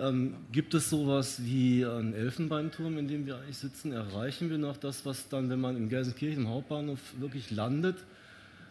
Ähm, 0.00 0.34
gibt 0.52 0.74
es 0.74 0.90
sowas 0.90 1.42
wie 1.44 1.84
einen 1.84 2.14
Elfenbeinturm, 2.14 2.98
in 2.98 3.08
dem 3.08 3.26
wir 3.26 3.36
eigentlich 3.36 3.58
sitzen? 3.58 3.92
Erreichen 3.92 4.48
wir 4.48 4.58
noch 4.58 4.76
das, 4.76 5.04
was 5.04 5.28
dann, 5.28 5.50
wenn 5.50 5.60
man 5.60 5.76
in 5.76 5.88
Gelsenkirchen 5.88 6.44
im 6.44 6.48
Hauptbahnhof 6.48 7.00
wirklich 7.18 7.50
landet, 7.50 7.96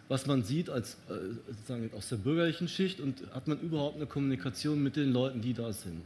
was 0.08 0.26
man 0.26 0.44
sieht 0.44 0.70
als, 0.70 0.94
äh, 1.10 1.34
sozusagen 1.50 1.90
aus 1.98 2.08
der 2.08 2.16
bürgerlichen 2.18 2.70
Schicht 2.70 3.02
und 3.02 3.24
hat 3.34 3.48
man 3.48 3.60
überhaupt 3.60 3.98
eine 3.98 4.06
Kommunikation 4.06 4.82
mit 4.82 4.96
den 4.96 5.12
Leuten, 5.12 5.42
die 5.42 5.54
da 5.54 5.74
sind? 5.74 6.04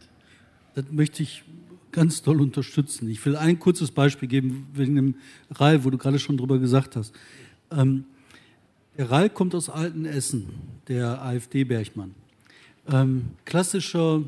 Das 0.73 0.85
möchte 0.89 1.21
ich 1.21 1.43
ganz 1.91 2.23
doll 2.23 2.41
unterstützen. 2.41 3.07
Ich 3.09 3.23
will 3.23 3.35
ein 3.35 3.59
kurzes 3.59 3.91
Beispiel 3.91 4.27
geben 4.27 4.67
wegen 4.73 4.95
dem 4.95 5.15
Rall, 5.51 5.83
wo 5.83 5.91
du 5.91 5.97
gerade 5.99 6.17
schon 6.17 6.37
drüber 6.37 6.57
gesagt 6.57 6.95
hast. 6.95 7.13
Ähm, 7.69 8.05
der 8.97 9.11
Rall 9.11 9.29
kommt 9.29 9.53
aus 9.53 9.69
Altenessen, 9.69 10.47
der 10.87 11.21
AfD-Bergmann. 11.21 12.15
Ähm, 12.87 13.31
klassischer 13.45 14.23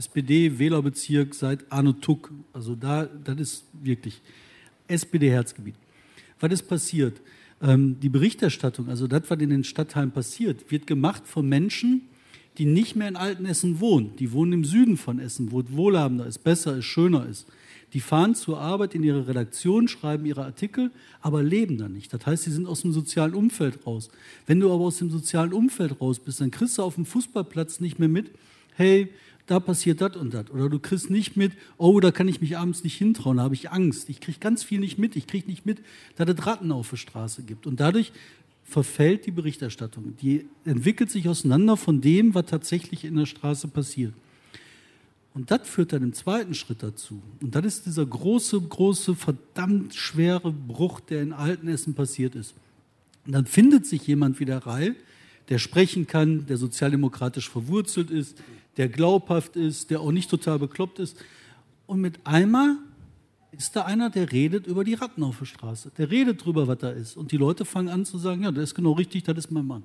SPD-Wählerbezirk 0.00 1.34
seit 1.34 1.70
Arno 1.70 1.92
Tuck. 1.92 2.32
Also 2.54 2.74
da, 2.74 3.04
das 3.04 3.38
ist 3.38 3.64
wirklich 3.82 4.20
SPD-Herzgebiet. 4.88 5.74
Was 6.40 6.52
ist 6.52 6.62
passiert? 6.62 7.20
Ähm, 7.62 8.00
die 8.00 8.08
Berichterstattung, 8.08 8.88
also 8.88 9.06
das, 9.06 9.24
was 9.28 9.38
in 9.40 9.50
den 9.50 9.62
Stadtteilen 9.62 10.10
passiert, 10.10 10.70
wird 10.70 10.86
gemacht 10.86 11.26
von 11.26 11.46
Menschen, 11.46 12.08
die 12.56 12.64
nicht 12.64 12.96
mehr 12.96 13.08
in 13.08 13.16
Altenessen 13.16 13.78
wohnen. 13.80 14.16
Die 14.16 14.32
wohnen 14.32 14.54
im 14.54 14.64
Süden 14.64 14.96
von 14.96 15.18
Essen, 15.18 15.52
wo 15.52 15.60
es 15.60 15.66
wohlhabender 15.70 16.26
ist, 16.26 16.38
besser 16.38 16.78
ist, 16.78 16.86
schöner 16.86 17.26
ist. 17.26 17.46
Die 17.92 18.00
fahren 18.00 18.34
zur 18.34 18.58
Arbeit 18.58 18.94
in 18.94 19.02
ihre 19.02 19.28
Redaktion, 19.28 19.86
schreiben 19.86 20.24
ihre 20.24 20.44
Artikel, 20.44 20.92
aber 21.20 21.42
leben 21.42 21.76
da 21.76 21.88
nicht. 21.88 22.12
Das 22.14 22.24
heißt, 22.24 22.44
sie 22.44 22.52
sind 22.52 22.66
aus 22.66 22.82
dem 22.82 22.92
sozialen 22.92 23.34
Umfeld 23.34 23.86
raus. 23.86 24.10
Wenn 24.46 24.60
du 24.60 24.72
aber 24.72 24.84
aus 24.84 24.98
dem 24.98 25.10
sozialen 25.10 25.52
Umfeld 25.52 26.00
raus 26.00 26.20
bist, 26.20 26.40
dann 26.40 26.50
kriegst 26.50 26.78
du 26.78 26.82
auf 26.82 26.94
dem 26.94 27.04
Fußballplatz 27.04 27.80
nicht 27.80 27.98
mehr 27.98 28.08
mit, 28.08 28.30
hey, 28.76 29.10
da 29.50 29.58
passiert 29.58 30.00
das 30.00 30.16
und 30.16 30.32
das. 30.32 30.48
Oder 30.50 30.68
du 30.68 30.78
kriegst 30.78 31.10
nicht 31.10 31.36
mit, 31.36 31.52
oh, 31.76 31.98
da 31.98 32.12
kann 32.12 32.28
ich 32.28 32.40
mich 32.40 32.56
abends 32.56 32.84
nicht 32.84 32.96
hintrauen, 32.96 33.38
da 33.38 33.42
habe 33.42 33.54
ich 33.54 33.70
Angst. 33.70 34.08
Ich 34.08 34.20
kriege 34.20 34.38
ganz 34.38 34.62
viel 34.62 34.78
nicht 34.78 34.96
mit. 34.96 35.16
Ich 35.16 35.26
kriege 35.26 35.48
nicht 35.48 35.66
mit, 35.66 35.82
dass 36.14 36.28
es 36.28 36.46
Ratten 36.46 36.70
auf 36.70 36.90
der 36.90 36.96
Straße 36.96 37.42
gibt. 37.42 37.66
Und 37.66 37.80
dadurch 37.80 38.12
verfällt 38.62 39.26
die 39.26 39.32
Berichterstattung. 39.32 40.14
Die 40.22 40.46
entwickelt 40.64 41.10
sich 41.10 41.28
auseinander 41.28 41.76
von 41.76 42.00
dem, 42.00 42.34
was 42.34 42.46
tatsächlich 42.46 43.04
in 43.04 43.16
der 43.16 43.26
Straße 43.26 43.66
passiert. 43.66 44.14
Und 45.34 45.50
das 45.50 45.68
führt 45.68 45.92
dann 45.92 46.04
im 46.04 46.12
zweiten 46.12 46.54
Schritt 46.54 46.82
dazu. 46.84 47.20
Und 47.40 47.54
das 47.54 47.64
ist 47.64 47.86
dieser 47.86 48.06
große, 48.06 48.60
große, 48.60 49.16
verdammt 49.16 49.94
schwere 49.96 50.52
Bruch, 50.52 51.00
der 51.00 51.22
in 51.22 51.32
Altenessen 51.32 51.94
passiert 51.94 52.36
ist. 52.36 52.54
Und 53.26 53.32
dann 53.32 53.46
findet 53.46 53.84
sich 53.86 54.06
jemand 54.06 54.38
wie 54.38 54.44
der 54.44 54.64
Reil, 54.64 54.94
der 55.48 55.58
sprechen 55.58 56.06
kann, 56.06 56.46
der 56.46 56.56
sozialdemokratisch 56.56 57.50
verwurzelt 57.50 58.10
ist, 58.10 58.38
der 58.76 58.88
glaubhaft 58.88 59.56
ist, 59.56 59.90
der 59.90 60.00
auch 60.00 60.12
nicht 60.12 60.30
total 60.30 60.58
bekloppt 60.58 60.98
ist. 60.98 61.16
Und 61.86 62.00
mit 62.00 62.24
einmal 62.24 62.76
ist 63.52 63.74
da 63.74 63.82
einer, 63.82 64.10
der 64.10 64.30
redet 64.30 64.66
über 64.66 64.84
die 64.84 64.94
Ratten 64.94 65.22
auf 65.22 65.38
der 65.38 65.46
Straße. 65.46 65.92
Der 65.98 66.10
redet 66.10 66.44
drüber, 66.44 66.68
was 66.68 66.78
da 66.78 66.90
ist. 66.90 67.16
Und 67.16 67.32
die 67.32 67.36
Leute 67.36 67.64
fangen 67.64 67.88
an 67.88 68.04
zu 68.04 68.18
sagen, 68.18 68.42
ja, 68.42 68.52
das 68.52 68.64
ist 68.64 68.74
genau 68.74 68.92
richtig, 68.92 69.24
das 69.24 69.36
ist 69.36 69.50
mein 69.50 69.66
Mann. 69.66 69.82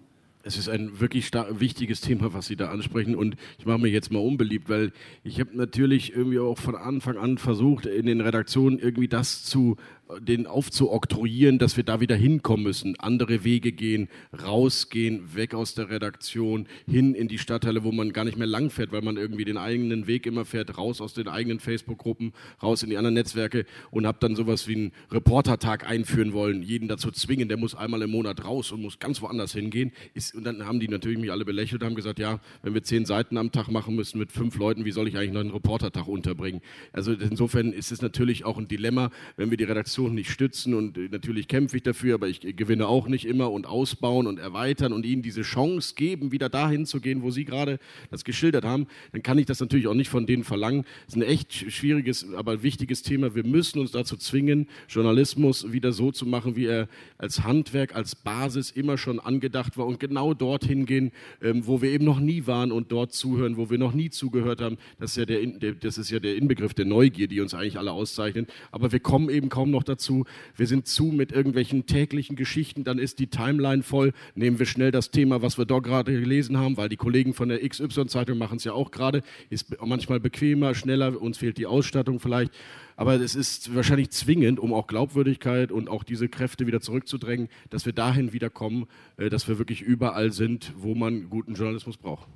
Es 0.48 0.60
ist 0.60 0.70
ein 0.70 1.00
wirklich 1.00 1.32
wichtiges 1.34 2.02
Thema, 2.02 2.32
was 2.32 2.46
Sie 2.46 2.56
da 2.56 2.70
ansprechen. 2.70 3.16
Und 3.16 3.36
ich 3.58 3.66
mache 3.66 3.80
mir 3.80 3.88
jetzt 3.88 4.12
mal 4.12 4.20
unbeliebt, 4.20 4.70
weil 4.70 4.92
ich 5.24 5.40
habe 5.40 5.58
natürlich 5.58 6.14
irgendwie 6.14 6.38
auch 6.38 6.60
von 6.60 6.76
Anfang 6.76 7.18
an 7.18 7.40
versucht, 7.40 7.88
in 7.88 8.06
den 8.06 8.22
Redaktionen 8.22 8.78
irgendwie 8.78 9.08
das 9.08 9.44
zu 9.44 9.78
den 10.20 10.46
aufzuoktroyieren, 10.46 11.58
dass 11.58 11.78
wir 11.78 11.84
da 11.84 12.00
wieder 12.00 12.16
hinkommen 12.16 12.64
müssen, 12.64 12.96
andere 13.00 13.44
Wege 13.44 13.72
gehen, 13.72 14.08
rausgehen, 14.44 15.36
weg 15.36 15.56
aus 15.56 15.74
der 15.74 15.90
Redaktion, 15.90 16.68
hin 16.88 17.16
in 17.16 17.28
die 17.28 17.40
Stadtteile, 17.40 17.84
wo 17.84 17.92
man 17.92 18.14
gar 18.14 18.24
nicht 18.24 18.38
mehr 18.38 18.48
lang 18.48 18.70
fährt, 18.70 18.92
weil 18.92 19.02
man 19.02 19.18
irgendwie 19.18 19.46
den 19.46 19.58
eigenen 19.58 20.06
Weg 20.06 20.28
immer 20.28 20.46
fährt, 20.46 20.78
raus 20.78 21.02
aus 21.02 21.14
den 21.16 21.28
eigenen 21.28 21.60
Facebook-Gruppen, 21.60 22.34
raus 22.62 22.84
in 22.84 22.92
die 22.92 22.98
anderen 22.98 23.16
Netzwerke 23.16 23.66
und 23.90 24.06
habe 24.06 24.20
dann 24.20 24.36
sowas 24.36 24.68
wie 24.68 24.76
einen 24.76 24.92
Reportertag 25.12 25.90
einführen 25.90 26.34
wollen, 26.34 26.62
jeden 26.62 26.88
dazu 26.88 27.10
zwingen, 27.10 27.50
der 27.50 27.58
muss 27.58 27.74
einmal 27.74 28.04
im 28.04 28.12
Monat 28.12 28.46
raus 28.46 28.72
und 28.72 28.82
muss 28.82 29.00
ganz 29.00 29.22
woanders 29.22 29.54
hingehen. 29.54 29.92
Ist, 30.14 30.36
und 30.36 30.44
dann 30.44 30.66
haben 30.66 30.80
die 30.80 30.88
natürlich 30.88 31.18
mich 31.18 31.32
alle 31.32 31.46
belächelt, 31.46 31.84
haben 31.84 31.96
gesagt, 31.96 32.20
ja, 32.20 32.40
wenn 32.62 32.76
wir 32.76 32.84
zehn 32.84 33.06
Seiten 33.06 33.38
am 33.38 33.52
Tag 33.52 33.70
machen 33.70 33.96
müssen 33.96 34.20
mit 34.20 34.32
fünf 34.32 34.56
Leuten, 34.58 34.86
wie 34.86 34.92
soll 34.92 35.08
ich 35.08 35.18
eigentlich 35.18 35.34
noch 35.34 35.42
einen 35.42 35.52
Reportertag 35.52 36.08
unterbringen? 36.08 36.62
Also 36.94 37.14
insofern 37.14 37.74
ist 37.74 37.92
es 37.92 38.04
natürlich 38.04 38.46
auch 38.46 38.60
ein 38.60 38.68
Dilemma, 38.68 39.10
wenn 39.36 39.50
wir 39.50 39.58
die 39.58 39.64
Redaktion 39.64 39.95
Aktion 39.96 40.14
nicht 40.14 40.30
stützen 40.30 40.74
und 40.74 40.98
äh, 40.98 41.08
natürlich 41.10 41.48
kämpfe 41.48 41.78
ich 41.78 41.84
dafür, 41.84 42.16
aber 42.16 42.28
ich 42.28 42.42
gewinne 42.42 42.86
auch 42.90 43.08
nicht 43.08 43.24
immer 43.24 43.50
und 43.50 43.66
ausbauen 43.66 44.28
und 44.28 44.40
erweitern 44.40 44.92
und 44.92 45.06
ihnen 45.06 45.22
diese 45.22 45.44
Chance 45.44 45.96
geben, 45.96 46.34
wieder 46.34 46.50
dahin 46.50 46.86
zu 46.86 47.00
gehen, 47.00 47.22
wo 47.22 47.32
sie 47.32 47.46
gerade 47.46 47.80
das 48.12 48.26
geschildert 48.26 48.66
haben, 48.66 48.88
dann 49.14 49.24
kann 49.24 49.38
ich 49.38 49.46
das 49.46 49.62
natürlich 49.62 49.88
auch 49.88 49.94
nicht 49.94 50.10
von 50.10 50.26
denen 50.26 50.44
verlangen. 50.44 50.84
Das 51.06 51.16
ist 51.16 51.22
ein 51.22 51.22
echt 51.22 51.54
schwieriges, 51.72 52.34
aber 52.34 52.62
wichtiges 52.62 53.04
Thema. 53.04 53.36
Wir 53.36 53.46
müssen 53.46 53.80
uns 53.80 53.92
dazu 53.92 54.18
zwingen, 54.18 54.68
Journalismus 54.90 55.72
wieder 55.72 55.94
so 55.94 56.12
zu 56.12 56.26
machen, 56.26 56.58
wie 56.58 56.66
er 56.66 56.90
als 57.18 57.46
Handwerk, 57.46 57.96
als 57.96 58.16
Basis 58.16 58.72
immer 58.72 58.98
schon 58.98 59.22
angedacht 59.22 59.78
war 59.78 59.86
und 59.86 60.02
genau 60.02 60.34
dorthin 60.34 60.86
gehen, 60.86 61.14
ähm, 61.42 61.66
wo 61.68 61.82
wir 61.82 61.92
eben 61.92 62.04
noch 62.04 62.20
nie 62.20 62.48
waren 62.48 62.74
und 62.74 62.92
dort 62.92 63.14
zuhören, 63.14 63.56
wo 63.56 63.70
wir 63.70 63.78
noch 63.78 63.94
nie 63.94 64.10
zugehört 64.10 64.60
haben. 64.60 64.78
Das 65.00 65.12
ist 65.12 65.18
ja 65.18 65.26
der, 65.26 65.74
das 65.76 65.98
ist 65.98 66.10
ja 66.10 66.20
der 66.20 66.36
Inbegriff 66.36 66.74
der 66.74 66.84
Neugier, 66.84 67.30
die 67.30 67.40
uns 67.40 67.54
eigentlich 67.54 67.78
alle 67.78 67.94
auszeichnet. 67.94 68.52
Aber 68.72 68.92
wir 68.92 69.00
kommen 69.00 69.30
eben 69.30 69.48
kaum 69.48 69.72
noch 69.72 69.85
dazu. 69.86 70.26
Wir 70.56 70.68
sind 70.68 70.88
zu 70.88 71.06
mit 71.06 71.32
irgendwelchen 71.32 71.86
täglichen 71.86 72.36
Geschichten, 72.36 72.84
dann 72.84 73.00
ist 73.00 73.20
die 73.20 73.28
Timeline 73.28 73.84
voll. 73.84 74.14
Nehmen 74.36 74.60
wir 74.60 74.66
schnell 74.66 74.92
das 74.92 75.12
Thema, 75.12 75.42
was 75.42 75.58
wir 75.58 75.66
dort 75.66 75.86
gerade 75.86 76.12
gelesen 76.12 76.58
haben, 76.58 76.78
weil 76.78 76.90
die 76.90 76.98
Kollegen 76.98 77.34
von 77.34 77.50
der 77.50 77.68
XY-Zeitung 77.68 78.38
machen 78.38 78.58
es 78.58 78.64
ja 78.64 78.74
auch 78.74 78.92
gerade. 78.92 79.22
Ist 79.50 79.76
manchmal 79.82 80.20
bequemer, 80.20 80.76
schneller, 80.76 81.22
uns 81.22 81.38
fehlt 81.38 81.58
die 81.58 81.68
Ausstattung 81.68 82.20
vielleicht. 82.20 82.52
Aber 82.98 83.16
es 83.16 83.36
ist 83.36 83.76
wahrscheinlich 83.76 84.12
zwingend, 84.12 84.60
um 84.60 84.74
auch 84.74 84.88
Glaubwürdigkeit 84.88 85.72
und 85.72 85.90
auch 85.90 86.04
diese 86.04 86.30
Kräfte 86.30 86.66
wieder 86.66 86.80
zurückzudrängen, 86.80 87.50
dass 87.70 87.86
wir 87.86 87.94
dahin 87.94 88.32
wieder 88.32 88.50
kommen, 88.50 88.88
äh, 89.18 89.30
dass 89.30 89.48
wir 89.48 89.58
wirklich 89.58 89.82
überall 89.82 90.32
sind, 90.32 90.74
wo 90.78 90.96
man 90.96 91.30
guten 91.30 91.56
Journalismus 91.56 91.98
braucht. 91.98 92.28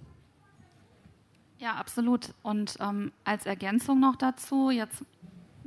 Ja, 1.60 1.74
absolut. 1.74 2.34
Und 2.42 2.78
ähm, 2.80 3.12
als 3.26 3.46
Ergänzung 3.46 4.00
noch 4.00 4.16
dazu, 4.16 4.70
jetzt 4.72 5.04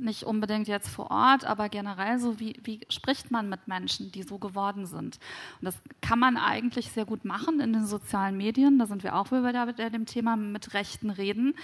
nicht 0.03 0.23
unbedingt 0.23 0.67
jetzt 0.67 0.89
vor 0.89 1.11
Ort, 1.11 1.45
aber 1.45 1.69
generell 1.69 2.19
so, 2.19 2.39
wie, 2.39 2.59
wie 2.63 2.81
spricht 2.89 3.31
man 3.31 3.49
mit 3.49 3.67
Menschen, 3.67 4.11
die 4.11 4.23
so 4.23 4.37
geworden 4.37 4.85
sind. 4.85 5.19
Und 5.59 5.65
das 5.65 5.75
kann 6.01 6.19
man 6.19 6.37
eigentlich 6.37 6.91
sehr 6.91 7.05
gut 7.05 7.25
machen 7.25 7.59
in 7.59 7.73
den 7.73 7.85
sozialen 7.85 8.37
Medien. 8.37 8.79
Da 8.79 8.85
sind 8.85 9.03
wir 9.03 9.15
auch 9.15 9.31
wieder 9.31 9.65
bei 9.65 9.89
dem 9.89 10.05
Thema 10.05 10.35
mit 10.35 10.73
Rechten 10.73 11.09
reden. 11.09 11.55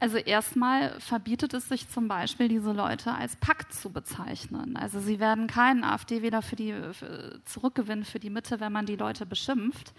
Also 0.00 0.16
erstmal 0.16 0.98
verbietet 1.00 1.54
es 1.54 1.68
sich 1.68 1.88
zum 1.88 2.06
Beispiel, 2.06 2.48
diese 2.48 2.72
Leute 2.72 3.12
als 3.12 3.36
Pakt 3.36 3.74
zu 3.74 3.90
bezeichnen. 3.90 4.76
Also 4.76 5.00
sie 5.00 5.18
werden 5.18 5.46
keinen 5.48 5.82
AfD-Wähler 5.82 6.42
für 6.42 6.56
die 6.56 6.74
für, 6.92 7.40
zurückgewinnen 7.44 8.04
für 8.04 8.20
die 8.20 8.30
Mitte, 8.30 8.60
wenn 8.60 8.72
man 8.72 8.86
die 8.86 8.96
Leute 8.96 9.26
beschimpft. 9.26 9.92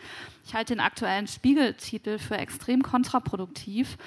Ich 0.45 0.53
halte 0.53 0.73
den 0.73 0.79
aktuellen 0.79 1.27
Spiegeltitel 1.27 2.17
für 2.17 2.37
extrem 2.37 2.81
kontraproduktiv 2.81 3.97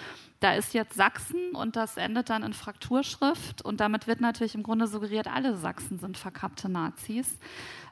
da 0.42 0.55
ist 0.55 0.74
jetzt 0.74 0.94
Sachsen 0.94 1.52
und 1.52 1.76
das 1.76 1.96
endet 1.96 2.31
dann 2.31 2.42
in 2.42 2.52
Frakturschrift 2.52 3.62
und 3.62 3.81
damit 3.81 4.07
wird 4.07 4.20
natürlich 4.20 4.55
im 4.55 4.62
Grunde 4.62 4.87
suggeriert, 4.87 5.28
alle 5.28 5.57
Sachsen 5.57 5.98
sind 5.98 6.18
verkappte 6.18 6.68
Nazis. 6.68 7.38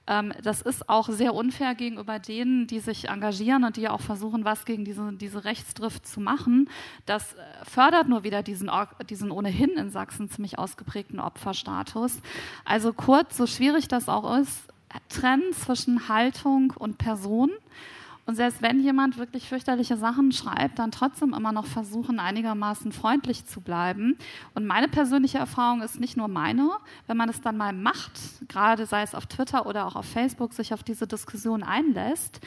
Ähm, 0.06 0.32
das 0.42 0.60
ist 0.60 0.88
auch 0.88 1.08
sehr 1.08 1.34
unfair 1.34 1.74
gegenüber 1.76 2.18
denen, 2.18 2.66
die 2.66 2.80
sich 2.80 3.08
engagieren 3.08 3.64
und 3.64 3.76
die 3.76 3.88
auch 3.88 4.00
versuchen, 4.00 4.44
was 4.44 4.64
gegen 4.64 4.84
diese, 4.84 5.12
diese 5.12 5.44
Rechtsdrift 5.44 6.06
zu 6.06 6.20
machen. 6.20 6.68
Das 7.06 7.34
äh, 7.34 7.36
fördert 7.64 8.08
nur 8.08 8.24
wieder 8.24 8.42
diesen, 8.42 8.70
diesen 9.08 9.30
ohnehin 9.30 9.70
in 9.70 9.90
Sachsen 9.90 10.28
ziemlich 10.28 10.58
ausgeprägten 10.58 11.20
Opferstatus. 11.20 12.20
Also 12.64 12.92
kurz, 12.92 13.36
so 13.36 13.46
schwierig 13.46 13.86
das 13.86 14.08
auch 14.08 14.38
ist, 14.38 14.66
trennen 15.08 15.52
zwischen 15.52 16.08
Haltung 16.08 16.72
und 16.76 16.98
Person 16.98 17.50
Und 18.26 18.36
selbst 18.36 18.62
wenn 18.62 18.80
jemand 18.80 19.18
wirklich 19.18 19.48
fürchterliche 19.48 19.96
Sachen 19.96 20.32
schreibt, 20.32 20.78
dann 20.78 20.90
trotzdem 20.90 21.34
immer 21.34 21.52
noch 21.52 21.66
versuchen, 21.66 22.20
einigermaßen 22.20 22.92
freundlich 22.92 23.44
zu 23.46 23.60
bleiben. 23.60 24.16
Und 24.54 24.66
meine 24.66 24.88
persönliche 24.88 25.38
Erfahrung 25.38 25.82
ist 25.82 25.98
nicht 25.98 26.16
nur 26.16 26.28
meine, 26.28 26.70
wenn 27.06 27.16
man 27.16 27.28
es 27.28 27.40
dann 27.40 27.56
mal 27.56 27.72
macht, 27.72 28.12
gerade 28.48 28.86
sei 28.86 29.02
es 29.02 29.14
auf 29.14 29.26
Twitter 29.26 29.66
oder 29.66 29.86
auch 29.86 29.96
auf 29.96 30.06
Facebook, 30.06 30.52
sich 30.52 30.72
auf 30.72 30.82
diese 30.82 31.06
Diskussion 31.06 31.62
einlässt, 31.62 32.40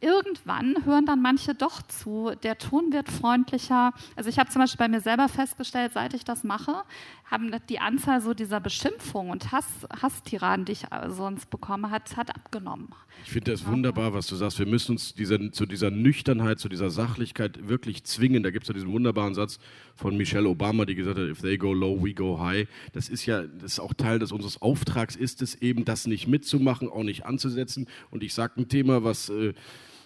irgendwann 0.00 0.84
hören 0.84 1.06
dann 1.06 1.20
manche 1.20 1.54
doch 1.54 1.82
zu, 1.82 2.32
der 2.42 2.58
Ton 2.58 2.92
wird 2.92 3.10
freundlicher. 3.10 3.92
Also 4.16 4.30
ich 4.30 4.38
habe 4.38 4.50
zum 4.50 4.60
Beispiel 4.60 4.78
bei 4.78 4.88
mir 4.88 5.00
selber 5.00 5.28
festgestellt, 5.28 5.92
seit 5.92 6.14
ich 6.14 6.24
das 6.24 6.42
mache, 6.42 6.82
haben 7.30 7.54
die 7.68 7.78
Anzahl 7.78 8.20
so 8.20 8.34
dieser 8.34 8.60
Beschimpfungen 8.60 9.30
und 9.30 9.52
Hass, 9.52 9.66
Hasstiraden, 10.02 10.64
die 10.64 10.72
ich 10.72 10.84
sonst 11.08 11.48
bekomme, 11.48 11.90
hat, 11.90 12.16
hat 12.16 12.34
abgenommen. 12.34 12.88
Ich 13.24 13.30
finde 13.30 13.52
das 13.52 13.66
wunderbar, 13.66 14.12
was 14.12 14.26
du 14.26 14.34
sagst. 14.34 14.58
Wir 14.58 14.66
müssen 14.66 14.92
uns 14.92 15.14
dieser, 15.14 15.52
zu 15.52 15.66
dieser 15.66 15.90
Nüchternheit, 15.90 16.58
zu 16.58 16.68
dieser 16.68 16.90
Sachlichkeit 16.90 17.68
wirklich 17.68 18.04
zwingen. 18.04 18.42
Da 18.42 18.50
gibt 18.50 18.64
es 18.64 18.68
ja 18.68 18.74
diesen 18.74 18.90
wunderbaren 18.90 19.34
Satz 19.34 19.58
von 19.94 20.16
Michelle 20.16 20.48
Obama, 20.48 20.84
die 20.84 20.94
gesagt 20.96 21.18
hat, 21.18 21.28
if 21.28 21.40
they 21.40 21.56
go 21.56 21.72
low, 21.72 22.02
we 22.02 22.14
go 22.14 22.40
high. 22.40 22.66
Das 22.92 23.08
ist 23.08 23.26
ja, 23.26 23.42
das 23.42 23.72
ist 23.72 23.80
auch 23.80 23.94
Teil 23.94 24.18
des 24.18 24.32
unseres 24.32 24.60
Auftrags, 24.60 25.14
ist 25.14 25.42
es 25.42 25.54
eben, 25.56 25.84
das 25.84 26.06
nicht 26.06 26.26
mitzumachen, 26.26 26.88
auch 26.88 27.04
nicht 27.04 27.26
anzusetzen. 27.26 27.86
Und 28.10 28.24
ich 28.24 28.34
sage 28.34 28.60
ein 28.60 28.68
Thema, 28.68 29.04
was... 29.04 29.28
Äh, 29.28 29.54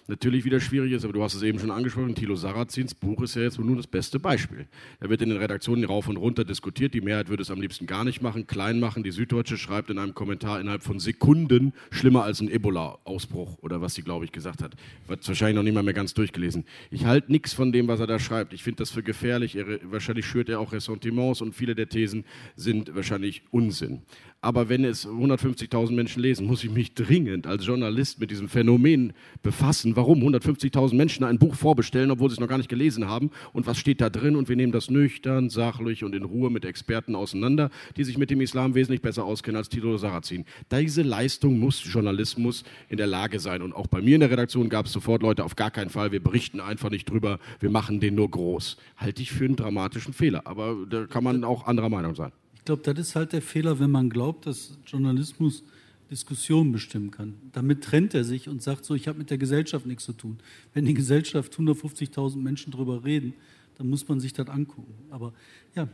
natürlich 0.07 0.45
wieder 0.45 0.59
schwierig 0.59 0.91
ist, 0.91 1.03
aber 1.03 1.13
du 1.13 1.23
hast 1.23 1.33
es 1.33 1.41
eben 1.41 1.59
schon 1.59 1.71
angesprochen, 1.71 2.15
Thilo 2.15 2.35
Sarrazins 2.35 2.93
Buch 2.93 3.21
ist 3.23 3.35
ja 3.35 3.41
jetzt 3.41 3.59
nur 3.59 3.75
das 3.75 3.87
beste 3.87 4.19
Beispiel. 4.19 4.67
Er 4.99 5.09
wird 5.09 5.21
in 5.21 5.29
den 5.29 5.37
Redaktionen 5.37 5.83
rauf 5.83 6.07
und 6.07 6.17
runter 6.17 6.43
diskutiert, 6.43 6.93
die 6.93 7.01
Mehrheit 7.01 7.29
würde 7.29 7.43
es 7.43 7.51
am 7.51 7.61
liebsten 7.61 7.87
gar 7.87 8.03
nicht 8.03 8.21
machen, 8.21 8.47
klein 8.47 8.79
machen. 8.79 9.03
Die 9.03 9.11
Süddeutsche 9.11 9.57
schreibt 9.57 9.89
in 9.89 9.97
einem 9.97 10.13
Kommentar 10.13 10.59
innerhalb 10.59 10.83
von 10.83 10.99
Sekunden 10.99 11.73
schlimmer 11.91 12.23
als 12.23 12.41
ein 12.41 12.49
Ebola-Ausbruch 12.49 13.57
oder 13.59 13.81
was 13.81 13.95
sie, 13.95 14.03
glaube 14.03 14.25
ich, 14.25 14.31
gesagt 14.31 14.61
hat. 14.61 14.75
Wird 15.07 15.27
wahrscheinlich 15.27 15.55
noch 15.55 15.63
nicht 15.63 15.73
mal 15.73 15.83
mehr 15.83 15.93
ganz 15.93 16.13
durchgelesen. 16.13 16.65
Ich 16.91 17.05
halte 17.05 17.31
nichts 17.31 17.53
von 17.53 17.71
dem, 17.71 17.87
was 17.87 17.99
er 17.99 18.07
da 18.07 18.19
schreibt. 18.19 18.53
Ich 18.53 18.63
finde 18.63 18.77
das 18.77 18.91
für 18.91 19.03
gefährlich. 19.03 19.55
Er, 19.55 19.79
wahrscheinlich 19.91 20.25
schürt 20.25 20.49
er 20.49 20.59
auch 20.59 20.71
Ressentiments 20.71 21.41
und 21.41 21.53
viele 21.53 21.75
der 21.75 21.89
Thesen 21.89 22.25
sind 22.55 22.95
wahrscheinlich 22.95 23.43
Unsinn. 23.51 24.03
Aber 24.45 24.69
wenn 24.69 24.85
es 24.85 25.07
150.000 25.07 25.93
Menschen 25.93 26.21
lesen, 26.21 26.45
muss 26.45 26.63
ich 26.63 26.69
mich 26.69 26.93
dringend 26.93 27.47
als 27.47 27.65
Journalist 27.65 28.19
mit 28.19 28.29
diesem 28.29 28.47
Phänomen 28.47 29.13
befassen. 29.41 29.95
Warum 29.95 30.21
150.000 30.21 30.93
Menschen 30.93 31.23
ein 31.23 31.39
Buch 31.39 31.55
vorbestellen, 31.55 32.11
obwohl 32.11 32.29
sie 32.29 32.35
es 32.35 32.39
noch 32.39 32.47
gar 32.47 32.59
nicht 32.59 32.69
gelesen 32.69 33.07
haben? 33.07 33.31
Und 33.53 33.65
was 33.65 33.79
steht 33.79 34.01
da 34.01 34.11
drin? 34.11 34.35
Und 34.35 34.47
wir 34.47 34.55
nehmen 34.55 34.71
das 34.71 34.91
nüchtern, 34.91 35.49
sachlich 35.49 36.03
und 36.03 36.13
in 36.13 36.23
Ruhe 36.23 36.51
mit 36.51 36.63
Experten 36.63 37.15
auseinander, 37.15 37.71
die 37.97 38.03
sich 38.03 38.19
mit 38.19 38.29
dem 38.29 38.39
Islam 38.39 38.75
wesentlich 38.75 39.01
besser 39.01 39.25
auskennen 39.25 39.57
als 39.57 39.69
Tito 39.69 39.97
Sarrazin. 39.97 40.45
Diese 40.71 41.01
Leistung 41.01 41.57
muss 41.57 41.81
Journalismus 41.83 42.65
in 42.87 42.97
der 42.97 43.07
Lage 43.07 43.39
sein. 43.39 43.63
Und 43.63 43.73
auch 43.73 43.87
bei 43.87 43.99
mir 43.99 44.13
in 44.13 44.21
der 44.21 44.29
Redaktion 44.29 44.69
gab 44.69 44.85
es 44.85 44.91
sofort 44.91 45.23
Leute, 45.23 45.43
auf 45.43 45.55
gar 45.55 45.71
keinen 45.71 45.89
Fall, 45.89 46.11
wir 46.11 46.21
berichten 46.21 46.59
einfach 46.59 46.91
nicht 46.91 47.09
drüber, 47.09 47.39
wir 47.59 47.71
machen 47.71 47.99
den 47.99 48.13
nur 48.13 48.29
groß. 48.29 48.77
Halte 48.97 49.23
ich 49.23 49.31
für 49.31 49.45
einen 49.45 49.55
dramatischen 49.55 50.13
Fehler. 50.13 50.45
Aber 50.45 50.75
da 50.87 51.07
kann 51.07 51.23
man 51.23 51.43
auch 51.43 51.65
anderer 51.65 51.89
Meinung 51.89 52.13
sein. 52.13 52.31
Ich 52.65 52.67
glaube, 52.67 52.81
das 52.81 53.09
ist 53.09 53.15
halt 53.15 53.31
der 53.31 53.43
Fehler, 53.43 53.79
wenn 53.79 53.91
man 53.91 54.09
glaubt, 54.09 54.47
dass 54.47 54.75
Journalismus 54.87 55.63
Diskussionen 56.09 56.71
bestimmen 56.71 57.11
kann. 57.11 57.35
Damit 57.53 57.83
trennt 57.83 58.15
er 58.15 58.23
sich 58.23 58.49
und 58.49 58.63
sagt 58.63 58.85
so, 58.85 58.95
ich 58.95 59.07
habe 59.07 59.19
mit 59.19 59.29
der 59.29 59.37
Gesellschaft 59.37 59.85
nichts 59.85 60.03
zu 60.03 60.13
tun. 60.13 60.39
Wenn 60.73 60.83
die 60.83 60.95
Gesellschaft 60.95 61.53
150.000 61.53 62.37
Menschen 62.37 62.71
darüber 62.71 63.05
reden, 63.05 63.35
dann 63.77 63.87
muss 63.87 64.07
man 64.07 64.19
sich 64.19 64.33
das 64.33 64.49
angucken. 64.49 64.95
Aber 65.11 65.31
ja. 65.75 65.87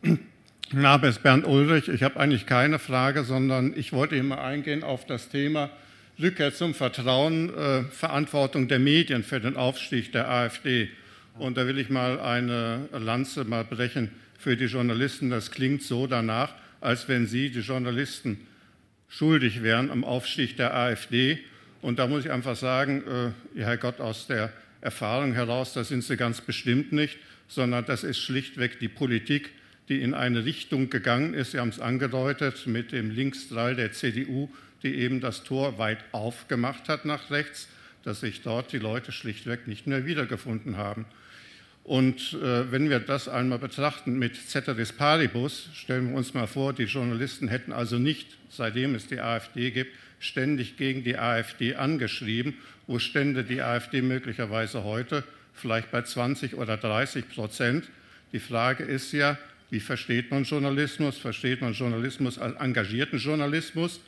Mein 0.00 0.18
Name 0.72 1.06
ist 1.06 1.22
Bernd 1.22 1.46
Ulrich. 1.46 1.88
Ich 1.88 2.02
habe 2.02 2.18
eigentlich 2.18 2.46
keine 2.46 2.78
Frage, 2.78 3.22
sondern 3.22 3.74
ich 3.76 3.92
wollte 3.92 4.16
immer 4.16 4.40
eingehen 4.40 4.84
auf 4.84 5.04
das 5.04 5.28
Thema 5.28 5.68
Rückkehr 6.18 6.54
zum 6.54 6.72
Vertrauen, 6.72 7.52
äh, 7.54 7.82
Verantwortung 7.82 8.68
der 8.68 8.78
Medien 8.78 9.22
für 9.22 9.38
den 9.38 9.58
Aufstieg 9.58 10.12
der 10.12 10.30
AfD. 10.30 10.88
Und 11.38 11.58
da 11.58 11.66
will 11.66 11.76
ich 11.76 11.90
mal 11.90 12.20
eine 12.20 12.88
Lanze 12.90 13.44
mal 13.44 13.64
brechen 13.64 14.23
für 14.44 14.58
die 14.58 14.66
Journalisten. 14.66 15.30
Das 15.30 15.50
klingt 15.50 15.82
so 15.82 16.06
danach, 16.06 16.54
als 16.82 17.08
wenn 17.08 17.26
sie, 17.26 17.50
die 17.50 17.60
Journalisten, 17.60 18.46
schuldig 19.08 19.62
wären 19.62 19.90
am 19.90 20.04
Aufstieg 20.04 20.58
der 20.58 20.76
AfD. 20.76 21.38
Und 21.80 21.98
da 21.98 22.06
muss 22.06 22.26
ich 22.26 22.30
einfach 22.30 22.54
sagen, 22.54 23.02
äh, 23.56 23.62
Herr 23.62 23.78
Gott, 23.78 24.00
aus 24.00 24.26
der 24.26 24.52
Erfahrung 24.82 25.32
heraus, 25.32 25.72
das 25.72 25.88
sind 25.88 26.04
sie 26.04 26.18
ganz 26.18 26.42
bestimmt 26.42 26.92
nicht, 26.92 27.16
sondern 27.48 27.86
das 27.86 28.04
ist 28.04 28.18
schlichtweg 28.18 28.78
die 28.80 28.88
Politik, 28.88 29.50
die 29.88 30.02
in 30.02 30.12
eine 30.12 30.44
Richtung 30.44 30.90
gegangen 30.90 31.32
ist. 31.32 31.52
Sie 31.52 31.58
haben 31.58 31.70
es 31.70 31.80
angedeutet 31.80 32.66
mit 32.66 32.92
dem 32.92 33.10
Linksdrall 33.10 33.76
der 33.76 33.92
CDU, 33.92 34.50
die 34.82 34.94
eben 34.94 35.22
das 35.22 35.44
Tor 35.44 35.78
weit 35.78 36.04
aufgemacht 36.12 36.90
hat 36.90 37.06
nach 37.06 37.30
rechts, 37.30 37.68
dass 38.02 38.20
sich 38.20 38.42
dort 38.42 38.72
die 38.72 38.78
Leute 38.78 39.10
schlichtweg 39.10 39.66
nicht 39.66 39.86
mehr 39.86 40.04
wiedergefunden 40.04 40.76
haben. 40.76 41.06
Und 41.84 42.32
äh, 42.32 42.72
wenn 42.72 42.88
wir 42.88 42.98
das 42.98 43.28
einmal 43.28 43.58
betrachten 43.58 44.18
mit 44.18 44.36
Ceteris 44.36 44.92
Paribus, 44.92 45.68
stellen 45.74 46.08
wir 46.08 46.16
uns 46.16 46.32
mal 46.32 46.46
vor, 46.46 46.72
die 46.72 46.84
Journalisten 46.84 47.48
hätten 47.48 47.72
also 47.72 47.98
nicht, 47.98 48.38
seitdem 48.48 48.94
es 48.94 49.06
die 49.06 49.20
AfD 49.20 49.70
gibt, 49.70 49.92
ständig 50.18 50.78
gegen 50.78 51.04
die 51.04 51.18
AfD 51.18 51.74
angeschrieben. 51.74 52.54
Wo 52.86 52.98
stände 52.98 53.44
die 53.44 53.60
AfD 53.60 54.00
möglicherweise 54.00 54.82
heute? 54.82 55.24
Vielleicht 55.52 55.90
bei 55.90 56.00
20 56.00 56.54
oder 56.54 56.78
30 56.78 57.28
Prozent. 57.28 57.90
Die 58.32 58.40
Frage 58.40 58.84
ist 58.84 59.12
ja, 59.12 59.38
wie 59.68 59.80
versteht 59.80 60.30
man 60.30 60.44
Journalismus? 60.44 61.18
Versteht 61.18 61.60
man 61.60 61.74
Journalismus 61.74 62.38
als 62.38 62.56
engagierten 62.56 63.18
Journalismus, 63.18 64.00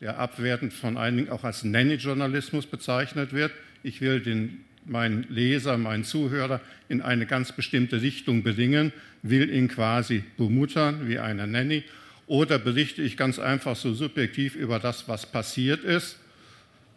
der 0.00 0.18
abwertend 0.18 0.72
von 0.72 0.96
einigen 0.96 1.30
auch 1.30 1.44
als 1.44 1.62
Nanny-Journalismus 1.62 2.66
bezeichnet 2.66 3.32
wird? 3.32 3.52
Ich 3.84 4.00
will 4.00 4.20
den 4.20 4.64
meinen 4.84 5.26
Leser, 5.28 5.78
meinen 5.78 6.04
Zuhörer 6.04 6.60
in 6.88 7.00
eine 7.00 7.26
ganz 7.26 7.52
bestimmte 7.52 8.02
Richtung 8.02 8.42
bedingen, 8.42 8.92
will 9.22 9.50
ihn 9.50 9.68
quasi 9.68 10.24
bemuttern 10.36 11.08
wie 11.08 11.18
eine 11.18 11.46
Nanny 11.46 11.84
oder 12.26 12.58
berichte 12.58 13.02
ich 13.02 13.16
ganz 13.16 13.38
einfach 13.38 13.76
so 13.76 13.94
subjektiv 13.94 14.54
über 14.54 14.78
das, 14.78 15.08
was 15.08 15.26
passiert 15.26 15.84
ist 15.84 16.18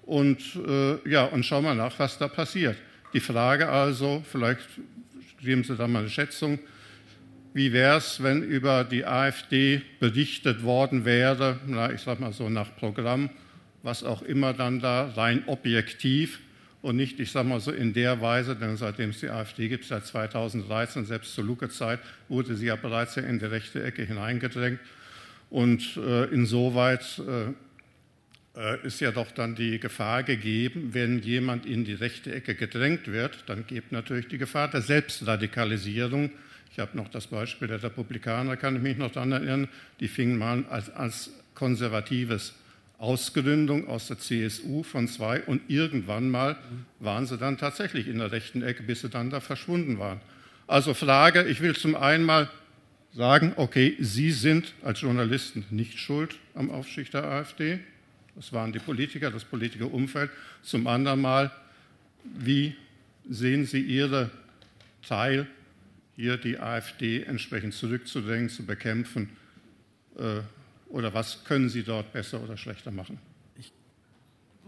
und, 0.03 0.39
äh, 0.67 1.09
ja, 1.09 1.25
und 1.25 1.45
schau 1.45 1.61
mal 1.61 1.75
nach, 1.75 1.97
was 1.99 2.17
da 2.17 2.27
passiert. 2.27 2.77
Die 3.13 3.19
Frage 3.19 3.69
also, 3.69 4.23
vielleicht 4.29 4.67
geben 5.41 5.63
Sie 5.63 5.75
da 5.75 5.87
mal 5.87 5.99
eine 5.99 6.09
Schätzung, 6.09 6.59
wie 7.53 7.71
wäre 7.71 7.97
es, 7.97 8.21
wenn 8.21 8.43
über 8.43 8.83
die 8.83 9.05
AfD 9.05 9.81
berichtet 9.99 10.63
worden 10.63 11.05
wäre, 11.05 11.59
na, 11.67 11.91
ich 11.91 12.01
sage 12.01 12.21
mal 12.21 12.33
so 12.33 12.49
nach 12.49 12.75
Programm, 12.75 13.29
was 13.81 14.03
auch 14.03 14.21
immer 14.23 14.53
dann 14.53 14.79
da 14.79 15.09
rein 15.15 15.43
objektiv 15.47 16.41
und 16.85 16.97
nicht, 16.97 17.19
ich 17.19 17.31
sage 17.31 17.47
mal 17.47 17.59
so, 17.59 17.71
in 17.71 17.93
der 17.93 18.21
Weise, 18.21 18.55
denn 18.55 18.77
seitdem 18.77 19.09
es 19.09 19.19
die 19.19 19.29
AfD 19.29 19.69
gibt, 19.69 19.85
seit 19.85 20.05
2013, 20.05 21.05
selbst 21.05 21.33
zur 21.33 21.43
Lucke-Zeit, 21.43 21.99
wurde 22.29 22.55
sie 22.55 22.67
ja 22.67 22.75
bereits 22.75 23.17
in 23.17 23.39
die 23.39 23.45
rechte 23.45 23.81
Ecke 23.81 24.03
hineingedrängt. 24.03 24.79
Und 25.49 25.97
äh, 25.97 26.25
insoweit 26.25 27.19
äh, 27.27 27.53
äh, 28.55 28.85
ist 28.85 29.01
ja 29.01 29.11
doch 29.11 29.31
dann 29.31 29.55
die 29.55 29.79
Gefahr 29.79 30.21
gegeben, 30.21 30.89
wenn 30.91 31.23
jemand 31.23 31.65
in 31.65 31.85
die 31.85 31.95
rechte 31.95 32.31
Ecke 32.31 32.53
gedrängt 32.53 33.07
wird, 33.07 33.45
dann 33.47 33.65
gibt 33.65 33.91
natürlich 33.91 34.27
die 34.27 34.37
Gefahr 34.37 34.69
der 34.69 34.83
Selbstradikalisierung. 34.83 36.29
Ich 36.71 36.77
habe 36.77 36.95
noch 36.95 37.09
das 37.09 37.25
Beispiel 37.25 37.67
der 37.67 37.81
Republikaner, 37.81 38.57
kann 38.57 38.75
ich 38.75 38.83
mich 38.83 38.97
noch 38.97 39.11
daran 39.11 39.31
erinnern, 39.31 39.69
die 39.99 40.07
fingen 40.07 40.37
mal 40.37 40.63
als, 40.69 40.91
als 40.91 41.31
konservatives 41.55 42.53
Ausgründung 42.97 43.87
aus 43.87 44.07
der 44.07 44.19
CSU 44.19 44.83
von 44.83 45.07
zwei 45.07 45.41
und 45.41 45.61
irgendwann 45.69 46.29
mal 46.29 46.57
waren 46.99 47.25
sie 47.25 47.37
dann 47.37 47.57
tatsächlich 47.57 48.07
in 48.07 48.19
der 48.19 48.31
rechten 48.31 48.61
Ecke, 48.61 48.83
bis 48.83 49.01
sie 49.01 49.09
dann 49.09 49.29
da 49.29 49.41
verschwunden 49.41 49.99
waren. 49.99 50.21
Also 50.67 50.93
Frage, 50.93 51.43
ich 51.43 51.61
will 51.61 51.75
zum 51.75 51.95
einen 51.95 52.23
mal 52.23 52.49
sagen, 53.13 53.53
okay, 53.55 53.95
Sie 53.99 54.31
sind 54.31 54.73
als 54.81 55.01
Journalisten 55.01 55.65
nicht 55.69 55.99
schuld 55.99 56.35
am 56.53 56.69
Aufstieg 56.69 57.11
der 57.11 57.23
AfD. 57.23 57.79
Das 58.35 58.51
waren 58.51 58.73
die 58.73 58.79
Politiker, 58.79 59.31
das 59.31 59.45
Politikerumfeld. 59.45 60.29
Zum 60.63 60.87
anderen 60.87 61.21
mal, 61.21 61.51
wie 62.23 62.75
sehen 63.29 63.65
Sie 63.65 63.81
Ihre 63.81 64.29
Teil, 65.07 65.47
hier 66.17 66.37
die 66.37 66.59
AfD 66.59 67.23
entsprechend 67.23 67.73
zurückzudrängen, 67.73 68.49
zu 68.49 68.65
bekämpfen? 68.65 69.29
Äh, 70.17 70.39
oder 70.95 71.13
was 71.13 71.43
können 71.43 71.67
Sie 71.67 71.83
dort 71.83 72.13
besser 72.13 72.41
oder 72.41 72.55
schlechter 72.55 72.89
machen? 72.89 73.19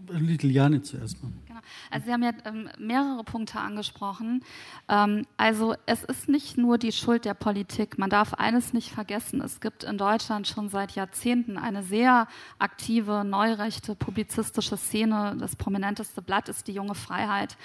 Liliane 0.10 0.82
zuerst 0.82 1.22
mal. 1.24 1.32
Genau. 1.48 1.60
Also 1.90 2.06
Sie 2.06 2.14
haben 2.14 2.24
ja 2.24 2.32
ähm, 2.46 2.70
mehrere 2.78 3.24
Punkte 3.24 3.60
angesprochen. 3.60 4.44
Ähm, 4.88 5.26
also 5.38 5.76
es 5.86 6.04
ist 6.04 6.30
nicht 6.30 6.58
nur 6.58 6.78
die 6.78 6.92
Schuld 6.92 7.26
der 7.26 7.34
Politik. 7.34 7.98
Man 7.98 8.10
darf 8.10 8.34
eines 8.34 8.74
nicht 8.74 8.92
vergessen. 8.92 9.42
Es 9.42 9.60
gibt 9.60 9.84
in 9.84 9.98
Deutschland 9.98 10.48
schon 10.48 10.70
seit 10.70 10.94
Jahrzehnten 10.94 11.58
eine 11.58 11.82
sehr 11.84 12.28
aktive, 12.60 13.24
neurechte, 13.26 13.96
publizistische 13.96 14.78
Szene. 14.78 15.36
Das 15.40 15.56
prominenteste 15.56 16.22
Blatt 16.22 16.50
ist 16.50 16.68
die 16.68 16.74
Junge 16.74 16.96
Freiheit. 16.96 17.58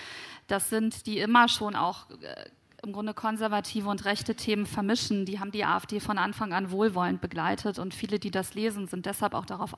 Das 0.47 0.71
sind 0.71 1.07
die 1.07 1.19
immer 1.19 1.49
schon 1.49 1.77
auch 1.77 2.11
äh, 2.11 2.47
im 2.85 2.93
Grunde 2.93 3.15
konservative 3.15 3.89
und 3.89 4.05
rechte 4.07 4.35
Themen 4.35 4.67
vermischen. 4.67 5.25
Die 5.25 5.39
haben 5.39 5.53
die 5.53 5.65
AfD 5.65 6.01
von 6.01 6.19
Anfang 6.19 6.53
an 6.53 6.73
wohlwollend 6.73 7.21
begleitet 7.21 7.79
und 7.79 7.95
viele, 7.95 8.19
die 8.19 8.33
das 8.33 8.55
lesen, 8.55 8.89
sind 8.89 9.07
deshalb 9.07 9.35
auch 9.35 9.47
darauf 9.47 9.75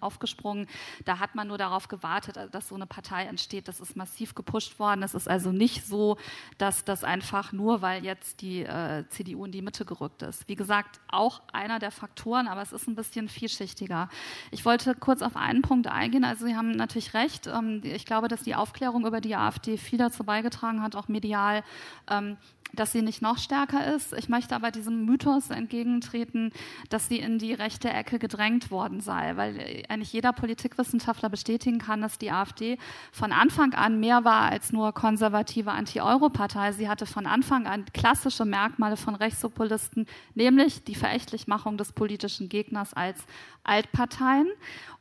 aufgesprungen. 0.00 0.66
Da 1.04 1.18
hat 1.18 1.34
man 1.34 1.48
nur 1.48 1.58
darauf 1.58 1.88
gewartet, 1.88 2.38
dass 2.52 2.68
so 2.68 2.74
eine 2.74 2.86
Partei 2.86 3.24
entsteht. 3.24 3.68
Das 3.68 3.78
ist 3.78 3.94
massiv 3.94 4.34
gepusht 4.34 4.78
worden. 4.78 5.02
Es 5.02 5.12
ist 5.12 5.28
also 5.28 5.52
nicht 5.52 5.86
so, 5.86 6.16
dass 6.56 6.82
das 6.86 7.04
einfach 7.04 7.52
nur, 7.52 7.82
weil 7.82 8.06
jetzt 8.06 8.40
die 8.40 8.62
äh, 8.62 9.04
CDU 9.10 9.44
in 9.44 9.52
die 9.52 9.60
Mitte 9.60 9.84
gerückt 9.84 10.22
ist. 10.22 10.48
Wie 10.48 10.56
gesagt, 10.56 10.98
auch 11.08 11.42
einer 11.52 11.78
der 11.78 11.90
Faktoren, 11.90 12.48
aber 12.48 12.62
es 12.62 12.72
ist 12.72 12.88
ein 12.88 12.94
bisschen 12.94 13.28
vielschichtiger. 13.28 14.08
Ich 14.50 14.64
wollte 14.64 14.94
kurz 14.94 15.20
auf 15.20 15.36
einen 15.36 15.60
Punkt 15.60 15.88
eingehen. 15.88 16.24
Also 16.24 16.46
Sie 16.46 16.56
haben 16.56 16.70
natürlich 16.70 17.12
recht. 17.12 17.48
Ähm, 17.48 17.82
ich 17.84 18.06
glaube, 18.06 18.28
dass 18.28 18.40
die 18.44 18.54
Aufklärung 18.54 19.06
über 19.06 19.20
die 19.20 19.36
AfD 19.36 19.76
viel 19.76 19.98
dazu 19.98 20.24
beigetragen 20.24 20.82
hat, 20.82 20.96
auch 20.96 21.08
medial, 21.08 21.62
ähm, 22.08 22.29
dass 22.72 22.92
sie 22.92 23.02
nicht 23.02 23.22
noch 23.22 23.38
stärker 23.38 23.94
ist. 23.94 24.12
Ich 24.12 24.28
möchte 24.28 24.54
aber 24.54 24.70
diesem 24.70 25.04
Mythos 25.04 25.50
entgegentreten, 25.50 26.52
dass 26.88 27.08
sie 27.08 27.18
in 27.18 27.38
die 27.38 27.52
rechte 27.52 27.90
Ecke 27.90 28.18
gedrängt 28.18 28.70
worden 28.70 29.00
sei, 29.00 29.36
weil 29.36 29.84
eigentlich 29.88 30.12
jeder 30.12 30.32
Politikwissenschaftler 30.32 31.28
bestätigen 31.28 31.78
kann, 31.78 32.00
dass 32.00 32.18
die 32.18 32.30
AfD 32.30 32.78
von 33.12 33.32
Anfang 33.32 33.74
an 33.74 34.00
mehr 34.00 34.24
war 34.24 34.50
als 34.50 34.72
nur 34.72 34.92
konservative 34.92 35.72
Anti-Euro-Partei. 35.72 36.72
Sie 36.72 36.88
hatte 36.88 37.06
von 37.06 37.26
Anfang 37.26 37.66
an 37.66 37.84
klassische 37.92 38.44
Merkmale 38.44 38.96
von 38.96 39.14
Rechtspopulisten, 39.14 40.06
nämlich 40.34 40.84
die 40.84 40.94
Verächtlichmachung 40.94 41.76
des 41.76 41.92
politischen 41.92 42.48
Gegners 42.48 42.94
als 42.94 43.24
Altparteien. 43.64 44.48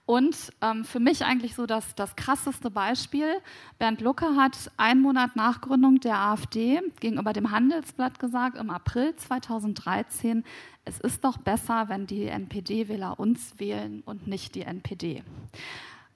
Und 0.09 0.51
ähm, 0.61 0.85
für 0.85 0.99
mich 0.99 1.23
eigentlich 1.23 1.53
so 1.53 1.67
das, 1.67 1.93
das 1.93 2.15
krasseste 2.15 2.71
Beispiel. 2.71 3.27
Bernd 3.77 4.01
Lucke 4.01 4.35
hat 4.35 4.71
einen 4.75 5.03
Monat 5.03 5.35
nach 5.35 5.61
Gründung 5.61 5.99
der 5.99 6.17
AfD 6.17 6.81
gegenüber 6.99 7.31
dem 7.31 7.51
Handelsblatt 7.51 8.17
gesagt, 8.17 8.57
im 8.57 8.71
April 8.71 9.15
2013, 9.15 10.43
es 10.83 10.99
ist 10.99 11.23
doch 11.23 11.37
besser, 11.37 11.89
wenn 11.89 12.07
die 12.07 12.25
NPD-Wähler 12.25 13.19
uns 13.19 13.59
wählen 13.59 14.01
und 14.03 14.25
nicht 14.25 14.55
die 14.55 14.63
NPD. 14.63 15.21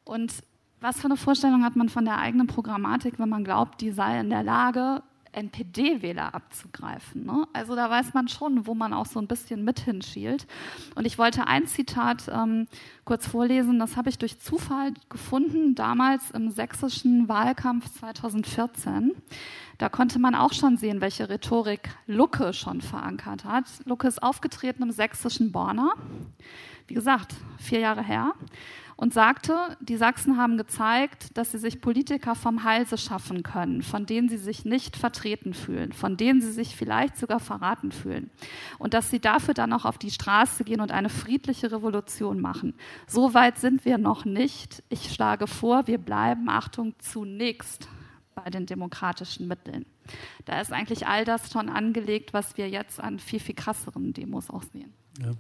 Und 0.05 0.33
was 0.81 0.99
für 0.99 1.05
eine 1.05 1.15
Vorstellung 1.15 1.63
hat 1.63 1.75
man 1.75 1.87
von 1.87 2.03
der 2.03 2.17
eigenen 2.17 2.47
Programmatik, 2.47 3.19
wenn 3.19 3.29
man 3.29 3.43
glaubt, 3.43 3.79
die 3.79 3.91
sei 3.91 4.19
in 4.19 4.31
der 4.31 4.41
Lage, 4.41 5.03
NPD-Wähler 5.33 6.33
abzugreifen. 6.33 7.25
Ne? 7.25 7.47
Also 7.53 7.75
da 7.75 7.89
weiß 7.89 8.13
man 8.13 8.27
schon, 8.27 8.65
wo 8.67 8.73
man 8.73 8.93
auch 8.93 9.05
so 9.05 9.19
ein 9.19 9.27
bisschen 9.27 9.63
mit 9.63 9.79
hinschielt. 9.79 10.47
Und 10.95 11.05
ich 11.05 11.17
wollte 11.17 11.47
ein 11.47 11.67
Zitat 11.67 12.29
ähm, 12.31 12.67
kurz 13.05 13.27
vorlesen, 13.27 13.79
das 13.79 13.97
habe 13.97 14.09
ich 14.09 14.17
durch 14.17 14.39
Zufall 14.39 14.93
gefunden, 15.09 15.75
damals 15.75 16.31
im 16.31 16.49
sächsischen 16.49 17.27
Wahlkampf 17.27 17.91
2014. 17.99 19.11
Da 19.77 19.89
konnte 19.89 20.19
man 20.19 20.35
auch 20.35 20.53
schon 20.53 20.77
sehen, 20.77 21.01
welche 21.01 21.29
Rhetorik 21.29 21.89
Lucke 22.05 22.53
schon 22.53 22.81
verankert 22.81 23.43
hat. 23.43 23.65
Lucke 23.85 24.07
ist 24.07 24.21
aufgetreten 24.21 24.83
im 24.83 24.91
sächsischen 24.91 25.51
Borna. 25.51 25.93
Wie 26.87 26.93
gesagt, 26.93 27.33
vier 27.57 27.79
Jahre 27.79 28.03
her 28.03 28.33
und 28.95 29.13
sagte, 29.13 29.77
die 29.81 29.97
Sachsen 29.97 30.37
haben 30.37 30.57
gezeigt, 30.57 31.37
dass 31.37 31.51
sie 31.51 31.57
sich 31.57 31.81
Politiker 31.81 32.35
vom 32.35 32.63
Halse 32.63 32.97
schaffen 32.97 33.43
können, 33.43 33.81
von 33.81 34.05
denen 34.05 34.29
sie 34.29 34.37
sich 34.37 34.65
nicht 34.65 34.95
vertreten 34.95 35.53
fühlen, 35.53 35.91
von 35.91 36.17
denen 36.17 36.41
sie 36.41 36.51
sich 36.51 36.75
vielleicht 36.75 37.17
sogar 37.17 37.39
verraten 37.39 37.91
fühlen. 37.91 38.29
Und 38.79 38.93
dass 38.93 39.09
sie 39.09 39.19
dafür 39.19 39.53
dann 39.53 39.73
auch 39.73 39.85
auf 39.85 39.97
die 39.97 40.11
Straße 40.11 40.63
gehen 40.63 40.81
und 40.81 40.91
eine 40.91 41.09
friedliche 41.09 41.71
Revolution 41.71 42.39
machen. 42.39 42.73
So 43.07 43.33
weit 43.33 43.57
sind 43.57 43.85
wir 43.85 43.97
noch 43.97 44.25
nicht. 44.25 44.83
Ich 44.89 45.13
schlage 45.13 45.47
vor, 45.47 45.87
wir 45.87 45.97
bleiben, 45.97 46.49
Achtung, 46.49 46.93
zunächst 46.99 47.87
bei 48.35 48.49
den 48.49 48.65
demokratischen 48.65 49.47
Mitteln. 49.47 49.85
Da 50.45 50.59
ist 50.59 50.71
eigentlich 50.71 51.07
all 51.07 51.25
das 51.25 51.51
schon 51.51 51.69
angelegt, 51.69 52.33
was 52.33 52.57
wir 52.57 52.69
jetzt 52.69 52.99
an 52.99 53.19
viel, 53.19 53.39
viel 53.39 53.55
krasseren 53.55 54.13
Demos 54.13 54.49
auch 54.49 54.63
sehen. 54.63 54.93
Ja. 55.19 55.31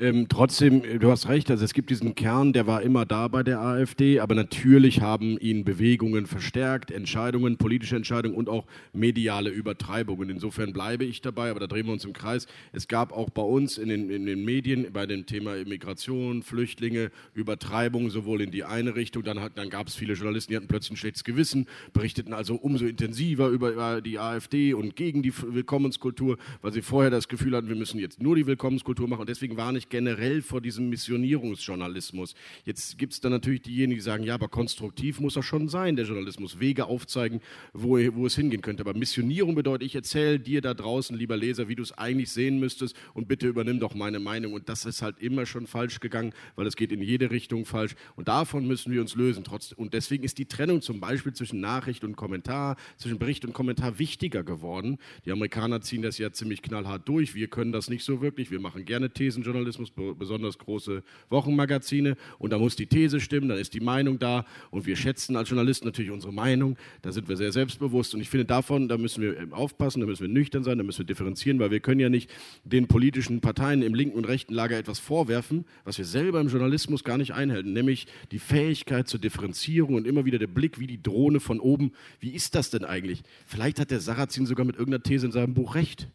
Ähm, 0.00 0.26
trotzdem, 0.28 0.82
äh, 0.82 0.98
du 0.98 1.08
hast 1.08 1.28
recht, 1.28 1.52
also 1.52 1.64
es 1.64 1.72
gibt 1.72 1.88
diesen 1.88 2.16
Kern, 2.16 2.52
der 2.52 2.66
war 2.66 2.82
immer 2.82 3.06
da 3.06 3.28
bei 3.28 3.44
der 3.44 3.60
AfD, 3.60 4.18
aber 4.18 4.34
natürlich 4.34 5.00
haben 5.02 5.38
ihn 5.38 5.64
Bewegungen 5.64 6.26
verstärkt, 6.26 6.90
Entscheidungen, 6.90 7.58
politische 7.58 7.94
Entscheidungen 7.94 8.34
und 8.34 8.48
auch 8.48 8.66
mediale 8.92 9.50
Übertreibungen. 9.50 10.30
Insofern 10.30 10.72
bleibe 10.72 11.04
ich 11.04 11.20
dabei, 11.20 11.48
aber 11.48 11.60
da 11.60 11.68
drehen 11.68 11.86
wir 11.86 11.92
uns 11.92 12.04
im 12.04 12.12
Kreis. 12.12 12.48
Es 12.72 12.88
gab 12.88 13.12
auch 13.12 13.30
bei 13.30 13.42
uns 13.42 13.78
in 13.78 13.88
den, 13.88 14.10
in 14.10 14.26
den 14.26 14.44
Medien 14.44 14.92
bei 14.92 15.06
dem 15.06 15.26
Thema 15.26 15.54
Immigration, 15.54 16.42
Flüchtlinge, 16.42 17.12
Übertreibungen 17.32 18.10
sowohl 18.10 18.40
in 18.40 18.50
die 18.50 18.64
eine 18.64 18.96
Richtung, 18.96 19.22
dann, 19.22 19.38
dann 19.54 19.70
gab 19.70 19.86
es 19.86 19.94
viele 19.94 20.14
Journalisten, 20.14 20.50
die 20.50 20.56
hatten 20.56 20.66
plötzlich 20.66 20.94
ein 20.94 20.96
schlechtes 20.96 21.22
Gewissen, 21.22 21.68
berichteten 21.92 22.32
also 22.32 22.56
umso 22.56 22.84
intensiver 22.84 23.46
über, 23.46 23.70
über 23.70 24.00
die 24.00 24.18
AfD 24.18 24.74
und 24.74 24.96
gegen 24.96 25.22
die 25.22 25.32
Willkommenskultur, 25.32 26.36
weil 26.62 26.72
sie 26.72 26.82
vorher 26.82 27.12
das 27.12 27.28
Gefühl 27.28 27.54
hatten, 27.54 27.68
wir 27.68 27.76
müssen 27.76 28.00
jetzt 28.00 28.20
nur 28.20 28.34
die 28.34 28.48
Willkommenskultur 28.48 29.06
machen 29.06 29.20
und 29.20 29.28
deswegen 29.28 29.56
war 29.56 29.70
nicht 29.70 29.83
ich 29.84 29.88
generell 29.88 30.42
vor 30.42 30.60
diesem 30.60 30.88
Missionierungsjournalismus. 30.88 32.34
Jetzt 32.64 32.98
gibt 32.98 33.12
es 33.12 33.20
dann 33.20 33.32
natürlich 33.32 33.62
diejenigen, 33.62 33.98
die 33.98 34.02
sagen, 34.02 34.24
ja, 34.24 34.34
aber 34.34 34.48
konstruktiv 34.48 35.20
muss 35.20 35.36
er 35.36 35.42
schon 35.42 35.68
sein, 35.68 35.96
der 35.96 36.06
Journalismus, 36.06 36.60
Wege 36.60 36.86
aufzeigen, 36.86 37.40
wo, 37.72 37.98
wo 38.14 38.26
es 38.26 38.36
hingehen 38.36 38.62
könnte. 38.62 38.82
Aber 38.82 38.94
Missionierung 38.94 39.54
bedeutet, 39.54 39.86
ich 39.86 39.94
erzähle 39.94 40.40
dir 40.40 40.60
da 40.60 40.74
draußen, 40.74 41.16
lieber 41.16 41.36
Leser, 41.36 41.68
wie 41.68 41.74
du 41.74 41.82
es 41.82 41.92
eigentlich 41.92 42.30
sehen 42.30 42.58
müsstest 42.58 42.96
und 43.12 43.28
bitte 43.28 43.46
übernimm 43.46 43.80
doch 43.80 43.94
meine 43.94 44.20
Meinung. 44.20 44.54
Und 44.54 44.68
das 44.68 44.84
ist 44.84 45.02
halt 45.02 45.18
immer 45.20 45.46
schon 45.46 45.66
falsch 45.66 46.00
gegangen, 46.00 46.32
weil 46.56 46.66
es 46.66 46.76
geht 46.76 46.92
in 46.92 47.02
jede 47.02 47.30
Richtung 47.30 47.66
falsch. 47.66 47.94
Und 48.16 48.28
davon 48.28 48.66
müssen 48.66 48.92
wir 48.92 49.00
uns 49.00 49.14
lösen. 49.14 49.44
Und 49.76 49.94
deswegen 49.94 50.24
ist 50.24 50.38
die 50.38 50.46
Trennung 50.46 50.80
zum 50.80 51.00
Beispiel 51.00 51.32
zwischen 51.32 51.60
Nachricht 51.60 52.04
und 52.04 52.16
Kommentar, 52.16 52.76
zwischen 52.96 53.18
Bericht 53.18 53.44
und 53.44 53.52
Kommentar 53.52 53.98
wichtiger 53.98 54.42
geworden. 54.42 54.98
Die 55.24 55.32
Amerikaner 55.32 55.80
ziehen 55.80 56.02
das 56.02 56.18
ja 56.18 56.32
ziemlich 56.32 56.62
knallhart 56.62 57.08
durch. 57.08 57.34
Wir 57.34 57.48
können 57.48 57.72
das 57.72 57.90
nicht 57.90 58.04
so 58.04 58.20
wirklich. 58.20 58.50
Wir 58.50 58.60
machen 58.60 58.84
gerne 58.84 59.10
Thesenjournalismus. 59.10 59.73
Journalismus, 59.74 60.16
besonders 60.18 60.58
große 60.58 61.02
Wochenmagazine. 61.30 62.16
Und 62.38 62.52
da 62.52 62.58
muss 62.58 62.76
die 62.76 62.86
These 62.86 63.20
stimmen, 63.20 63.48
dann 63.48 63.58
ist 63.58 63.74
die 63.74 63.80
Meinung 63.80 64.18
da. 64.18 64.44
Und 64.70 64.86
wir 64.86 64.96
schätzen 64.96 65.36
als 65.36 65.48
Journalisten 65.48 65.86
natürlich 65.86 66.10
unsere 66.10 66.32
Meinung. 66.32 66.76
Da 67.02 67.12
sind 67.12 67.28
wir 67.28 67.36
sehr 67.36 67.52
selbstbewusst. 67.52 68.14
Und 68.14 68.20
ich 68.20 68.30
finde, 68.30 68.44
davon, 68.44 68.88
da 68.88 68.98
müssen 68.98 69.22
wir 69.22 69.48
aufpassen, 69.50 70.00
da 70.00 70.06
müssen 70.06 70.22
wir 70.22 70.32
nüchtern 70.32 70.64
sein, 70.64 70.78
da 70.78 70.84
müssen 70.84 71.00
wir 71.00 71.06
differenzieren, 71.06 71.58
weil 71.58 71.70
wir 71.70 71.80
können 71.80 72.00
ja 72.00 72.08
nicht 72.08 72.30
den 72.64 72.86
politischen 72.86 73.40
Parteien 73.40 73.82
im 73.82 73.94
linken 73.94 74.16
und 74.16 74.26
rechten 74.26 74.54
Lager 74.54 74.78
etwas 74.78 74.98
vorwerfen, 74.98 75.64
was 75.84 75.98
wir 75.98 76.04
selber 76.04 76.40
im 76.40 76.48
Journalismus 76.48 77.04
gar 77.04 77.18
nicht 77.18 77.32
einhalten, 77.32 77.72
nämlich 77.72 78.06
die 78.32 78.38
Fähigkeit 78.38 79.08
zur 79.08 79.20
Differenzierung 79.20 79.94
und 79.94 80.06
immer 80.06 80.24
wieder 80.24 80.38
der 80.38 80.46
Blick 80.46 80.78
wie 80.78 80.86
die 80.86 81.02
Drohne 81.02 81.40
von 81.40 81.60
oben. 81.60 81.92
Wie 82.20 82.30
ist 82.30 82.54
das 82.54 82.70
denn 82.70 82.84
eigentlich? 82.84 83.22
Vielleicht 83.46 83.80
hat 83.80 83.90
der 83.90 84.00
Sarrazin 84.00 84.46
sogar 84.46 84.64
mit 84.64 84.76
irgendeiner 84.76 85.02
These 85.02 85.26
in 85.26 85.32
seinem 85.32 85.54
Buch 85.54 85.74
recht. 85.74 86.08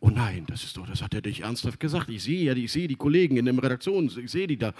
Oh 0.00 0.10
nein, 0.10 0.44
das 0.46 0.62
ist 0.62 0.76
doch, 0.76 0.86
das 0.86 1.02
hat 1.02 1.12
er 1.14 1.22
nicht 1.22 1.40
ernsthaft 1.40 1.80
gesagt. 1.80 2.08
Ich 2.08 2.22
sehe 2.22 2.44
ja, 2.44 2.52
ich 2.54 2.70
sehe 2.70 2.86
die 2.86 2.94
Kollegen 2.94 3.36
in 3.36 3.46
der 3.46 3.60
Redaktion, 3.60 4.06
ich 4.06 4.30
sehe 4.30 4.46
die 4.46 4.56
da. 4.56 4.72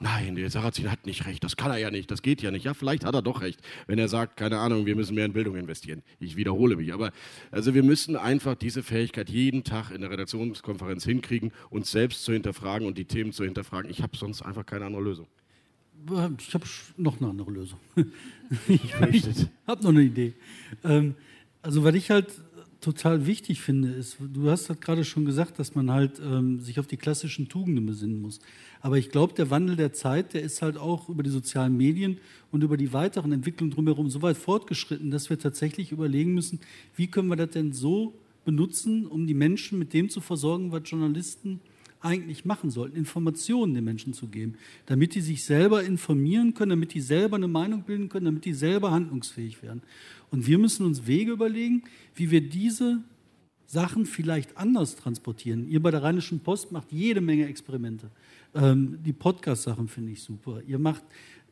Nein, 0.00 0.34
der 0.34 0.50
Sarrazin 0.50 0.90
hat 0.90 1.06
nicht 1.06 1.24
recht, 1.24 1.42
das 1.44 1.56
kann 1.56 1.70
er 1.70 1.78
ja 1.78 1.90
nicht, 1.90 2.10
das 2.10 2.20
geht 2.20 2.42
ja 2.42 2.50
nicht. 2.50 2.64
Ja, 2.64 2.74
vielleicht 2.74 3.06
hat 3.06 3.14
er 3.14 3.22
doch 3.22 3.40
recht, 3.40 3.58
wenn 3.86 3.98
er 3.98 4.08
sagt, 4.08 4.36
keine 4.36 4.58
Ahnung, 4.58 4.84
wir 4.84 4.94
müssen 4.94 5.14
mehr 5.14 5.24
in 5.24 5.32
Bildung 5.32 5.56
investieren. 5.56 6.02
Ich 6.20 6.36
wiederhole 6.36 6.76
mich, 6.76 6.92
aber 6.92 7.10
also 7.50 7.72
wir 7.72 7.82
müssen 7.82 8.16
einfach 8.16 8.54
diese 8.54 8.82
Fähigkeit 8.82 9.30
jeden 9.30 9.64
Tag 9.64 9.92
in 9.92 10.02
der 10.02 10.10
Redaktionskonferenz 10.10 11.04
hinkriegen, 11.04 11.52
uns 11.70 11.90
selbst 11.90 12.24
zu 12.24 12.34
hinterfragen 12.34 12.86
und 12.86 12.98
die 12.98 13.06
Themen 13.06 13.32
zu 13.32 13.44
hinterfragen. 13.44 13.90
Ich 13.90 14.02
habe 14.02 14.14
sonst 14.14 14.42
einfach 14.42 14.66
keine 14.66 14.84
andere 14.84 15.02
Lösung. 15.02 15.26
Ich 16.38 16.52
habe 16.52 16.64
noch 16.98 17.18
eine 17.18 17.30
andere 17.30 17.50
Lösung. 17.50 17.80
ich 18.68 18.94
habe 19.66 19.82
noch 19.82 19.90
eine 19.90 20.02
Idee. 20.02 20.34
Ähm, 20.84 21.14
also, 21.62 21.82
weil 21.82 21.96
ich 21.96 22.10
halt 22.10 22.28
total 22.80 23.26
wichtig 23.26 23.60
finde, 23.60 23.90
ist, 23.90 24.18
du 24.20 24.50
hast 24.50 24.68
halt 24.68 24.80
gerade 24.80 25.04
schon 25.04 25.24
gesagt, 25.24 25.58
dass 25.58 25.74
man 25.74 25.90
halt 25.90 26.20
ähm, 26.20 26.60
sich 26.60 26.78
auf 26.78 26.86
die 26.86 26.96
klassischen 26.96 27.48
Tugenden 27.48 27.86
besinnen 27.86 28.20
muss. 28.20 28.40
Aber 28.80 28.98
ich 28.98 29.10
glaube, 29.10 29.34
der 29.34 29.50
Wandel 29.50 29.76
der 29.76 29.92
Zeit, 29.92 30.34
der 30.34 30.42
ist 30.42 30.62
halt 30.62 30.76
auch 30.76 31.08
über 31.08 31.22
die 31.22 31.30
sozialen 31.30 31.76
Medien 31.76 32.18
und 32.52 32.62
über 32.62 32.76
die 32.76 32.92
weiteren 32.92 33.32
Entwicklungen 33.32 33.72
drumherum 33.72 34.10
so 34.10 34.22
weit 34.22 34.36
fortgeschritten, 34.36 35.10
dass 35.10 35.30
wir 35.30 35.38
tatsächlich 35.38 35.92
überlegen 35.92 36.34
müssen, 36.34 36.60
wie 36.94 37.08
können 37.08 37.28
wir 37.28 37.36
das 37.36 37.50
denn 37.50 37.72
so 37.72 38.14
benutzen, 38.44 39.06
um 39.06 39.26
die 39.26 39.34
Menschen 39.34 39.78
mit 39.78 39.92
dem 39.92 40.08
zu 40.08 40.20
versorgen, 40.20 40.70
was 40.72 40.82
Journalisten 40.84 41.60
eigentlich 42.00 42.44
machen 42.44 42.70
sollten, 42.70 42.96
Informationen 42.96 43.74
den 43.74 43.84
Menschen 43.84 44.12
zu 44.12 44.28
geben, 44.28 44.54
damit 44.86 45.14
die 45.14 45.20
sich 45.20 45.44
selber 45.44 45.82
informieren 45.82 46.54
können, 46.54 46.70
damit 46.70 46.94
die 46.94 47.00
selber 47.00 47.36
eine 47.36 47.48
Meinung 47.48 47.82
bilden 47.82 48.08
können, 48.08 48.26
damit 48.26 48.44
die 48.44 48.54
selber 48.54 48.90
handlungsfähig 48.90 49.62
werden. 49.62 49.82
Und 50.30 50.46
wir 50.46 50.58
müssen 50.58 50.86
uns 50.86 51.06
Wege 51.06 51.32
überlegen, 51.32 51.84
wie 52.14 52.30
wir 52.30 52.40
diese 52.40 53.02
Sachen 53.66 54.06
vielleicht 54.06 54.56
anders 54.56 54.96
transportieren. 54.96 55.68
Ihr 55.68 55.82
bei 55.82 55.90
der 55.90 56.02
Rheinischen 56.02 56.40
Post 56.40 56.72
macht 56.72 56.92
jede 56.92 57.20
Menge 57.20 57.46
Experimente. 57.46 58.10
Ähm, 58.54 58.98
die 59.04 59.12
Podcast-Sachen 59.12 59.88
finde 59.88 60.12
ich 60.12 60.22
super. 60.22 60.62
Ihr 60.66 60.78
macht 60.78 61.02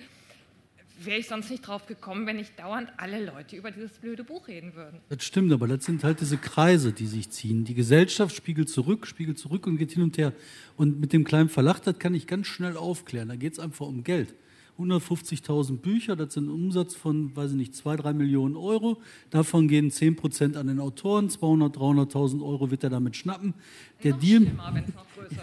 wäre 1.05 1.19
ich 1.19 1.29
sonst 1.29 1.51
nicht 1.51 1.67
drauf 1.67 1.87
gekommen, 1.87 2.27
wenn 2.27 2.37
nicht 2.37 2.59
dauernd 2.59 2.91
alle 2.97 3.25
Leute 3.25 3.57
über 3.57 3.71
dieses 3.71 3.93
blöde 3.93 4.25
Buch 4.25 4.49
reden 4.49 4.75
würden. 4.75 5.01
Das 5.09 5.25
stimmt, 5.25 5.53
aber 5.53 5.69
das 5.69 5.85
sind 5.85 6.05
halt 6.05 6.21
diese 6.21 6.37
Kreise, 6.37 6.93
die 6.93 7.07
sich 7.07 7.31
ziehen. 7.31 7.65
Die 7.65 7.75
Gesellschaft 7.75 8.35
spiegelt 8.35 8.69
zurück, 8.69 9.07
spiegelt 9.07 9.39
zurück 9.39 9.67
und 9.67 9.77
geht 9.77 9.93
hin 9.93 10.03
und 10.03 10.19
her. 10.19 10.33
Und 10.77 11.01
mit 11.01 11.13
dem 11.13 11.25
kleinen 11.25 11.49
Verlag, 11.49 11.81
das 11.81 11.99
kann 11.99 12.15
ich 12.15 12.27
ganz 12.27 12.47
schnell 12.47 12.77
aufklären. 12.77 13.29
Da 13.29 13.37
geht 13.37 13.55
es 13.55 13.59
einfach 13.59 13.87
um 13.87 14.05
Geld. 14.05 14.35
150.000 14.79 15.79
Bücher, 15.79 16.17
das 16.17 16.35
sind 16.35 16.47
ein 16.47 16.51
Umsatz 16.51 16.95
von, 16.95 17.35
weiß 17.37 17.51
ich 17.51 17.57
nicht, 17.57 17.75
2, 17.75 17.97
3 17.97 18.13
Millionen 18.15 18.57
Euro. 18.57 19.01
Davon 19.29 19.69
gehen 19.69 19.91
10 19.91 20.17
Prozent 20.17 20.57
an 20.57 20.69
den 20.69 20.81
Autoren, 20.81 21.29
200, 21.29 21.77
300.000 21.77 22.43
Euro 22.43 22.71
wird 22.71 22.85
er 22.85 22.91
damit 22.91 23.17
schnappen. 23.17 23.55
Der 24.03 24.13
noch 24.13 24.21
Deal. 24.21 24.47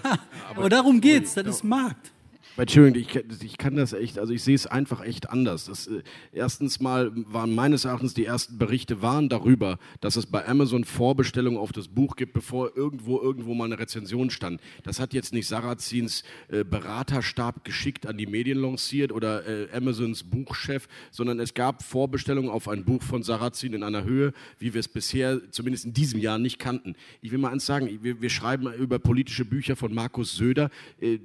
Ja, 0.04 0.20
aber 0.50 0.70
darum 0.70 1.00
geht 1.00 1.26
es, 1.26 1.36
das 1.36 1.48
ist 1.48 1.64
Markt. 1.64 2.12
Entschuldigung, 2.58 3.08
ich, 3.30 3.44
ich, 3.44 3.58
kann 3.58 3.76
das 3.76 3.94
echt, 3.94 4.18
also 4.18 4.34
ich 4.34 4.44
sehe 4.44 4.56
es 4.56 4.66
einfach 4.66 5.04
echt 5.04 5.30
anders. 5.30 5.66
Das, 5.66 5.88
äh, 5.88 6.02
erstens 6.32 6.80
mal 6.80 7.12
waren 7.28 7.54
meines 7.54 7.86
Erachtens 7.86 8.16
die 8.16 8.26
ersten 8.26 8.58
Berichte 8.58 9.02
waren 9.04 9.30
darüber, 9.30 9.78
dass 10.02 10.16
es 10.16 10.26
bei 10.26 10.48
Amazon 10.48 10.84
Vorbestellungen 10.84 11.60
auf 11.60 11.72
das 11.72 11.88
Buch 11.88 12.16
gibt, 12.16 12.34
bevor 12.34 12.76
irgendwo 12.76 13.22
irgendwo 13.22 13.54
mal 13.54 13.66
eine 13.66 13.78
Rezension 13.78 14.32
stand. 14.32 14.60
Das 14.84 15.00
hat 15.00 15.14
jetzt 15.14 15.34
nicht 15.34 15.48
Sarrazins 15.48 16.24
äh, 16.48 16.64
Beraterstab 16.64 17.64
geschickt 17.64 18.08
an 18.08 18.18
die 18.18 18.26
Medien 18.26 18.58
lanciert 18.58 19.12
oder 19.12 19.46
äh, 19.48 19.68
Amazons 19.72 20.24
Buchchef, 20.24 20.88
sondern 21.12 21.40
es 21.40 21.54
gab 21.54 21.84
Vorbestellungen 21.84 22.50
auf 22.50 22.68
ein 22.68 22.86
Buch 22.86 23.04
von 23.04 23.22
Sarrazin 23.22 23.74
in 23.74 23.84
einer 23.84 24.04
Höhe, 24.04 24.34
wie 24.58 24.74
wir 24.74 24.80
es 24.80 24.88
bisher 24.88 25.52
zumindest 25.52 25.86
in 25.86 25.94
diesem 25.94 26.20
Jahr 26.20 26.40
nicht 26.40 26.58
kannten. 26.58 26.96
Ich 27.22 27.32
will 27.32 27.38
mal 27.38 27.52
eins 27.52 27.68
sagen, 27.68 28.00
wir, 28.02 28.20
wir 28.20 28.30
schreiben 28.32 28.74
über 28.74 28.98
politische 28.98 29.46
Bücher 29.46 29.76
von 29.76 29.94
Markus 29.94 30.36
Söder, 30.36 30.72
äh, 31.00 31.20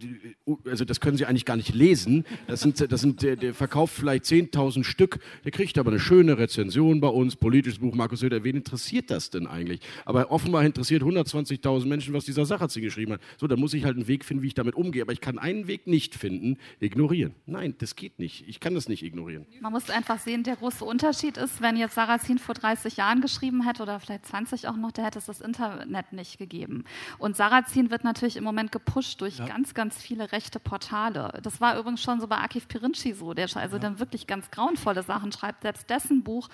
also 0.66 0.84
das 0.84 1.00
können 1.00 1.16
Sie 1.16 1.21
Sie 1.22 1.26
eigentlich 1.26 1.44
gar 1.44 1.56
nicht 1.56 1.72
lesen. 1.72 2.24
Das 2.48 2.62
sind, 2.62 2.80
das 2.90 3.00
sind, 3.00 3.22
der, 3.22 3.36
der 3.36 3.54
verkauft 3.54 3.94
vielleicht 3.94 4.24
10.000 4.24 4.82
Stück, 4.82 5.20
der 5.44 5.52
kriegt 5.52 5.78
aber 5.78 5.92
eine 5.92 6.00
schöne 6.00 6.36
Rezension 6.36 7.00
bei 7.00 7.06
uns, 7.06 7.36
politisches 7.36 7.78
Buch 7.78 7.94
Markus 7.94 8.20
Söder. 8.20 8.42
Wen 8.42 8.56
interessiert 8.56 9.08
das 9.10 9.30
denn 9.30 9.46
eigentlich? 9.46 9.80
Aber 10.04 10.32
offenbar 10.32 10.64
interessiert 10.64 11.02
120.000 11.02 11.86
Menschen, 11.86 12.12
was 12.12 12.24
dieser 12.24 12.44
Sacherzin 12.44 12.82
geschrieben 12.82 13.12
hat. 13.12 13.20
So, 13.38 13.46
da 13.46 13.54
muss 13.54 13.72
ich 13.72 13.84
halt 13.84 13.94
einen 13.96 14.08
Weg 14.08 14.24
finden, 14.24 14.42
wie 14.42 14.48
ich 14.48 14.54
damit 14.54 14.74
umgehe. 14.74 15.02
Aber 15.02 15.12
ich 15.12 15.20
kann 15.20 15.38
einen 15.38 15.68
Weg 15.68 15.86
nicht 15.86 16.16
finden, 16.16 16.58
ignorieren. 16.80 17.36
Nein, 17.46 17.76
das 17.78 17.94
geht 17.94 18.18
nicht. 18.18 18.48
Ich 18.48 18.58
kann 18.58 18.74
das 18.74 18.88
nicht 18.88 19.04
ignorieren. 19.04 19.46
Man 19.60 19.70
muss 19.70 19.88
einfach 19.90 20.18
sehen, 20.18 20.42
der 20.42 20.56
große 20.56 20.84
Unterschied 20.84 21.36
ist, 21.36 21.62
wenn 21.62 21.76
jetzt 21.76 21.94
Sarrazin 21.94 22.38
vor 22.38 22.56
30 22.56 22.96
Jahren 22.96 23.20
geschrieben 23.20 23.64
hätte 23.64 23.84
oder 23.84 24.00
vielleicht 24.00 24.26
20 24.26 24.66
auch 24.66 24.76
noch, 24.76 24.90
der 24.90 25.04
hätte 25.04 25.20
es 25.20 25.26
das 25.26 25.40
Internet 25.40 26.12
nicht 26.12 26.38
gegeben. 26.38 26.82
Und 27.18 27.36
Sarrazin 27.36 27.92
wird 27.92 28.02
natürlich 28.02 28.36
im 28.36 28.44
Moment 28.44 28.72
gepusht 28.72 29.20
durch 29.20 29.38
ja. 29.38 29.46
ganz, 29.46 29.72
ganz 29.74 30.02
viele 30.02 30.32
rechte 30.32 30.58
Portale. 30.58 31.11
Skandale. 31.12 31.40
Das 31.42 31.60
war 31.60 31.78
übrigens 31.78 32.02
schon 32.02 32.20
so 32.20 32.26
bei 32.26 32.38
Akif 32.38 32.68
Pirinci 32.68 33.12
so, 33.12 33.34
der 33.34 33.48
also 33.54 33.76
ja. 33.76 33.82
dann 33.82 33.98
wirklich 33.98 34.26
ganz 34.26 34.50
grauenvolle 34.50 35.02
Sachen 35.02 35.32
schreibt. 35.32 35.62
Selbst 35.62 35.88
dessen 35.88 36.22
Buch 36.22 36.48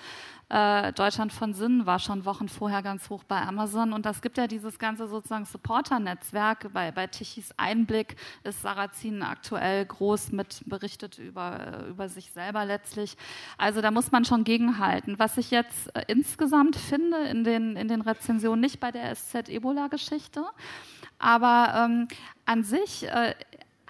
äh, 0.49 0.91
Deutschland 0.93 1.31
von 1.31 1.53
Sinn 1.53 1.85
war 1.85 1.99
schon 1.99 2.25
Wochen 2.25 2.49
vorher 2.49 2.81
ganz 2.81 3.09
hoch 3.09 3.23
bei 3.23 3.41
Amazon. 3.41 3.93
Und 3.93 4.05
das 4.05 4.21
gibt 4.21 4.37
ja 4.37 4.47
dieses 4.47 4.79
ganze 4.79 5.07
sozusagen 5.07 5.45
Supporter-Netzwerk. 5.45 6.73
Bei, 6.73 6.91
bei 6.91 7.07
Tichys 7.07 7.53
Einblick 7.57 8.15
ist 8.43 8.61
Sarrazin 8.61 9.21
aktuell 9.21 9.85
groß 9.85 10.31
mit 10.31 10.63
berichtet 10.65 11.17
über, 11.19 11.85
über 11.87 12.09
sich 12.09 12.31
selber 12.31 12.65
letztlich. 12.65 13.15
Also 13.57 13.81
da 13.81 13.91
muss 13.91 14.11
man 14.11 14.25
schon 14.25 14.43
gegenhalten. 14.43 15.19
Was 15.19 15.37
ich 15.37 15.51
jetzt 15.51 15.95
äh, 15.95 16.03
insgesamt 16.07 16.75
finde 16.75 17.17
in 17.25 17.43
den, 17.43 17.75
in 17.75 17.87
den 17.87 18.01
Rezensionen, 18.01 18.59
nicht 18.59 18.79
bei 18.79 18.91
der 18.91 19.15
SZ-Ebola-Geschichte, 19.15 20.43
aber 21.19 21.85
ähm, 21.85 22.07
an 22.45 22.63
sich 22.63 23.07
äh, 23.07 23.35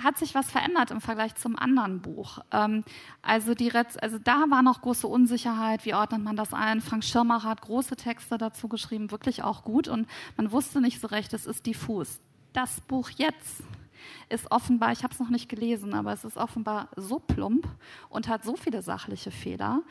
hat 0.02 0.18
sich 0.18 0.36
was 0.36 0.50
verändert 0.50 0.92
im 0.92 1.02
Vergleich 1.02 1.36
zum 1.36 1.58
anderen 1.58 2.02
Buch. 2.02 2.40
Ähm, 2.52 2.84
also, 3.22 3.54
die, 3.54 3.72
also 3.74 4.18
da 4.20 4.46
war 4.50 4.64
noch 4.64 4.82
große 4.82 5.08
Unsicherheit, 5.08 5.86
wie 5.86 5.94
ordnet 5.94 6.24
man 6.24 6.36
das 6.36 6.54
ein? 6.54 6.82
Frank 6.82 7.04
Schirmacher 7.04 7.50
hat 7.50 7.62
große 7.62 7.96
Texte 7.96 8.38
dazu 8.38 8.68
geschrieben, 8.68 9.12
wirklich 9.12 9.44
auch 9.44 9.64
gut 9.64 9.88
und 9.88 10.08
man 10.38 10.52
wusste 10.52 10.82
nicht 10.82 11.00
so 11.00 11.08
recht, 11.08 11.34
es 11.34 11.46
ist 11.46 11.66
diffus. 11.66 12.20
Das 12.54 12.82
Buch 12.82 13.10
jetzt 13.12 13.64
ist 14.30 14.52
offenbar, 14.52 14.92
ich 14.92 15.04
habe 15.04 15.14
es 15.14 15.20
noch 15.20 15.30
nicht 15.30 15.50
gelesen, 15.50 15.94
aber 15.94 16.14
es 16.14 16.24
ist 16.24 16.38
offenbar 16.38 16.90
so 16.96 17.20
plump 17.20 17.68
und 18.10 18.28
hat 18.28 18.44
so 18.44 18.56
viele 18.56 18.82
sachliche 18.82 19.32
Fehler, 19.32 19.82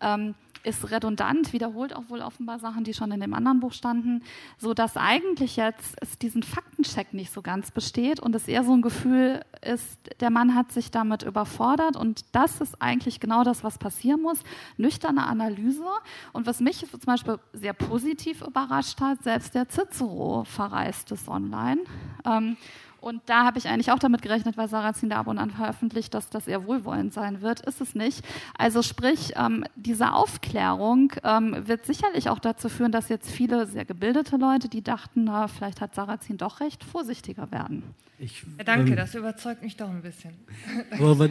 ähm, 0.00 0.34
ist 0.62 0.90
redundant, 0.90 1.52
wiederholt 1.52 1.94
auch 1.94 2.08
wohl 2.08 2.20
offenbar 2.20 2.58
Sachen, 2.58 2.84
die 2.84 2.94
schon 2.94 3.10
in 3.12 3.20
dem 3.20 3.34
anderen 3.34 3.60
Buch 3.60 3.72
standen, 3.72 4.22
so 4.58 4.74
dass 4.74 4.96
eigentlich 4.96 5.56
jetzt 5.56 5.96
es 6.00 6.18
diesen 6.18 6.42
Faktencheck 6.42 7.14
nicht 7.14 7.32
so 7.32 7.42
ganz 7.42 7.70
besteht 7.70 8.20
und 8.20 8.34
es 8.34 8.48
eher 8.48 8.64
so 8.64 8.72
ein 8.72 8.82
Gefühl 8.82 9.42
ist, 9.62 9.98
der 10.20 10.30
Mann 10.30 10.54
hat 10.54 10.72
sich 10.72 10.90
damit 10.90 11.22
überfordert 11.22 11.96
und 11.96 12.24
das 12.32 12.60
ist 12.60 12.80
eigentlich 12.80 13.20
genau 13.20 13.44
das, 13.44 13.64
was 13.64 13.78
passieren 13.78 14.22
muss. 14.22 14.42
Nüchterne 14.76 15.26
Analyse 15.26 15.84
und 16.32 16.46
was 16.46 16.60
mich 16.60 16.86
zum 16.90 17.00
Beispiel 17.06 17.38
sehr 17.52 17.72
positiv 17.72 18.42
überrascht 18.42 19.00
hat, 19.00 19.22
selbst 19.22 19.54
der 19.54 19.68
Cicero 19.68 20.44
verreist 20.44 21.12
es 21.12 21.28
online. 21.28 21.80
Ähm, 22.24 22.56
und 23.00 23.22
da 23.26 23.44
habe 23.44 23.58
ich 23.58 23.68
eigentlich 23.68 23.90
auch 23.90 23.98
damit 23.98 24.22
gerechnet, 24.22 24.56
weil 24.56 24.68
Sarrazin 24.68 25.10
da 25.10 25.16
ab 25.16 25.26
und 25.26 25.38
an 25.38 25.50
veröffentlicht, 25.50 26.12
dass 26.14 26.28
das 26.28 26.46
eher 26.46 26.66
wohlwollend 26.66 27.12
sein 27.12 27.40
wird. 27.40 27.60
Ist 27.60 27.80
es 27.80 27.94
nicht. 27.94 28.24
Also 28.56 28.82
sprich, 28.82 29.32
ähm, 29.36 29.64
diese 29.76 30.12
Aufklärung 30.12 31.12
ähm, 31.24 31.56
wird 31.66 31.86
sicherlich 31.86 32.28
auch 32.28 32.38
dazu 32.38 32.68
führen, 32.68 32.92
dass 32.92 33.08
jetzt 33.08 33.30
viele 33.30 33.66
sehr 33.66 33.84
gebildete 33.84 34.36
Leute, 34.36 34.68
die 34.68 34.82
dachten, 34.82 35.24
na, 35.24 35.48
vielleicht 35.48 35.80
hat 35.80 35.94
Sarrazin 35.94 36.36
doch 36.36 36.60
recht, 36.60 36.84
vorsichtiger 36.84 37.50
werden. 37.50 37.82
Ich, 38.18 38.44
ja, 38.58 38.64
danke, 38.64 38.90
ähm, 38.90 38.96
das 38.96 39.14
überzeugt 39.14 39.62
mich 39.62 39.76
doch 39.76 39.88
ein 39.88 40.02
bisschen. 40.02 40.34
Aber 40.90 41.18
was, 41.18 41.30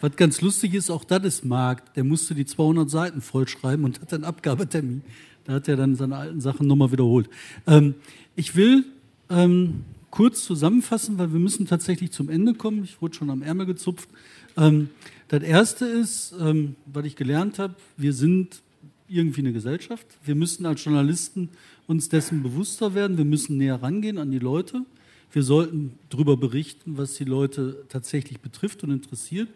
was 0.00 0.16
ganz 0.16 0.40
lustig 0.40 0.72
ist, 0.74 0.90
auch 0.90 1.04
das 1.04 1.24
ist 1.24 1.44
Markt. 1.44 1.96
Der 1.96 2.04
musste 2.04 2.34
die 2.34 2.46
200 2.46 2.88
Seiten 2.88 3.20
vollschreiben 3.20 3.84
und 3.84 4.00
hat 4.00 4.14
einen 4.14 4.24
Abgabetermin. 4.24 5.02
Da 5.44 5.54
hat 5.54 5.68
er 5.68 5.76
dann 5.76 5.94
seine 5.94 6.16
alten 6.16 6.40
Sachen 6.40 6.66
nochmal 6.66 6.90
wiederholt. 6.90 7.28
Ähm, 7.66 7.96
ich 8.34 8.56
will 8.56 8.86
ähm, 9.28 9.84
kurz 10.12 10.44
zusammenfassen, 10.44 11.18
weil 11.18 11.32
wir 11.32 11.40
müssen 11.40 11.66
tatsächlich 11.66 12.12
zum 12.12 12.28
Ende 12.28 12.54
kommen. 12.54 12.84
Ich 12.84 13.00
wurde 13.02 13.14
schon 13.16 13.30
am 13.30 13.42
Ärmel 13.42 13.66
gezupft. 13.66 14.08
Ähm, 14.56 14.90
das 15.28 15.42
Erste 15.42 15.86
ist, 15.86 16.34
ähm, 16.38 16.76
was 16.86 17.06
ich 17.06 17.16
gelernt 17.16 17.58
habe, 17.58 17.74
wir 17.96 18.12
sind 18.12 18.62
irgendwie 19.08 19.40
eine 19.40 19.54
Gesellschaft. 19.54 20.06
Wir 20.22 20.34
müssen 20.34 20.66
als 20.66 20.84
Journalisten 20.84 21.48
uns 21.86 22.10
dessen 22.10 22.42
bewusster 22.42 22.94
werden. 22.94 23.16
Wir 23.16 23.24
müssen 23.24 23.56
näher 23.56 23.82
rangehen 23.82 24.18
an 24.18 24.30
die 24.30 24.38
Leute. 24.38 24.84
Wir 25.32 25.42
sollten 25.42 25.98
darüber 26.10 26.36
berichten, 26.36 26.98
was 26.98 27.14
die 27.14 27.24
Leute 27.24 27.84
tatsächlich 27.88 28.40
betrifft 28.40 28.84
und 28.84 28.90
interessiert. 28.90 29.48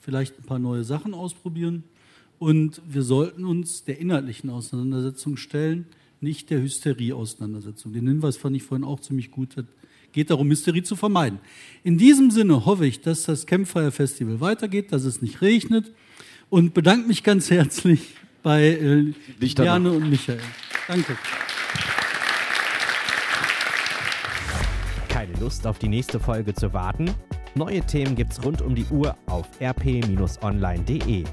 Vielleicht 0.00 0.38
ein 0.38 0.44
paar 0.44 0.58
neue 0.58 0.84
Sachen 0.84 1.14
ausprobieren. 1.14 1.82
Und 2.38 2.82
wir 2.86 3.02
sollten 3.02 3.46
uns 3.46 3.84
der 3.84 3.98
inhaltlichen 3.98 4.50
Auseinandersetzung 4.50 5.38
stellen, 5.38 5.86
nicht 6.20 6.50
der 6.50 6.60
Hysterie-Auseinandersetzung. 6.60 7.94
Den 7.94 8.06
Hinweis 8.06 8.36
fand 8.36 8.54
ich 8.54 8.64
vorhin 8.64 8.84
auch 8.84 9.00
ziemlich 9.00 9.30
gut. 9.30 9.56
Das 9.56 9.64
geht 10.14 10.30
darum, 10.30 10.48
Hysterie 10.48 10.82
zu 10.82 10.96
vermeiden. 10.96 11.40
In 11.82 11.98
diesem 11.98 12.30
Sinne 12.30 12.64
hoffe 12.64 12.86
ich, 12.86 13.02
dass 13.02 13.24
das 13.24 13.44
Campfire 13.44 13.92
Festival 13.92 14.40
weitergeht, 14.40 14.92
dass 14.92 15.04
es 15.04 15.20
nicht 15.20 15.42
regnet 15.42 15.92
und 16.48 16.72
bedanke 16.72 17.06
mich 17.06 17.22
ganz 17.22 17.50
herzlich 17.50 18.14
bei 18.42 18.68
äh, 18.68 19.12
Diane 19.40 19.92
und 19.92 20.08
Michael. 20.08 20.40
Danke. 20.88 21.16
Keine 25.08 25.32
Lust 25.40 25.66
auf 25.66 25.78
die 25.78 25.88
nächste 25.88 26.18
Folge 26.20 26.54
zu 26.54 26.72
warten? 26.72 27.10
Neue 27.54 27.82
Themen 27.82 28.16
gibt's 28.16 28.42
rund 28.44 28.62
um 28.62 28.74
die 28.74 28.86
Uhr 28.90 29.16
auf 29.26 29.48
rp-online.de. 29.60 31.24